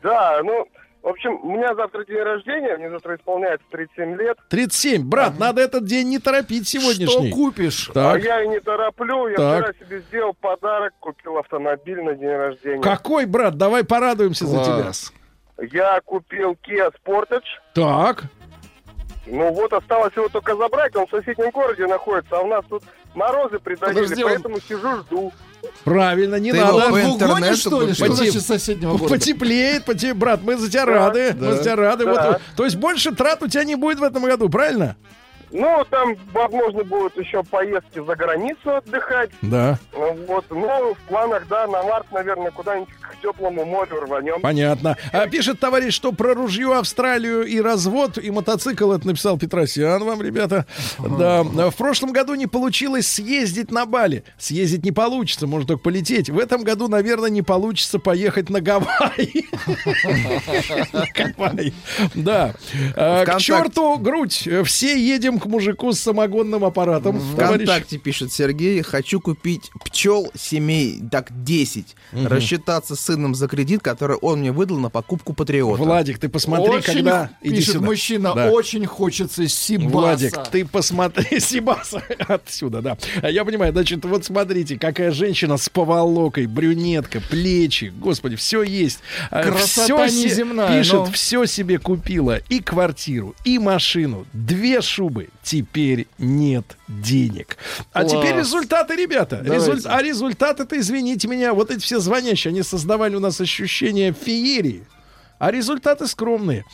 [0.02, 0.64] Да, ну,
[1.02, 4.36] в общем, у меня завтра день рождения, мне завтра исполняется 37 лет.
[4.48, 5.02] 37.
[5.08, 7.28] Брат, надо этот день не торопить сегодняшний.
[7.30, 7.90] Что купишь?
[7.94, 8.16] Так.
[8.16, 9.64] А я и не тороплю, я Так.
[9.76, 12.82] вчера себе сделал подарок, купил автомобиль на день рождения.
[12.82, 13.56] Какой, брат?
[13.56, 14.82] Давай порадуемся за тебя.
[14.82, 15.12] Класс.
[15.72, 17.42] Я купил Kia Sportage.
[17.74, 18.24] Так.
[19.26, 22.82] Ну вот, осталось его только забрать, он в соседнем городе находится, а у нас тут
[23.14, 25.32] морозы придавили, Подожди, он- поэтому сижу, жду.
[25.84, 26.72] Правильно, не Ты надо.
[26.72, 27.92] его Он по в Угоне, интернету что ли?
[27.92, 28.16] Что купил?
[28.16, 29.08] значит соседнего города?
[29.14, 30.14] Потеплеет, поте...
[30.14, 31.34] брат, мы за тебя рады.
[31.38, 32.04] Мы за тебя рады.
[32.04, 32.12] Да.
[32.12, 34.96] Вот, то есть больше трат у тебя не будет в этом году, правильно?
[35.50, 39.30] Ну, там, возможно, будут еще поездки за границу отдыхать.
[39.42, 39.78] Да.
[39.92, 44.40] Ну, Вот, ну, в планах, да, на март, наверное, куда-нибудь к теплому морю рванем.
[44.40, 44.96] Понятно.
[45.12, 50.20] А пишет товарищ, что про ружье Австралию и развод и мотоцикл это написал Петросян вам,
[50.22, 50.66] ребята.
[50.98, 51.42] Да.
[51.44, 54.24] В прошлом году не получилось съездить на Бали.
[54.38, 56.28] Съездить не получится, можно только полететь.
[56.28, 59.46] В этом году, наверное, не получится поехать на Гавайи.
[61.14, 61.72] Гавайи.
[62.14, 62.54] Да.
[62.96, 64.48] А, К черту грудь.
[64.64, 67.20] Все едем к мужику с самогонным аппаратом.
[67.36, 67.64] Товарищ.
[67.64, 74.16] ВКонтакте пишет Сергей, хочу купить пчел семей, так 10, рассчитаться с сыном за кредит, который
[74.16, 75.82] он мне выдал на покупку Патриота.
[75.82, 77.30] Владик, ты посмотри, Очень, когда...
[77.42, 77.86] Иди пишет сюда.
[77.86, 78.50] мужчина, Да.
[78.50, 79.88] очень хочется Сибаса.
[79.90, 82.98] Владик, ты посмотри, Сибаса, отсюда, да.
[83.28, 89.00] Я понимаю, значит, вот смотрите, какая женщина с поволокой, брюнетка, плечи, господи, все есть.
[89.30, 94.80] А, Красота всё се- неземная, Пишет, но- все себе купила, и квартиру, и машину, две
[94.80, 97.56] шубы, теперь нет денег.
[97.92, 98.12] А Класс.
[98.12, 99.40] теперь результаты, ребята.
[99.44, 104.84] Резуль- А результаты-то, извините меня, вот эти все звонящие, они создавали у нас ощущение феерии.
[105.38, 106.64] А результаты скромные.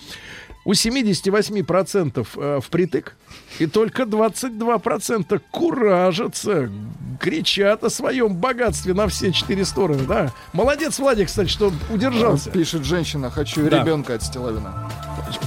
[0.65, 3.17] У 78% э, впритык,
[3.59, 6.71] и только 22% куражатся,
[7.19, 10.05] кричат о своем богатстве на все четыре стороны.
[10.05, 10.33] Да?
[10.53, 12.51] Молодец, Владик, кстати, что удержался.
[12.51, 13.81] Пишет женщина, хочу Да.
[13.81, 14.89] ребенка от Стилавина.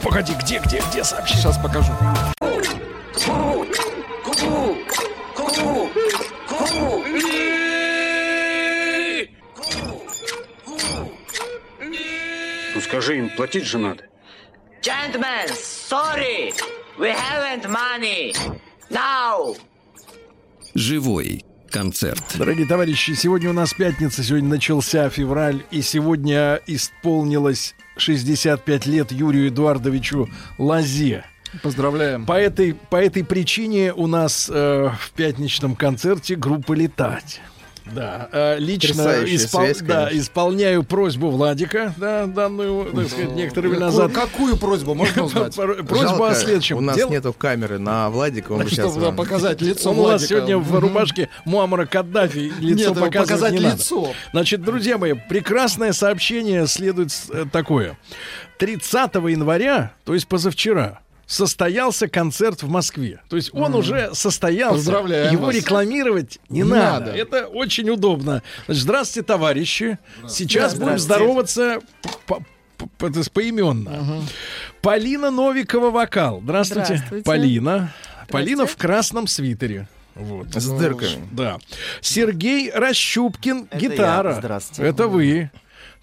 [0.03, 1.43] Погоди, где, где, где сообщение?
[1.43, 1.93] Сейчас покажу.
[12.75, 14.03] Ну скажи им, платить же надо.
[14.81, 16.53] Gentlemen, sorry,
[16.99, 18.35] we haven't money.
[18.89, 19.55] Now.
[20.75, 22.23] Живой концерт.
[22.35, 29.47] Дорогие товарищи, сегодня у нас пятница, сегодня начался февраль, и сегодня исполнилось 65 лет Юрию
[29.49, 31.25] Эдуардовичу Лазе.
[31.63, 32.25] Поздравляем.
[32.25, 37.41] По этой, по этой причине у нас э, в пятничном концерте группа «Летать».
[37.93, 43.85] Да, э, лично Потрясающая связь, да, исполняю просьбу Владика, да, данную, так сказать, некоторое время
[43.85, 44.11] назад.
[44.11, 45.53] Какую просьбу можно узнать?
[45.53, 46.77] Просьба Жалко, о следующем.
[46.77, 50.07] У нас Дел- нету камеры на Владика, он сейчас Чтобы вам- показать лицо Он у
[50.07, 52.51] нас сегодня в рубашке Муаммара Каддафи.
[52.59, 53.75] Лицо Нет, показывать показать не надо.
[53.75, 54.13] лицо.
[54.31, 57.99] Значит, друзья мои, прекрасное сообщение следует э, такое.
[58.57, 63.21] 30 января, то есть позавчера, состоялся концерт в Москве.
[63.29, 64.75] То есть он уже состоялся.
[64.77, 65.55] Поздравляем Его вас.
[65.55, 67.05] рекламировать не, Не надо.
[67.07, 67.11] надо.
[67.17, 68.41] Это очень удобно.
[68.67, 69.97] Значит, здравствуйте, товарищи.
[70.27, 71.79] Сейчас будем здороваться
[72.27, 72.43] по-
[72.77, 74.23] по- поименно.
[74.81, 76.41] Полина Новикова вокал.
[76.43, 76.95] Здравствуйте.
[76.97, 77.25] Здравствуйте.
[77.25, 77.93] Полина.
[78.29, 79.87] Полина в красном свитере.
[80.15, 80.47] Вот.
[80.55, 81.27] С дырками.
[81.31, 81.57] Да.
[82.01, 84.29] Сергей Рощупкин, Это гитара.
[84.31, 84.35] я.
[84.39, 84.89] Здравствуйте.
[84.89, 85.51] Это вы.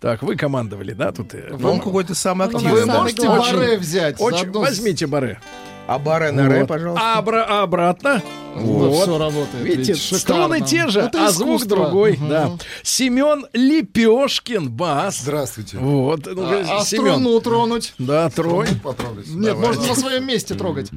[0.02, 1.32] Так, вы командовали, да, тут?
[1.34, 2.80] э, Он какой-то самый Ну, активный.
[2.80, 4.20] вы можете Очень- баре взять.
[4.20, 5.38] Очень, с- возьмите бары.
[5.86, 6.68] А баре на ре, Вот.
[6.68, 7.00] пожалуйста.
[7.16, 8.22] А, обра- а обратно?
[8.54, 8.88] Вот.
[8.90, 9.02] Вот.
[9.02, 9.64] Все работает.
[9.64, 10.66] Видите, Ведь струны шикарно.
[10.66, 11.76] те же, Это а звук искусство.
[11.76, 12.12] другой.
[12.16, 12.28] Мгм.
[12.28, 12.50] Да.
[12.82, 15.20] Семен Лепешкин, бас.
[15.20, 15.78] Здравствуйте.
[15.78, 16.26] Вот.
[16.26, 17.12] ну, А, а Семен.
[17.14, 17.94] струну тронуть?
[17.98, 18.66] Да, трой.
[18.82, 19.28] Поправлюсь.
[19.28, 20.90] Нет, можно на своем месте трогать.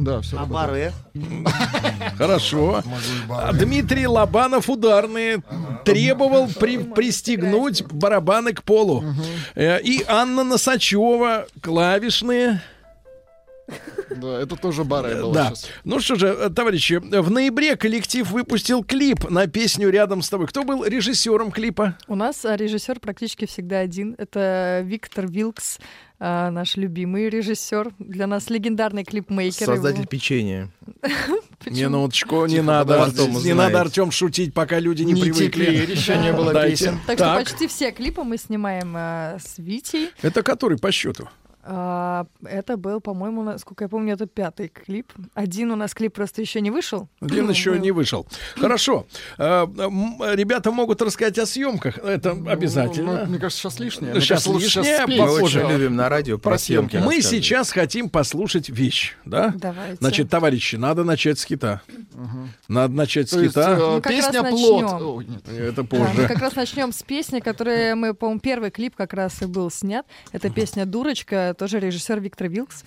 [0.00, 0.38] Да, все.
[0.38, 0.92] А баре?
[2.16, 2.82] Хорошо.
[3.52, 5.42] Дмитрий Лобанов ударные
[5.84, 9.04] требовал при- пристегнуть барабаны к полу.
[9.54, 12.62] Э, И Анна Носачева клавишные.
[14.16, 15.46] Да, это тоже баре было Да.
[15.50, 15.68] сейчас.
[15.84, 20.48] Ну что же, э, товарищи, в ноябре коллектив выпустил клип на песню «Рядом с тобой».
[20.48, 21.96] Кто был режиссером клипа?
[22.08, 24.16] У нас режиссер практически всегда один.
[24.18, 25.78] Это Виктор Вилкс,
[26.20, 27.92] а, наш любимый режиссер.
[27.98, 29.66] Для нас легендарный клипмейкер.
[29.66, 30.68] Создатель Его- печенья.
[31.66, 33.54] Минуточку, не Тихо, надо, потом не узнаете.
[33.54, 35.64] надо, Артем, шутить, пока люди не, Не привыкли.
[35.64, 36.98] теперь, еще не было песен.
[37.06, 40.10] Так, что почти все клипы мы снимаем а, с Витей.
[40.22, 41.28] Это который по счету?
[41.62, 45.12] А, это был, по-моему, насколько я помню, это пятый клип.
[45.34, 47.08] Один у нас клип просто еще не вышел.
[47.20, 48.26] Один Ну, еще не вышел.
[48.56, 49.06] Хорошо.
[49.38, 51.98] Э, м, Ребята могут рассказать о съемках.
[51.98, 53.24] Это обязательно.
[53.24, 54.08] Ну, мне кажется, сейчас лишнее.
[54.08, 55.08] Ну, Мне сейчас кажется, лишнее, сейчас.
[55.08, 55.66] Мы Похоже.
[55.68, 56.96] любим на радио про, съемки.
[56.96, 57.24] Мы рассказывать.
[57.44, 59.52] сейчас хотим послушать вещь, да?
[59.56, 59.96] Давайте.
[60.00, 61.82] Значит, товарищи, надо начать с хита.
[62.68, 63.70] Надо начать с То есть, хита.
[63.78, 64.82] э, Мы как песня «Плод».
[64.82, 65.06] начнем.
[65.06, 65.48] Ой, нет.
[65.48, 66.28] Это Да, мы позже.
[66.28, 70.06] как раз начнем с песни, которая мы, по-моему, первый клип как раз и был снят.
[70.32, 72.84] Это песня «Дурочка», тоже режиссер Виктор Вилкс.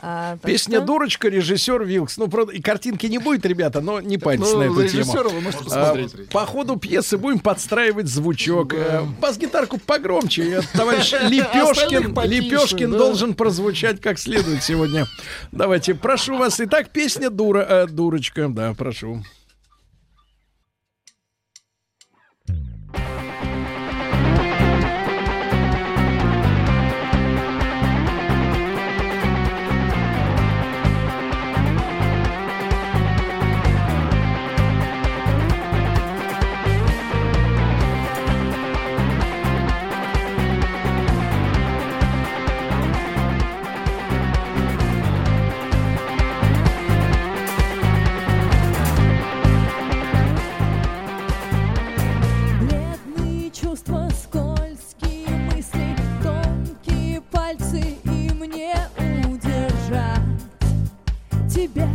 [0.00, 2.16] А, Песня что- «Дурочка», режиссер Вилкс.
[2.18, 5.12] Ну, правда, и картинки не будет, ребята, но не парьтесь Ну, на эту тему.
[5.30, 5.96] вы можете А.
[6.32, 8.74] По ходу пьесы будем подстраивать звучок.
[8.74, 10.58] Э, Бас-гитарку погромче.
[10.58, 12.98] Э, Товарищ Лепешкин, Лепешкин да.
[12.98, 15.06] должен прозвучать как следует сегодня.
[15.52, 16.60] Давайте, прошу вас.
[16.60, 18.48] Итак, песня «Дура», э, «Дурочка».
[18.48, 19.22] Да, прошу.
[61.68, 61.88] Тебя,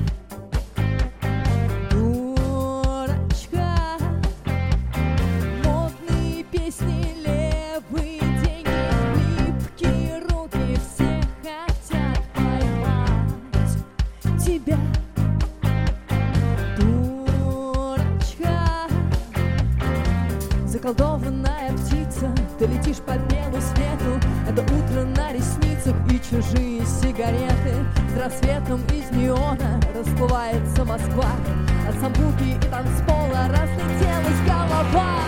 [1.91, 3.67] дурочка.
[5.63, 8.69] Модные песни, левые деньги,
[9.39, 13.77] липкие руки, все хотят поймать
[14.43, 14.77] тебя,
[16.77, 18.53] дурочка.
[20.67, 28.15] Заколдованная птица, ты летишь по белу свету Это утро на ресницах и чужие сигареты С
[28.15, 31.31] рассветом из неона расплывается Москва.
[31.90, 35.23] От самбуки и танцпола разлетелась голова.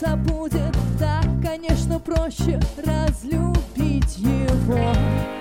[0.00, 0.76] Забудет.
[0.98, 3.53] Так, конечно, проще разлюбить
[4.18, 5.33] его Его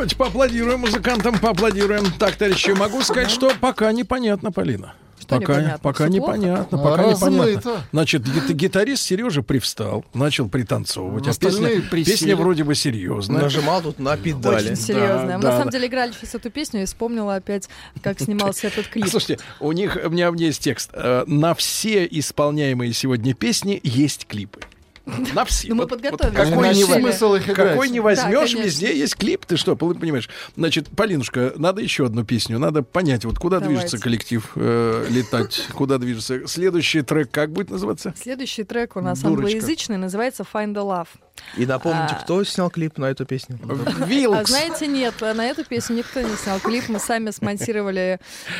[0.00, 2.10] Давайте поаплодируем музыкантам, поаплодируем.
[2.18, 4.94] Так, товарищи, могу сказать, что пока непонятно, Полина.
[5.18, 5.78] Что пока непонятно?
[5.82, 6.90] пока Всё непонятно, плохо?
[6.90, 7.30] пока Размыто.
[7.50, 7.84] непонятно.
[7.92, 11.28] Значит, гит- гитарист Сережа привстал, начал пританцовывать.
[11.28, 13.42] А песня, песня вроде бы серьезная.
[13.42, 14.70] Нажимал тут на педали.
[14.70, 15.36] Очень серьезная.
[15.36, 15.72] Мы да, на самом да.
[15.72, 17.68] деле играли сейчас эту песню и вспомнила опять,
[18.02, 19.06] как снимался этот клип.
[19.06, 20.88] Слушайте, у них, у меня, у меня есть текст.
[20.94, 24.60] Э, На все исполняемые сегодня песни есть клипы.
[25.34, 25.68] На все.
[25.68, 26.50] Ну, мы Вот- вот подготовились.
[26.50, 27.70] какой, не, смысл их играть.
[27.72, 28.58] какой не Да, возьмешь, конечно.
[28.62, 29.44] везде есть клип.
[29.46, 30.28] Ты что, понимаешь?
[30.56, 32.58] Значит, Полинушка, надо еще одну песню.
[32.58, 33.80] Надо понять, вот куда Давайте.
[33.80, 36.46] движется коллектив э, летать, куда движется.
[36.46, 38.14] Следующий трек как будет называться?
[38.20, 39.44] Следующий трек у нас Дурочка.
[39.46, 41.08] англоязычный, называется Find the Love.
[41.56, 42.22] И напомните, А.
[42.22, 43.58] кто снял клип на эту песню?
[43.68, 44.48] А Вилкс.
[44.50, 48.18] знаете, нет, на эту песню никто не снял клип, мы сами смонтировали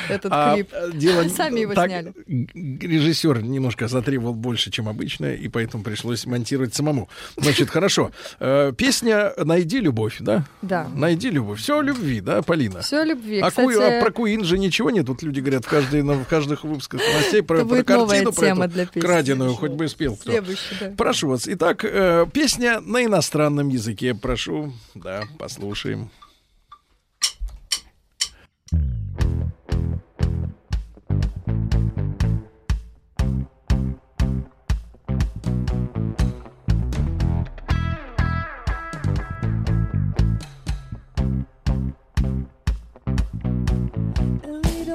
[0.09, 0.69] этот А, клип.
[0.73, 2.13] э, дело Сами его так, сняли.
[2.27, 7.09] Режиссер немножко затребовал больше, чем обычно, и поэтому пришлось монтировать самому.
[7.37, 8.11] Значит, хорошо.
[8.39, 10.45] Э, Песня «Найди любовь», да?
[10.63, 10.89] Да.
[10.95, 11.61] «Найди любовь».
[11.61, 12.81] Все о любви, да, Полина?
[12.83, 13.41] Все о любви.
[13.41, 15.07] А, Ку- Кстати, а про Куин же ничего нет.
[15.07, 18.47] Тут люди говорят в, каждой, на- в каждых выпусках новостей про, Это про картину, про
[18.47, 19.01] эту для песни.
[19.01, 20.31] краденую, хоть бы спел кто.
[20.33, 20.93] следующий, да.
[20.97, 21.47] Прошу вас.
[21.47, 22.27] Итак, э,
[22.71, 24.15] песня на иностранном языке.
[24.15, 26.11] Прошу, да, послушаем.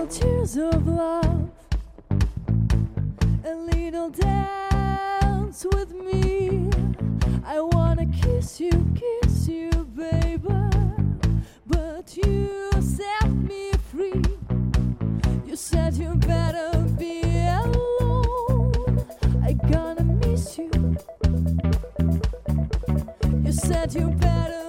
[0.07, 1.49] Tears of love,
[3.43, 6.74] a little dance with me.
[8.13, 10.47] Kiss you, kiss you, baby.
[11.65, 14.21] But you set me free.
[15.45, 19.05] You said you better be alone.
[19.43, 20.71] I gonna miss you.
[23.43, 24.64] You said you better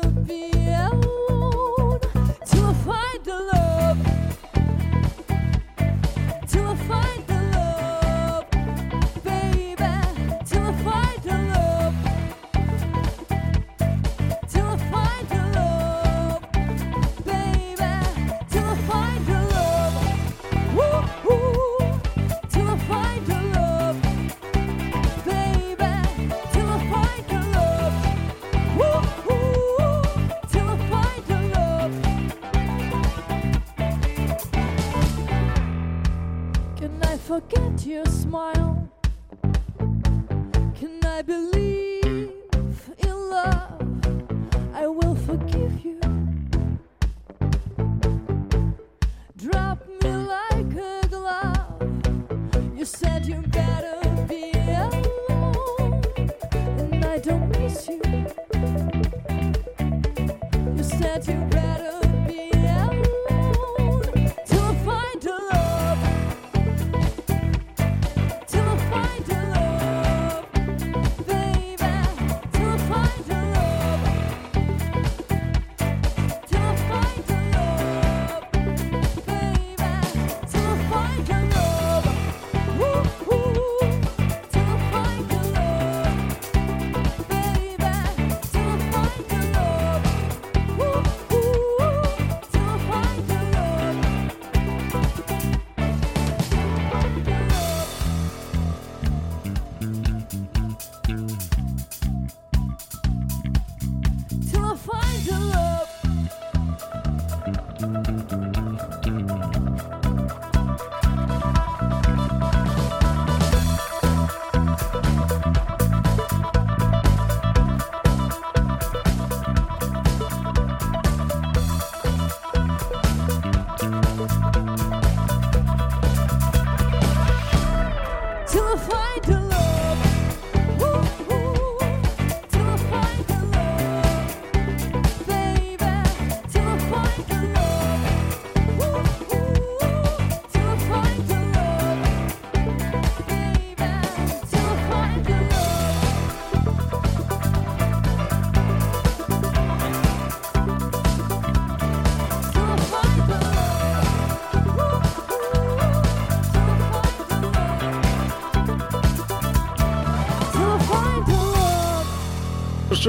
[37.36, 38.75] forget your smile?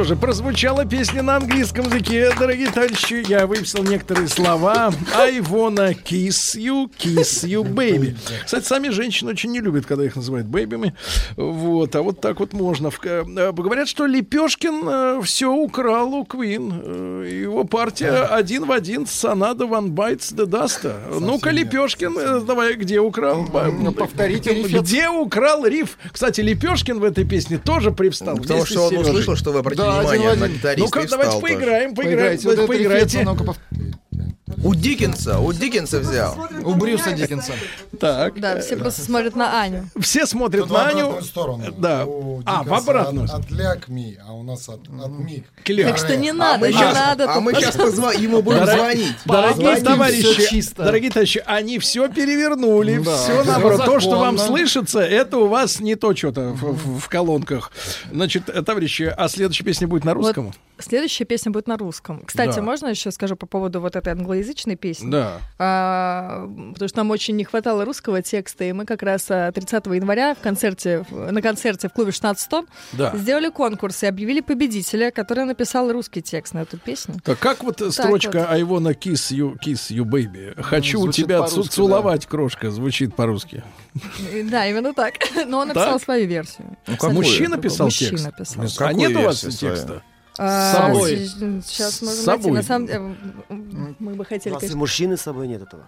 [0.08, 2.32] Же, прозвучала песня на английском языке.
[2.40, 4.94] Дорогие товарищи, я выписал некоторые слова.
[5.14, 8.16] I wanna kiss you, kiss you, baby.
[8.46, 10.96] Кстати, сами женщины очень не любят, когда их называют бэйбими.
[11.78, 12.90] Вот, а вот так вот можно.
[12.90, 16.74] В- э, Говорят, что Лепешкин все украл у Квин.
[16.84, 20.92] Э, Его партия один в один с Санада One Bites the Dust.
[21.20, 23.44] Ну-ка, Лепешкин, э, давай, где украл?
[23.44, 24.82] Ба- повторите рифец.
[24.82, 25.98] Где украл риф?
[26.12, 28.36] Кстати, Лепешкин в этой песне тоже привстал.
[28.38, 32.40] Ну, потому что он услышал, что вы обратили внимание на гитариста Ну-ка, давайте поиграем, поиграем.
[32.68, 33.28] Поиграйте.
[34.64, 36.36] У Диккенса, у Диккенса взял.
[36.68, 37.54] У Брюса Диккенса.
[38.00, 38.40] Так.
[38.40, 39.90] Да, все просто смотрят на Аню.
[40.00, 41.22] Все смотрят на Аню.
[41.22, 41.66] сторону.
[41.78, 42.06] Да.
[42.46, 43.28] А, в обратную.
[43.32, 45.46] От, ми, а у нас от, миг.
[45.64, 47.32] Так что не А надо, не надо.
[47.32, 47.76] а мы сейчас
[48.18, 49.16] ему будем звонить.
[49.26, 53.86] Дорогие товарищи, дорогие товарищи, они все перевернули, Да, все наоборот.
[53.86, 57.72] То, что вам слышится, это у вас не то что-то в, колонках.
[58.12, 60.54] Значит, товарищи, а следующая песня будет на русском?
[60.80, 62.22] Следующая песня будет на русском.
[62.26, 65.10] Кстати, можно еще скажу по поводу вот этой англоязычной песни?
[65.10, 66.48] Да.
[66.58, 69.86] А, потому что нам очень не хватало русского текста, и мы как раз а, 30
[69.88, 73.16] января в концерте, на концерте в клубе 16 тонн Да.
[73.16, 77.16] сделали конкурс и объявили победителя, который написал русский текст на эту песню.
[77.24, 78.50] Так как вот Так строчка вот.
[78.50, 80.60] I wanna kiss you, kiss you, baby.
[80.62, 83.64] Хочу звучит тебя целовать, крошка, звучит по-русски.
[84.34, 85.14] И Да, именно так.
[85.48, 86.04] Но он написал Так?
[86.04, 86.78] свою версию.
[86.88, 87.22] Ну, Абсолютно.
[87.22, 88.38] Мужчина писал Мужчина текст?
[88.38, 88.64] писал.
[88.64, 89.56] Ну, А какую нет у вас свою?
[89.76, 90.02] текста?
[90.40, 91.16] А, собой.
[91.26, 91.32] с-
[91.66, 92.52] Сейчас можем С найти.
[92.52, 93.00] На самом деле,
[93.50, 95.88] м, мы бы У хотели, нас и конечно, мужчины с собой нет этого.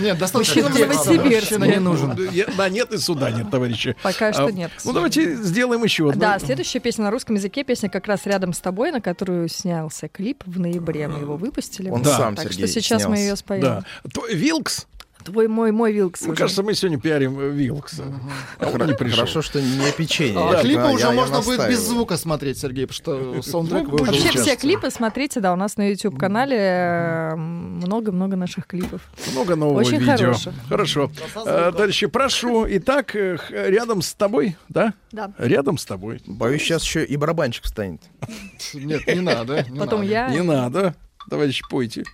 [0.00, 0.62] Нет, достаточно.
[0.68, 2.30] Мужчина не нужен.
[2.30, 3.96] Я- Да нет и суда нет, товарищи.
[4.02, 4.70] Пока что А, нет.
[4.84, 6.20] Ну давайте сделаем еще одну.
[6.20, 10.08] Да, следующая песня на русском языке, песня как раз рядом с тобой, на которую снялся
[10.08, 11.08] клип в ноябре.
[11.08, 11.90] Мы его выпустили.
[11.90, 13.62] Он сам, Так что сейчас мы ее споем.
[13.62, 13.84] Да.
[14.12, 14.86] То- Вилкс?
[15.24, 16.22] Твой мой мой Вилкс.
[16.22, 16.38] Мне уже.
[16.42, 18.04] кажется, мы сегодня пиарим э, Вилкса.
[18.58, 19.16] А он не пришел.
[19.18, 20.38] Хорошо, что не печенье.
[20.38, 23.42] А Я- клипы да, уже я- я можно будет без звука смотреть, Сергей, потому что
[23.50, 28.36] саундтрек Ну, вы уже Вообще все клипы смотрите, да, у нас на YouTube-канале э, много-много
[28.36, 29.02] наших клипов.
[29.32, 30.16] Много нового Очень видео.
[30.16, 30.54] хороших.
[30.68, 31.10] Хорошо.
[31.46, 32.66] Э, Товарищи, прошу.
[32.68, 34.94] Итак, рядом с тобой, да?
[35.12, 35.32] Да.
[35.38, 36.20] Рядом с тобой.
[36.26, 38.00] Боюсь, сейчас еще и барабанщик встанет.
[38.74, 39.64] Нет, не надо.
[39.68, 40.12] не Потом надо.
[40.12, 40.28] я.
[40.30, 40.94] Не надо.
[41.28, 42.04] Товарищи, пойте.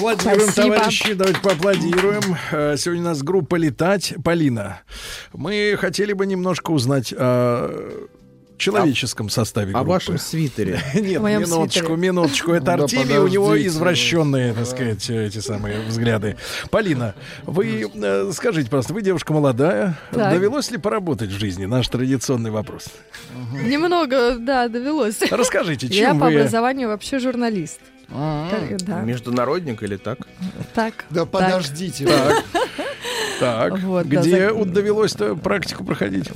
[0.00, 0.76] Давайте поаплодируем, Спасибо.
[0.76, 2.36] товарищи, давайте поаплодируем.
[2.52, 4.14] Э, Сегодня у нас группа «Летать».
[4.24, 4.80] Полина,
[5.34, 8.08] мы хотели бы немножко узнать о
[8.56, 9.88] человеческом составе О группы.
[9.90, 10.80] вашем свитере.
[10.94, 11.96] Нет, минуточку, свитере.
[11.96, 12.52] минуточку.
[12.52, 16.36] Это Да Артемий, у него извращенные, так сказать, эти самые взгляды.
[16.70, 17.14] Полина,
[17.44, 19.98] вы э, скажите, просто, вы девушка молодая.
[20.12, 20.32] Так.
[20.32, 21.66] Довелось ли поработать в жизни?
[21.66, 22.86] Наш традиционный вопрос.
[23.52, 25.20] Немного, да, довелось.
[25.30, 26.36] Расскажите, Я чем по вы...
[26.36, 27.80] образованию вообще журналист.
[28.10, 30.18] Да, Международник или так?
[30.74, 31.04] так.
[31.10, 31.30] Да так.
[31.30, 32.06] подождите.
[32.06, 32.44] Так,
[33.40, 33.78] так.
[33.80, 36.30] Вот, да, где вот довелось-то практику проходить?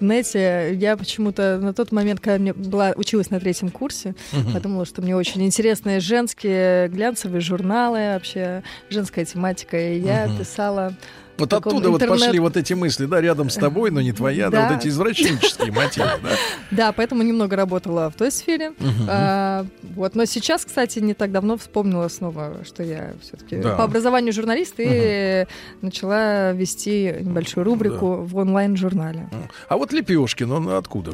[0.00, 4.14] Знаете, я почему-то на тот момент, когда мне была, училась на третьем курсе,
[4.52, 9.78] подумала, что мне очень интересные женские глянцевые журналы, вообще женская тематика.
[9.78, 10.94] И я писала
[11.38, 14.50] Вот оттуда вот интернет- пошли вот эти мысли, да, рядом с тобой, но не твоя,
[14.50, 14.68] да, Да.
[14.74, 16.28] вот эти извращенческие мотивы, да.
[16.70, 18.72] Да, поэтому немного работала в той сфере.
[19.08, 19.66] А,
[19.96, 24.74] вот, но сейчас, кстати, не так давно вспомнила снова, что я все-таки по образованию журналист
[24.78, 25.46] и
[25.82, 29.28] начала вести небольшую рубрику в онлайн-журнале.
[29.68, 31.12] А вот Лепешкин, он откуда?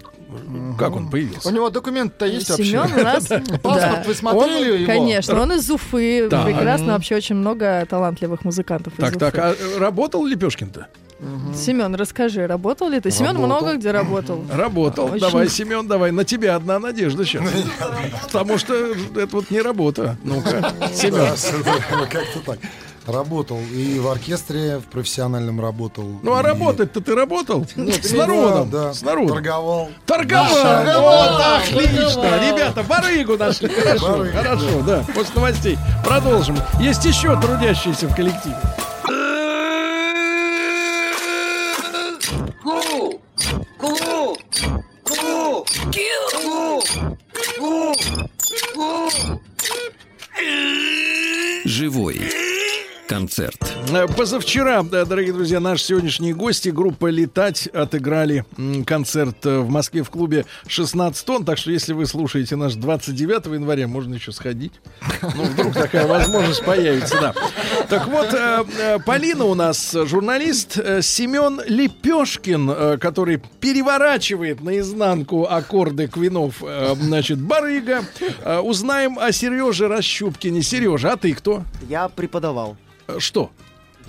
[0.79, 1.49] Как он появился?
[1.49, 3.01] У него документ-то есть Семен вообще?
[3.01, 3.29] у нас,
[3.63, 4.87] Паспорт вы смотрели его?
[4.87, 6.29] Конечно, он из Уфы.
[6.31, 6.45] Так.
[6.47, 9.19] Прекрасно, вообще очень много талантливых музыкантов из Так, Уфы.
[9.19, 9.79] так, а э,
[10.11, 10.89] работал Лепешкин-то?
[11.55, 13.11] Семен, расскажи, работал ли ты?
[13.11, 14.43] Семен много где работал.
[14.53, 15.07] Работал.
[15.07, 16.11] Очень- Давай, Семен, давай.
[16.13, 17.43] На тебя одна надежда сейчас.
[18.33, 20.17] Потому что это вот не работа.
[20.25, 21.35] Ну-ка, Семен.
[21.65, 22.59] Да, как-то так.
[23.07, 26.05] Работал и в оркестре, в профессиональном работал.
[26.23, 27.67] Ну, а и- работать-то ты работал?
[27.77, 28.71] Нет, С да, народом.
[28.71, 29.37] да, С народом.
[29.37, 29.89] Торговал.
[30.07, 30.55] Торговал!
[30.63, 32.23] Торговал, Вот, отлично!
[32.23, 32.41] торговал.
[32.51, 33.69] Ребята, барыгу нашли.
[33.69, 35.05] Хорошо, Барыгу, хорошо, да.
[35.15, 36.57] После новостей продолжим.
[36.81, 38.57] Есть еще трудящиеся в коллективе.
[43.81, 44.37] Ку!
[45.05, 45.65] Ку!
[45.93, 46.83] Ку!
[47.59, 47.95] Ку!
[48.75, 49.11] Ку!
[51.65, 52.21] Живой
[53.11, 53.59] концерт.
[53.93, 58.45] Э, Позавчера, да, дорогие друзья, наши сегодняшние гости, группа «Летать» отыграли
[58.87, 61.45] концерт э, в Москве в клубе 16 тонн.
[61.45, 64.75] Так что, если вы слушаете наш 29 января, можно еще сходить.
[65.23, 67.35] Ну, вдруг такая возможность появится, да.
[67.89, 76.63] Так вот, э, Полина у нас журналист, Семен Лепешкин, который переворачивает наизнанку аккорды квинов,
[76.95, 78.05] значит, барыга.
[78.63, 80.63] Узнаем о Сереже Расщупкине.
[80.63, 81.65] Сережа, а ты кто?
[81.89, 82.77] Я преподавал
[83.19, 83.51] Что?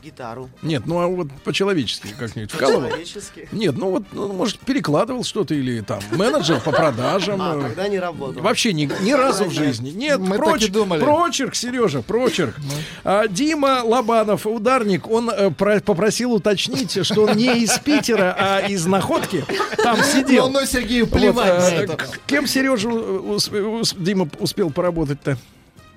[0.03, 0.49] гитару.
[0.63, 2.81] Нет, ну а вот по-человечески как-нибудь вкалывал?
[2.89, 3.47] По-человечески.
[3.51, 7.39] Нет, ну вот, ну, может, перекладывал что-то или там менеджер по продажам.
[7.39, 8.41] А, э, тогда не работал.
[8.41, 9.91] Вообще ни, ни разу в жизни.
[9.91, 11.01] Нет, Мы так проч- и думали.
[11.01, 12.55] прочерк, Сережа, прочерк.
[13.03, 18.59] А, Дима Лобанов, ударник, он э, про- попросил уточнить, что он не из Питера, а
[18.67, 19.45] из Находки.
[19.83, 20.49] Там сидел.
[20.49, 21.97] Ну, ну, Сергею Вот, плевать на э, это.
[21.97, 25.37] к- Кем Сережа ус- ус- Дима успел поработать-то?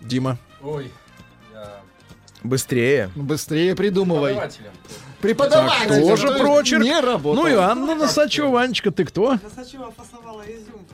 [0.03, 0.37] Дима.
[0.63, 0.93] Ой.
[2.45, 3.11] Быстрее.
[3.17, 4.35] Быстрее придумывай.
[4.35, 4.53] Так,
[5.21, 6.03] Преподаватель.
[6.03, 6.83] тоже то есть прочерк.
[6.83, 7.43] Не работал.
[7.43, 8.61] Ну и Анна Носачева.
[8.61, 9.39] Анечка, ты кто?
[9.97, 10.85] Фасовала изюм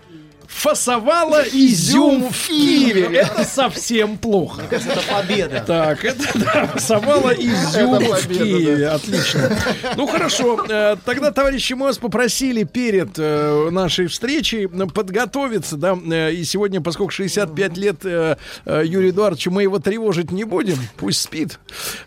[2.28, 3.04] в Киеве.
[3.18, 4.62] Это совсем плохо.
[4.70, 5.64] Это победа.
[5.66, 8.88] Так, это да, фасовала изюм Это в победа, Киеве.
[8.88, 9.56] Отлично.
[9.96, 10.64] Ну хорошо.
[10.68, 15.96] э, Тогда, товарищи, мы вас попросили перед э, нашей встречей подготовиться, да.
[16.10, 20.76] э, И сегодня, поскольку 65 лет Юрию Эдуардовичу, мы его тревожить не будем.
[20.96, 21.58] Пусть спит.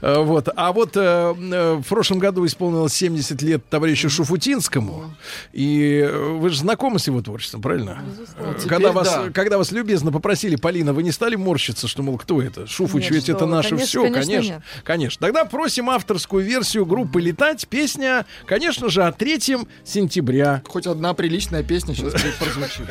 [0.01, 0.49] Вот.
[0.55, 5.15] А вот в прошлом году исполнилось 70 лет товарищу Шуфутинскому.
[5.53, 8.03] И вы же знакомы с его творчеством, правильно?
[8.32, 9.29] Э, Теперь Когда вас, да.
[9.31, 12.67] когда вас любезно попросили, Полина, вы не стали морщиться, что, мол, кто это?
[12.67, 14.53] Шуфуч, ведь это наше конечно, все, конечно, конечно.
[14.53, 14.63] нет.
[14.83, 15.25] Конечно.
[15.27, 17.67] Тогда просим авторскую версию группы «Летать».
[17.67, 19.39] Песня, конечно же, о 3
[19.83, 20.61] сентября.
[20.67, 22.87] Хоть одна приличная песня сейчас прозвучит.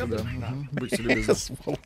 [0.71, 1.35] Будьте любезны.
[1.35, 1.79] Сволочь.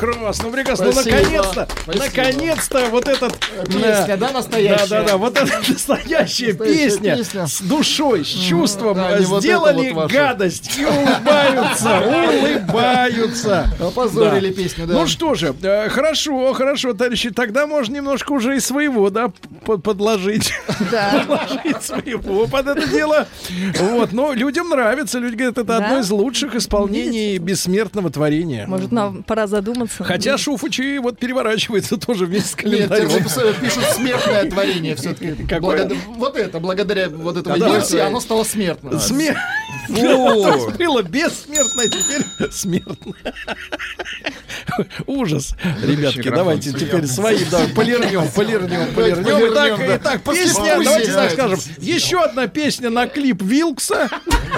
[0.00, 0.86] Ну, прекрасно, прекрасно.
[0.86, 2.04] Ну, Спасибо, наконец-то, спасибо.
[2.04, 3.36] наконец-то вот этот...
[3.68, 4.86] Песня, да, настоящая?
[4.88, 7.46] Да, да, да, вот эта настоящая Настоящая песня, песня.
[7.46, 10.14] с душой, с чувством да, вот сделали вот ваше.
[10.14, 13.70] гадость и улыбаются, улыбаются.
[13.80, 14.94] Опозорили песню, да.
[14.94, 19.30] Ну что же, э, хорошо, хорошо, товарищи, тогда можно немножко уже и своего, да,
[19.64, 20.52] подложить.
[20.90, 21.24] Да.
[21.28, 23.26] Подложить своего под это дело.
[23.78, 28.66] Вот, но людям нравится, люди говорят, это одно из лучших исполнений бессмертного творения.
[28.66, 30.04] Может, нам пора задуматься?
[30.04, 33.08] Хотя Шуфучи вот переворачивается тоже вместе с календарем.
[33.08, 35.46] пишут смертное творение все-таки.
[35.46, 35.90] Какое?
[36.16, 37.74] Вот это, благодаря вот этому Да-да.
[37.74, 38.98] версии, оно стало смертным.
[38.98, 39.36] Смерть.
[40.78, 43.34] Было бессмертное, теперь смертное.
[45.06, 45.54] Ужас.
[45.82, 49.96] Ребятки, давайте теперь свои, да, полирнем, полирнем, полирнем.
[49.96, 54.08] Итак, песня, давайте так скажем, еще одна песня на клип Вилкса.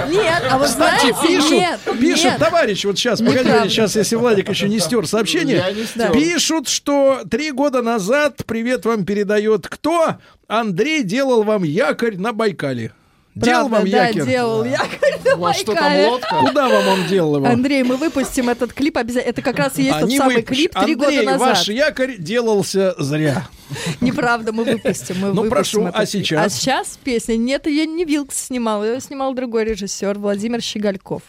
[0.09, 4.79] Нет, а вы знаете, пишут, пишут, товарищ, вот сейчас, погодите, сейчас, если Владик еще не
[4.79, 5.65] стер сообщение,
[6.13, 10.17] пишут, что три года назад привет вам передает кто?
[10.49, 12.93] Андрей делал вам якорь на Байкале.
[13.35, 14.27] Делал Правда, вам да, якорь?
[14.27, 16.37] делал якорь на У вас что там, лодка?
[16.41, 17.47] Куда вам он делал его?
[17.47, 19.31] Андрей, мы выпустим этот клип обязательно.
[19.31, 21.41] Это как раз и есть Они тот самый выпущ- клип три года назад.
[21.41, 23.49] ваш якорь делался зря.
[24.01, 25.17] Неправда, мы выпустим.
[25.21, 26.47] Мы Ну, выпустим прошу, этот а сейчас?
[26.47, 27.37] А сейчас песня.
[27.37, 31.23] Нет, ее не Вилкс снимал, ее снимал другой режиссер Владимир Щегольков.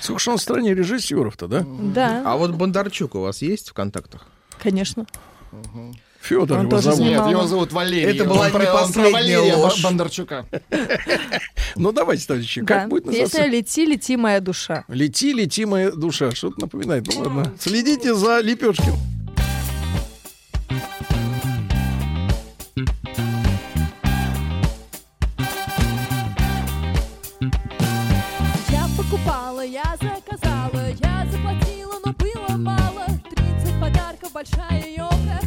[0.00, 1.66] Слушай, он в стране режиссеров-то, да?
[1.66, 4.26] Да, А вот Бондарчук у вас есть в контактах?
[4.62, 5.06] конечно.
[6.20, 6.98] Федор Он его тоже зовут.
[6.98, 7.24] снимал.
[7.26, 8.14] Нет, его зовут Валерий.
[8.14, 9.82] Это была Он про- не последняя Валерия ложь.
[9.82, 10.46] Бондарчука.
[11.76, 12.88] Ну, давайте, товарищи, как Да.
[12.88, 13.46] будет Песня называться?
[13.46, 14.84] «Лети, лети, моя душа».
[14.88, 16.32] Лети, лети, моя душа.
[16.32, 17.06] Что-то напоминает.
[17.14, 17.54] Ну ладно.
[17.60, 18.92] Следите за Лепешкин.
[28.70, 33.06] Я покупала, я заказала, я заплатила, но было мало.
[33.30, 35.39] 30 подарков, большая елка,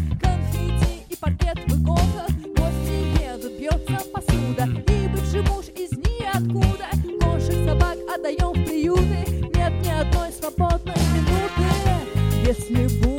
[1.24, 2.28] паркет в иконках.
[2.58, 6.90] Гости едут, бьется посуда, и бывший муж из ниоткуда.
[7.22, 9.26] Кошек, собак отдаем в приюты,
[9.56, 12.46] нет ни одной свободной минуты.
[12.46, 13.13] Если будем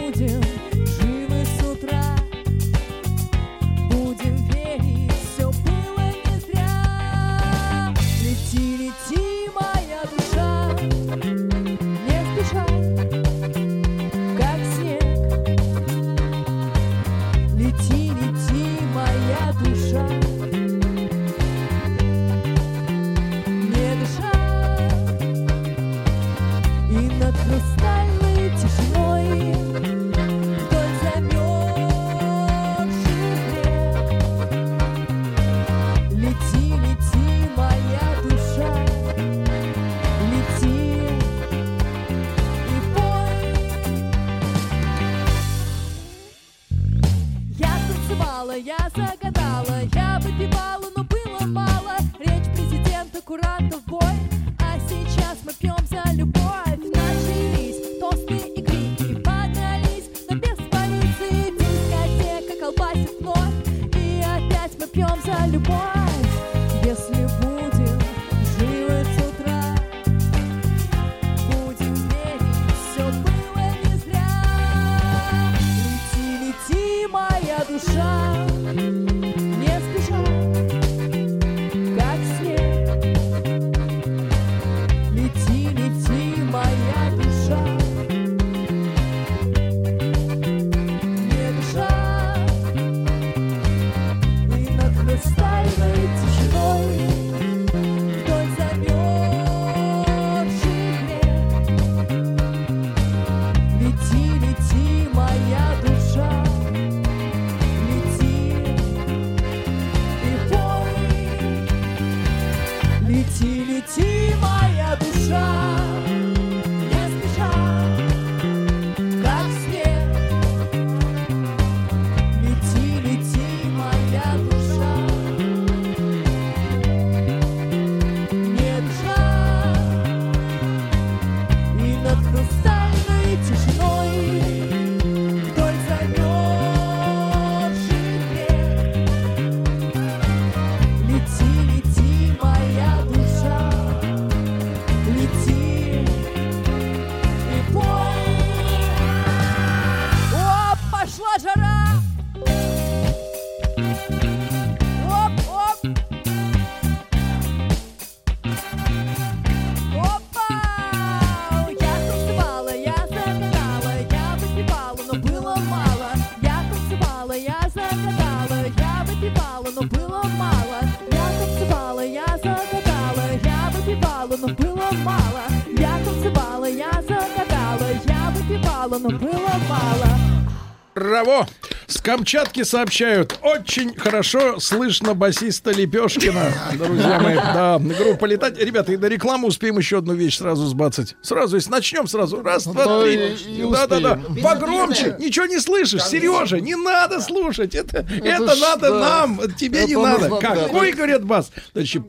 [181.25, 181.47] того,
[181.87, 187.37] с Камчатки сообщают, очень хорошо слышно басиста Лепешкина, друзья мои.
[187.37, 188.59] Да, группа «Летать».
[188.59, 191.17] Ребята, и на рекламу успеем еще одну вещь сразу сбацать.
[191.23, 192.43] Сразу, если начнем сразу.
[192.43, 193.37] Раз, два, три.
[193.71, 194.21] Да-да-да.
[194.43, 195.17] Погромче.
[195.19, 196.05] Ничего не слышишь.
[196.05, 197.75] Сережа, не надо слушать.
[197.75, 199.41] Это, это, надо нам.
[199.59, 200.29] Тебе не надо.
[200.41, 201.51] Какой, говорят, бас?
[201.73, 202.03] Значит,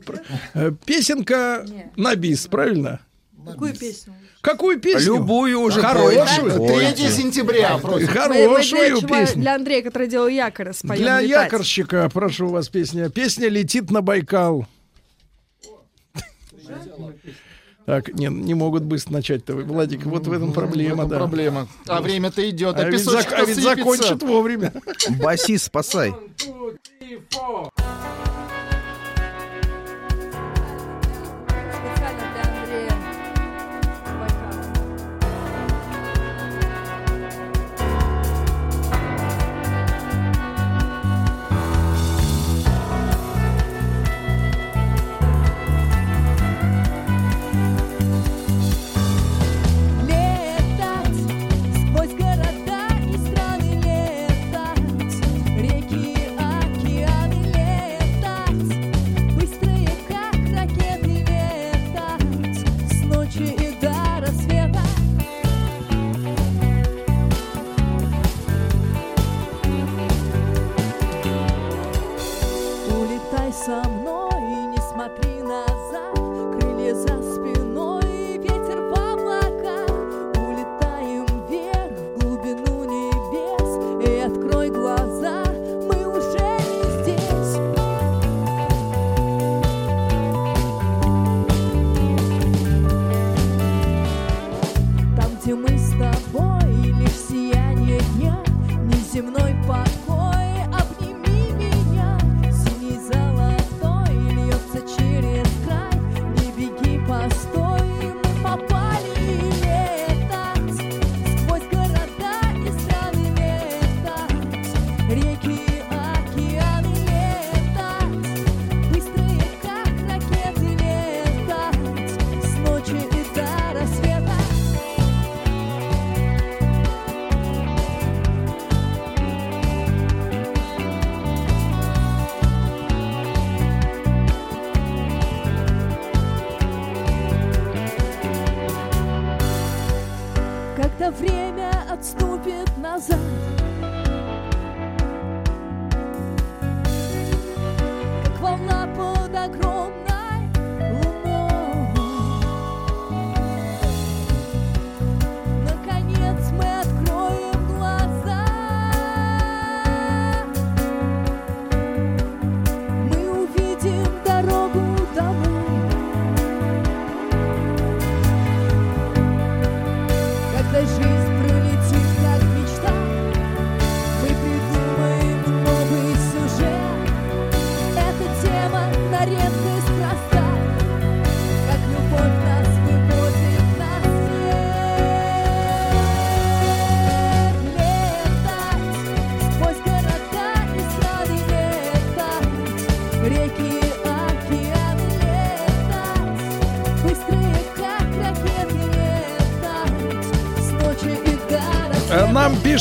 [0.54, 1.64] э, песенка
[1.96, 3.00] на бис, правильно?
[3.46, 4.14] Какую песню?
[4.40, 5.14] Какую песню?
[5.14, 5.80] Любую уже.
[5.80, 6.66] Хорошую.
[6.66, 7.78] 3 сентября.
[7.78, 9.42] Хорошую песню.
[9.42, 13.08] Для Андрея, который делал якорь, споем Для якорщика, прошу вас, песня.
[13.08, 14.66] Песня «Летит на Байкал».
[17.86, 19.54] Так, не, не могут быстро начать-то.
[19.54, 21.04] Владик, вот в этом проблема.
[21.04, 21.18] В этом да.
[21.18, 21.68] проблема.
[21.86, 24.72] А ну, время-то идет, а, а, ведь, зак- а ведь закончит вовремя.
[25.22, 26.10] Басист, спасай.
[26.10, 27.22] One, two, three,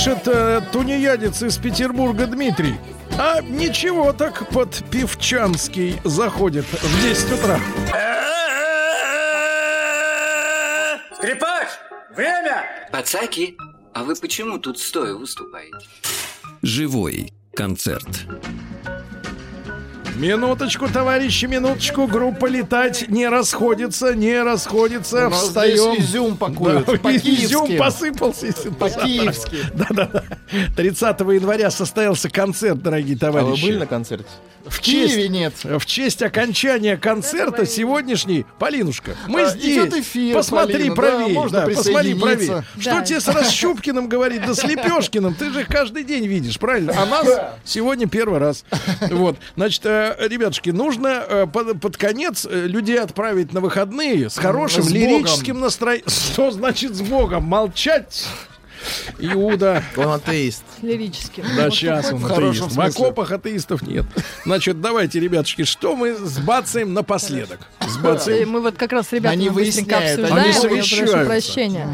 [0.05, 2.75] пишет э, тунеядец из Петербурга Дмитрий.
[3.17, 7.59] А ничего так под Певчанский заходит в 10 утра.
[11.15, 11.69] Скрипач,
[12.15, 12.89] время!
[12.91, 13.57] Пацаки,
[13.93, 15.87] а вы почему тут стоя выступаете?
[16.61, 18.27] Живой концерт.
[20.15, 22.07] Минуточку, товарищи, минуточку.
[22.07, 25.27] Группа летать не расходится, не расходится.
[25.27, 25.93] У нас Встаем.
[25.95, 27.45] здесь изюм пакуют, Да, по-киевски.
[27.45, 28.47] изюм посыпался.
[28.79, 29.57] По-киевски.
[29.73, 30.23] Да-да-да.
[30.75, 33.65] 30 января состоялся концерт, дорогие А вы товарищи.
[33.65, 34.27] были на концерте?
[34.65, 35.53] В Киеве честь, нет.
[35.63, 39.77] В честь окончания концерта сегодняшний, Полинушка, мы А, здесь.
[39.77, 42.15] идет эфир, посмотри Полина, да, правее, можно да, посмотри правее.
[42.15, 42.65] присоединиться.
[42.79, 43.01] Что Да.
[43.03, 45.35] тебе с Расщупкиным говорить, да с Лепешкиным?
[45.35, 46.93] Ты же их каждый день видишь, правильно?
[46.97, 47.27] А нас
[47.63, 48.65] сегодня первый раз.
[49.11, 54.37] Вот, значит, э, ребятушки, нужно э, под, под конец э, людей отправить на выходные с
[54.37, 56.09] хорошим С лирическим настроением.
[56.09, 57.43] Что значит с Богом?
[57.43, 58.25] Молчать?
[59.19, 59.83] Иуда.
[59.97, 60.63] Он атеист.
[60.81, 61.43] Лирически.
[61.57, 62.71] Да, сейчас он атеист.
[62.71, 64.05] В окопах атеистов нет.
[64.45, 67.59] Значит, давайте, ребятушки, что мы сбацаем напоследок?
[67.87, 68.49] Сбацаем.
[68.49, 71.07] Мы вот как раз с ребятами быстренько выясняют, обсуждаем.
[71.07, 71.89] прошу прощения.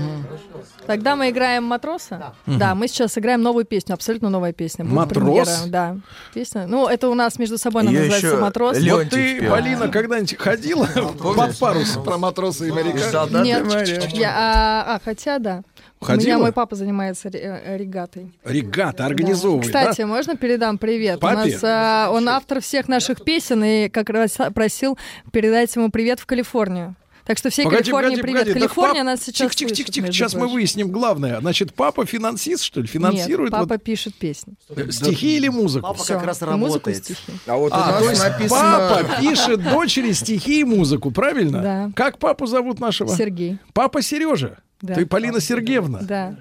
[0.87, 2.33] Тогда мы играем матроса.
[2.45, 4.83] Да, мы сейчас играем новую песню, абсолютно новая песня.
[4.83, 5.23] Будет Матрос?
[5.23, 5.97] премьера, Да.
[6.33, 6.65] Песня.
[6.67, 8.77] Ну, это у нас между собой она Её называется матрос.
[8.77, 9.51] Лё- Вот Леонтьев ты, пел.
[9.51, 12.03] Полина, когда-нибудь ходила под парусом?
[12.03, 13.27] Про матроса и моряка.
[13.41, 15.61] Нет, я, а, а, хотя да.
[16.01, 16.25] У Ходила?
[16.25, 18.31] меня мой папа занимается э, регатой.
[18.43, 20.07] Регата организовывает, Кстати, да?
[20.07, 21.19] можно передам привет?
[21.19, 21.35] Папе?
[21.35, 24.97] У нас, а, он автор всех наших песен и как раз просил
[25.31, 26.95] передать ему привет в Калифорнию.
[27.23, 28.39] Так что всей Погоди, Калифорнии погоди, привет.
[28.39, 28.53] погоди.
[28.59, 30.07] Так Калифорния пап- нас сейчас Тихо, тихо, тихо, тихо.
[30.11, 31.39] Сейчас мы выясним главное.
[31.39, 32.87] Значит, папа финансист, что ли?
[32.87, 34.55] Финансирует Нет, вот, папа пишет песни.
[34.75, 35.85] э, стихи или музыку?
[35.85, 36.15] Папа Всё.
[36.15, 36.97] как раз музыку, работает.
[36.97, 37.31] стихи.
[37.45, 38.87] А вот у А, нас то есть написано...
[39.05, 41.61] папа пишет дочери стихи и музыку, правильно?
[41.61, 41.91] Да.
[41.95, 43.15] Как папу зовут нашего?
[43.15, 43.59] Сергей.
[43.73, 44.57] Папа Сережа.
[44.81, 44.95] Да.
[44.95, 45.99] Ты Полина Сергеевна.
[46.01, 46.35] Да.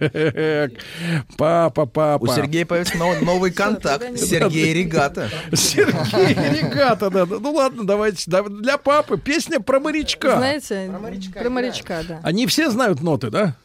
[1.37, 2.23] Папа, папа.
[2.23, 4.19] У Сергея появится но- новый контакт.
[4.19, 5.31] Сергей Регата.
[5.53, 7.27] Сергей Регата, да.
[7.27, 7.39] да.
[7.39, 8.25] Ну ладно, давайте.
[8.31, 10.37] да, Для папы песня про морячка.
[10.39, 10.91] Знаете,
[11.35, 12.21] про морячка, да.
[12.23, 13.57] Они все знают ноты, да?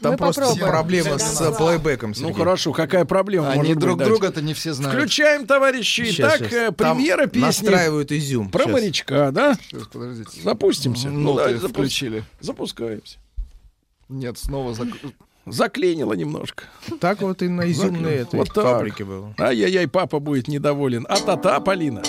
[0.00, 0.68] Там Мы просто попробуем.
[0.68, 2.14] проблема с плейбеком.
[2.18, 4.96] Ну хорошо, какая проблема Они друг друга-то не все знают.
[4.96, 6.04] Включаем, товарищи.
[6.12, 8.50] Щас, Итак, э, Там премьера песни Настраивают изюм.
[8.50, 8.72] про Щас.
[8.72, 9.54] морячка, да?
[9.54, 10.40] Сейчас, подождите.
[10.42, 11.08] Запустимся.
[11.08, 12.22] Ну, запу- включили.
[12.40, 13.18] Запускаемся.
[14.08, 14.88] Нет, снова зак...
[15.46, 16.64] Заклинило немножко.
[17.00, 19.34] Так вот и на изюмной этой Вот фабрике было.
[19.38, 21.06] Ай-яй-яй, папа будет недоволен.
[21.08, 22.02] А-та-та, Полина.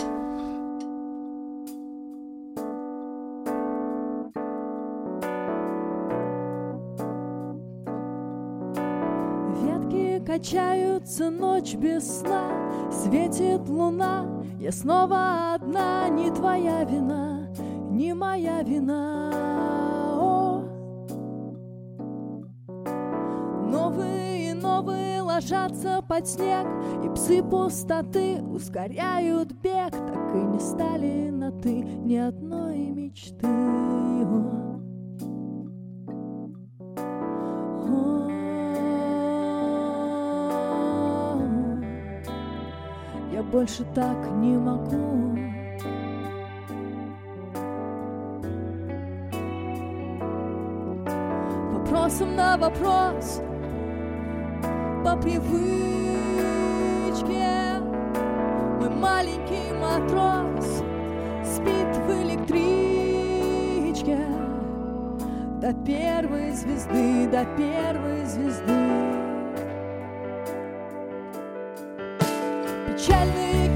[9.63, 12.49] Ветки качаются, ночь без сна,
[12.91, 14.26] светит луна,
[14.59, 17.47] я снова одна, не твоя вина,
[17.89, 19.31] не моя вина.
[20.17, 20.48] О.
[23.69, 26.65] Новые, новые ложатся под снег,
[27.03, 33.45] и псы пустоты ускоряют бег, так и не стали на ты ни одной мечты.
[33.45, 34.69] О.
[37.87, 38.19] О,
[43.31, 45.37] Я больше так не могу.
[51.71, 53.41] Вопросом на вопрос
[55.03, 55.39] по привычке.
[58.80, 60.84] Мой маленький матрос
[61.43, 64.17] спит в электричке.
[65.61, 68.73] До первой звезды, до первой звезды.
[72.88, 73.68] Печальное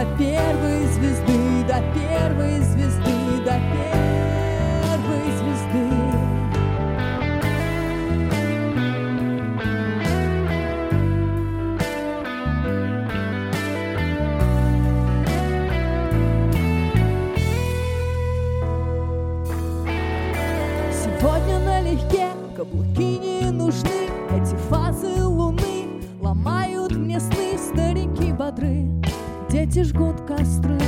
[0.00, 5.84] До первой звезды, до первой звезды, до первой звезды.
[20.94, 28.89] Сегодня налегке каблуки не нужны Эти фазы луны ломают мне сны Старики бодры,
[29.66, 30.78] дети жгут костры.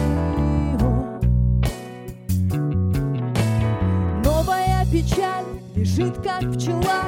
[4.25, 5.45] Новая печаль
[5.75, 7.05] лежит как пчела.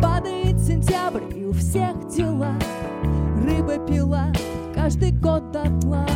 [0.00, 2.54] Падает сентябрь и у всех дела.
[3.42, 4.32] Рыба пила
[4.74, 6.06] каждый год дотла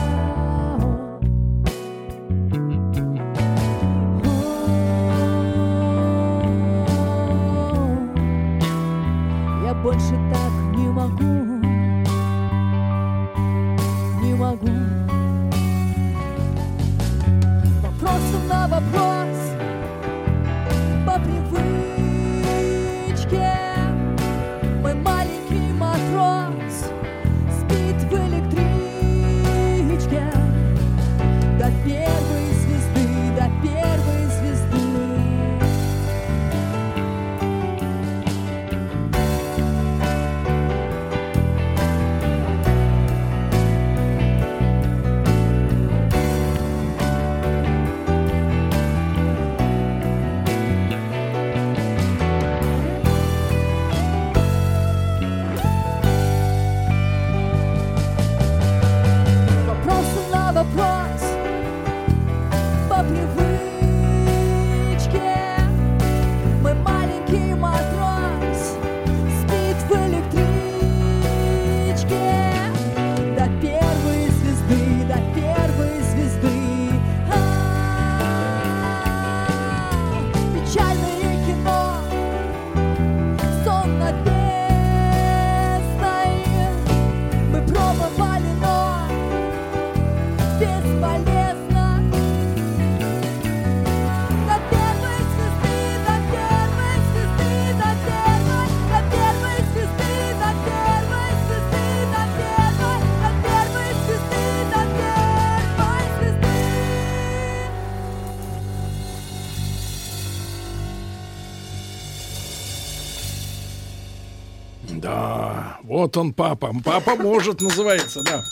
[115.99, 116.73] вот он папа.
[116.85, 118.43] Папа может, называется, да.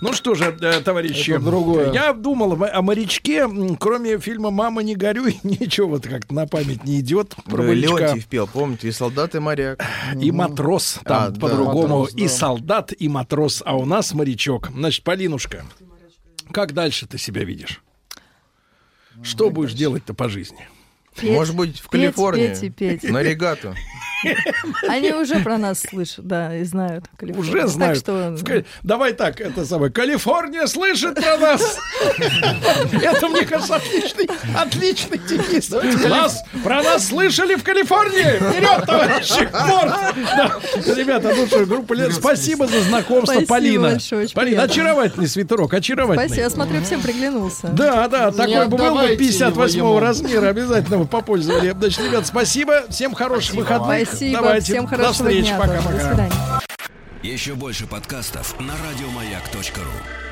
[0.00, 1.92] Ну что же, э, товарищи, Это другое.
[1.92, 3.48] я думал о- морячке,
[3.80, 7.98] кроме фильма «Мама, не горюй», ничего вот как-то на память не идет про Ой, морячка.
[7.98, 9.84] Леонтьев пел, помните, и солдат, и моряк.
[10.20, 12.28] И матрос, там А, да, по-другому, и да.
[12.28, 14.68] солдат, и матрос, а у нас морячок.
[14.72, 15.64] Значит, Полинушка,
[16.52, 17.82] как дальше ты себя видишь?
[19.22, 20.68] Что будешь делать-то по жизни?
[21.20, 22.46] Петь, Может быть, в петь, Калифорнии.
[22.48, 23.02] петь и петь.
[23.02, 23.74] На регату.
[24.88, 27.04] Они уже про нас слышат, да, и знают.
[27.36, 27.98] Уже Так знают.
[27.98, 28.36] что,
[28.82, 29.92] Давай так, это самое.
[29.92, 31.78] Калифорния слышит про нас.
[33.02, 35.70] Это, мне кажется, отличный, отличный девиз.
[36.08, 38.38] Нас, про нас слышали в Калифорнии.
[38.38, 39.48] Вперед, товарищи!
[39.52, 40.96] Борт!
[40.96, 43.98] Ребята, ну что, группа Лет, спасибо за знакомство, Полина.
[44.34, 46.28] Полина, очаровательный свитерок, очаровательный.
[46.28, 47.68] Спасибо, я смотрю, всем приглянулся.
[47.68, 50.00] Да, да, такой бы был бы отдавайте 58 его ему.
[50.00, 51.70] размера, обязательно бы попользовали.
[51.70, 54.07] Значит, ребят, спасибо, всем хороших выходных.
[54.08, 55.58] Спасибо, Давайте, всем до хорошего встречи, дня.
[55.58, 55.72] тоже.
[55.72, 56.08] До пока-пока.
[56.08, 56.32] свидания.
[57.22, 60.27] Еще больше подкастов на радиомаяк.ру.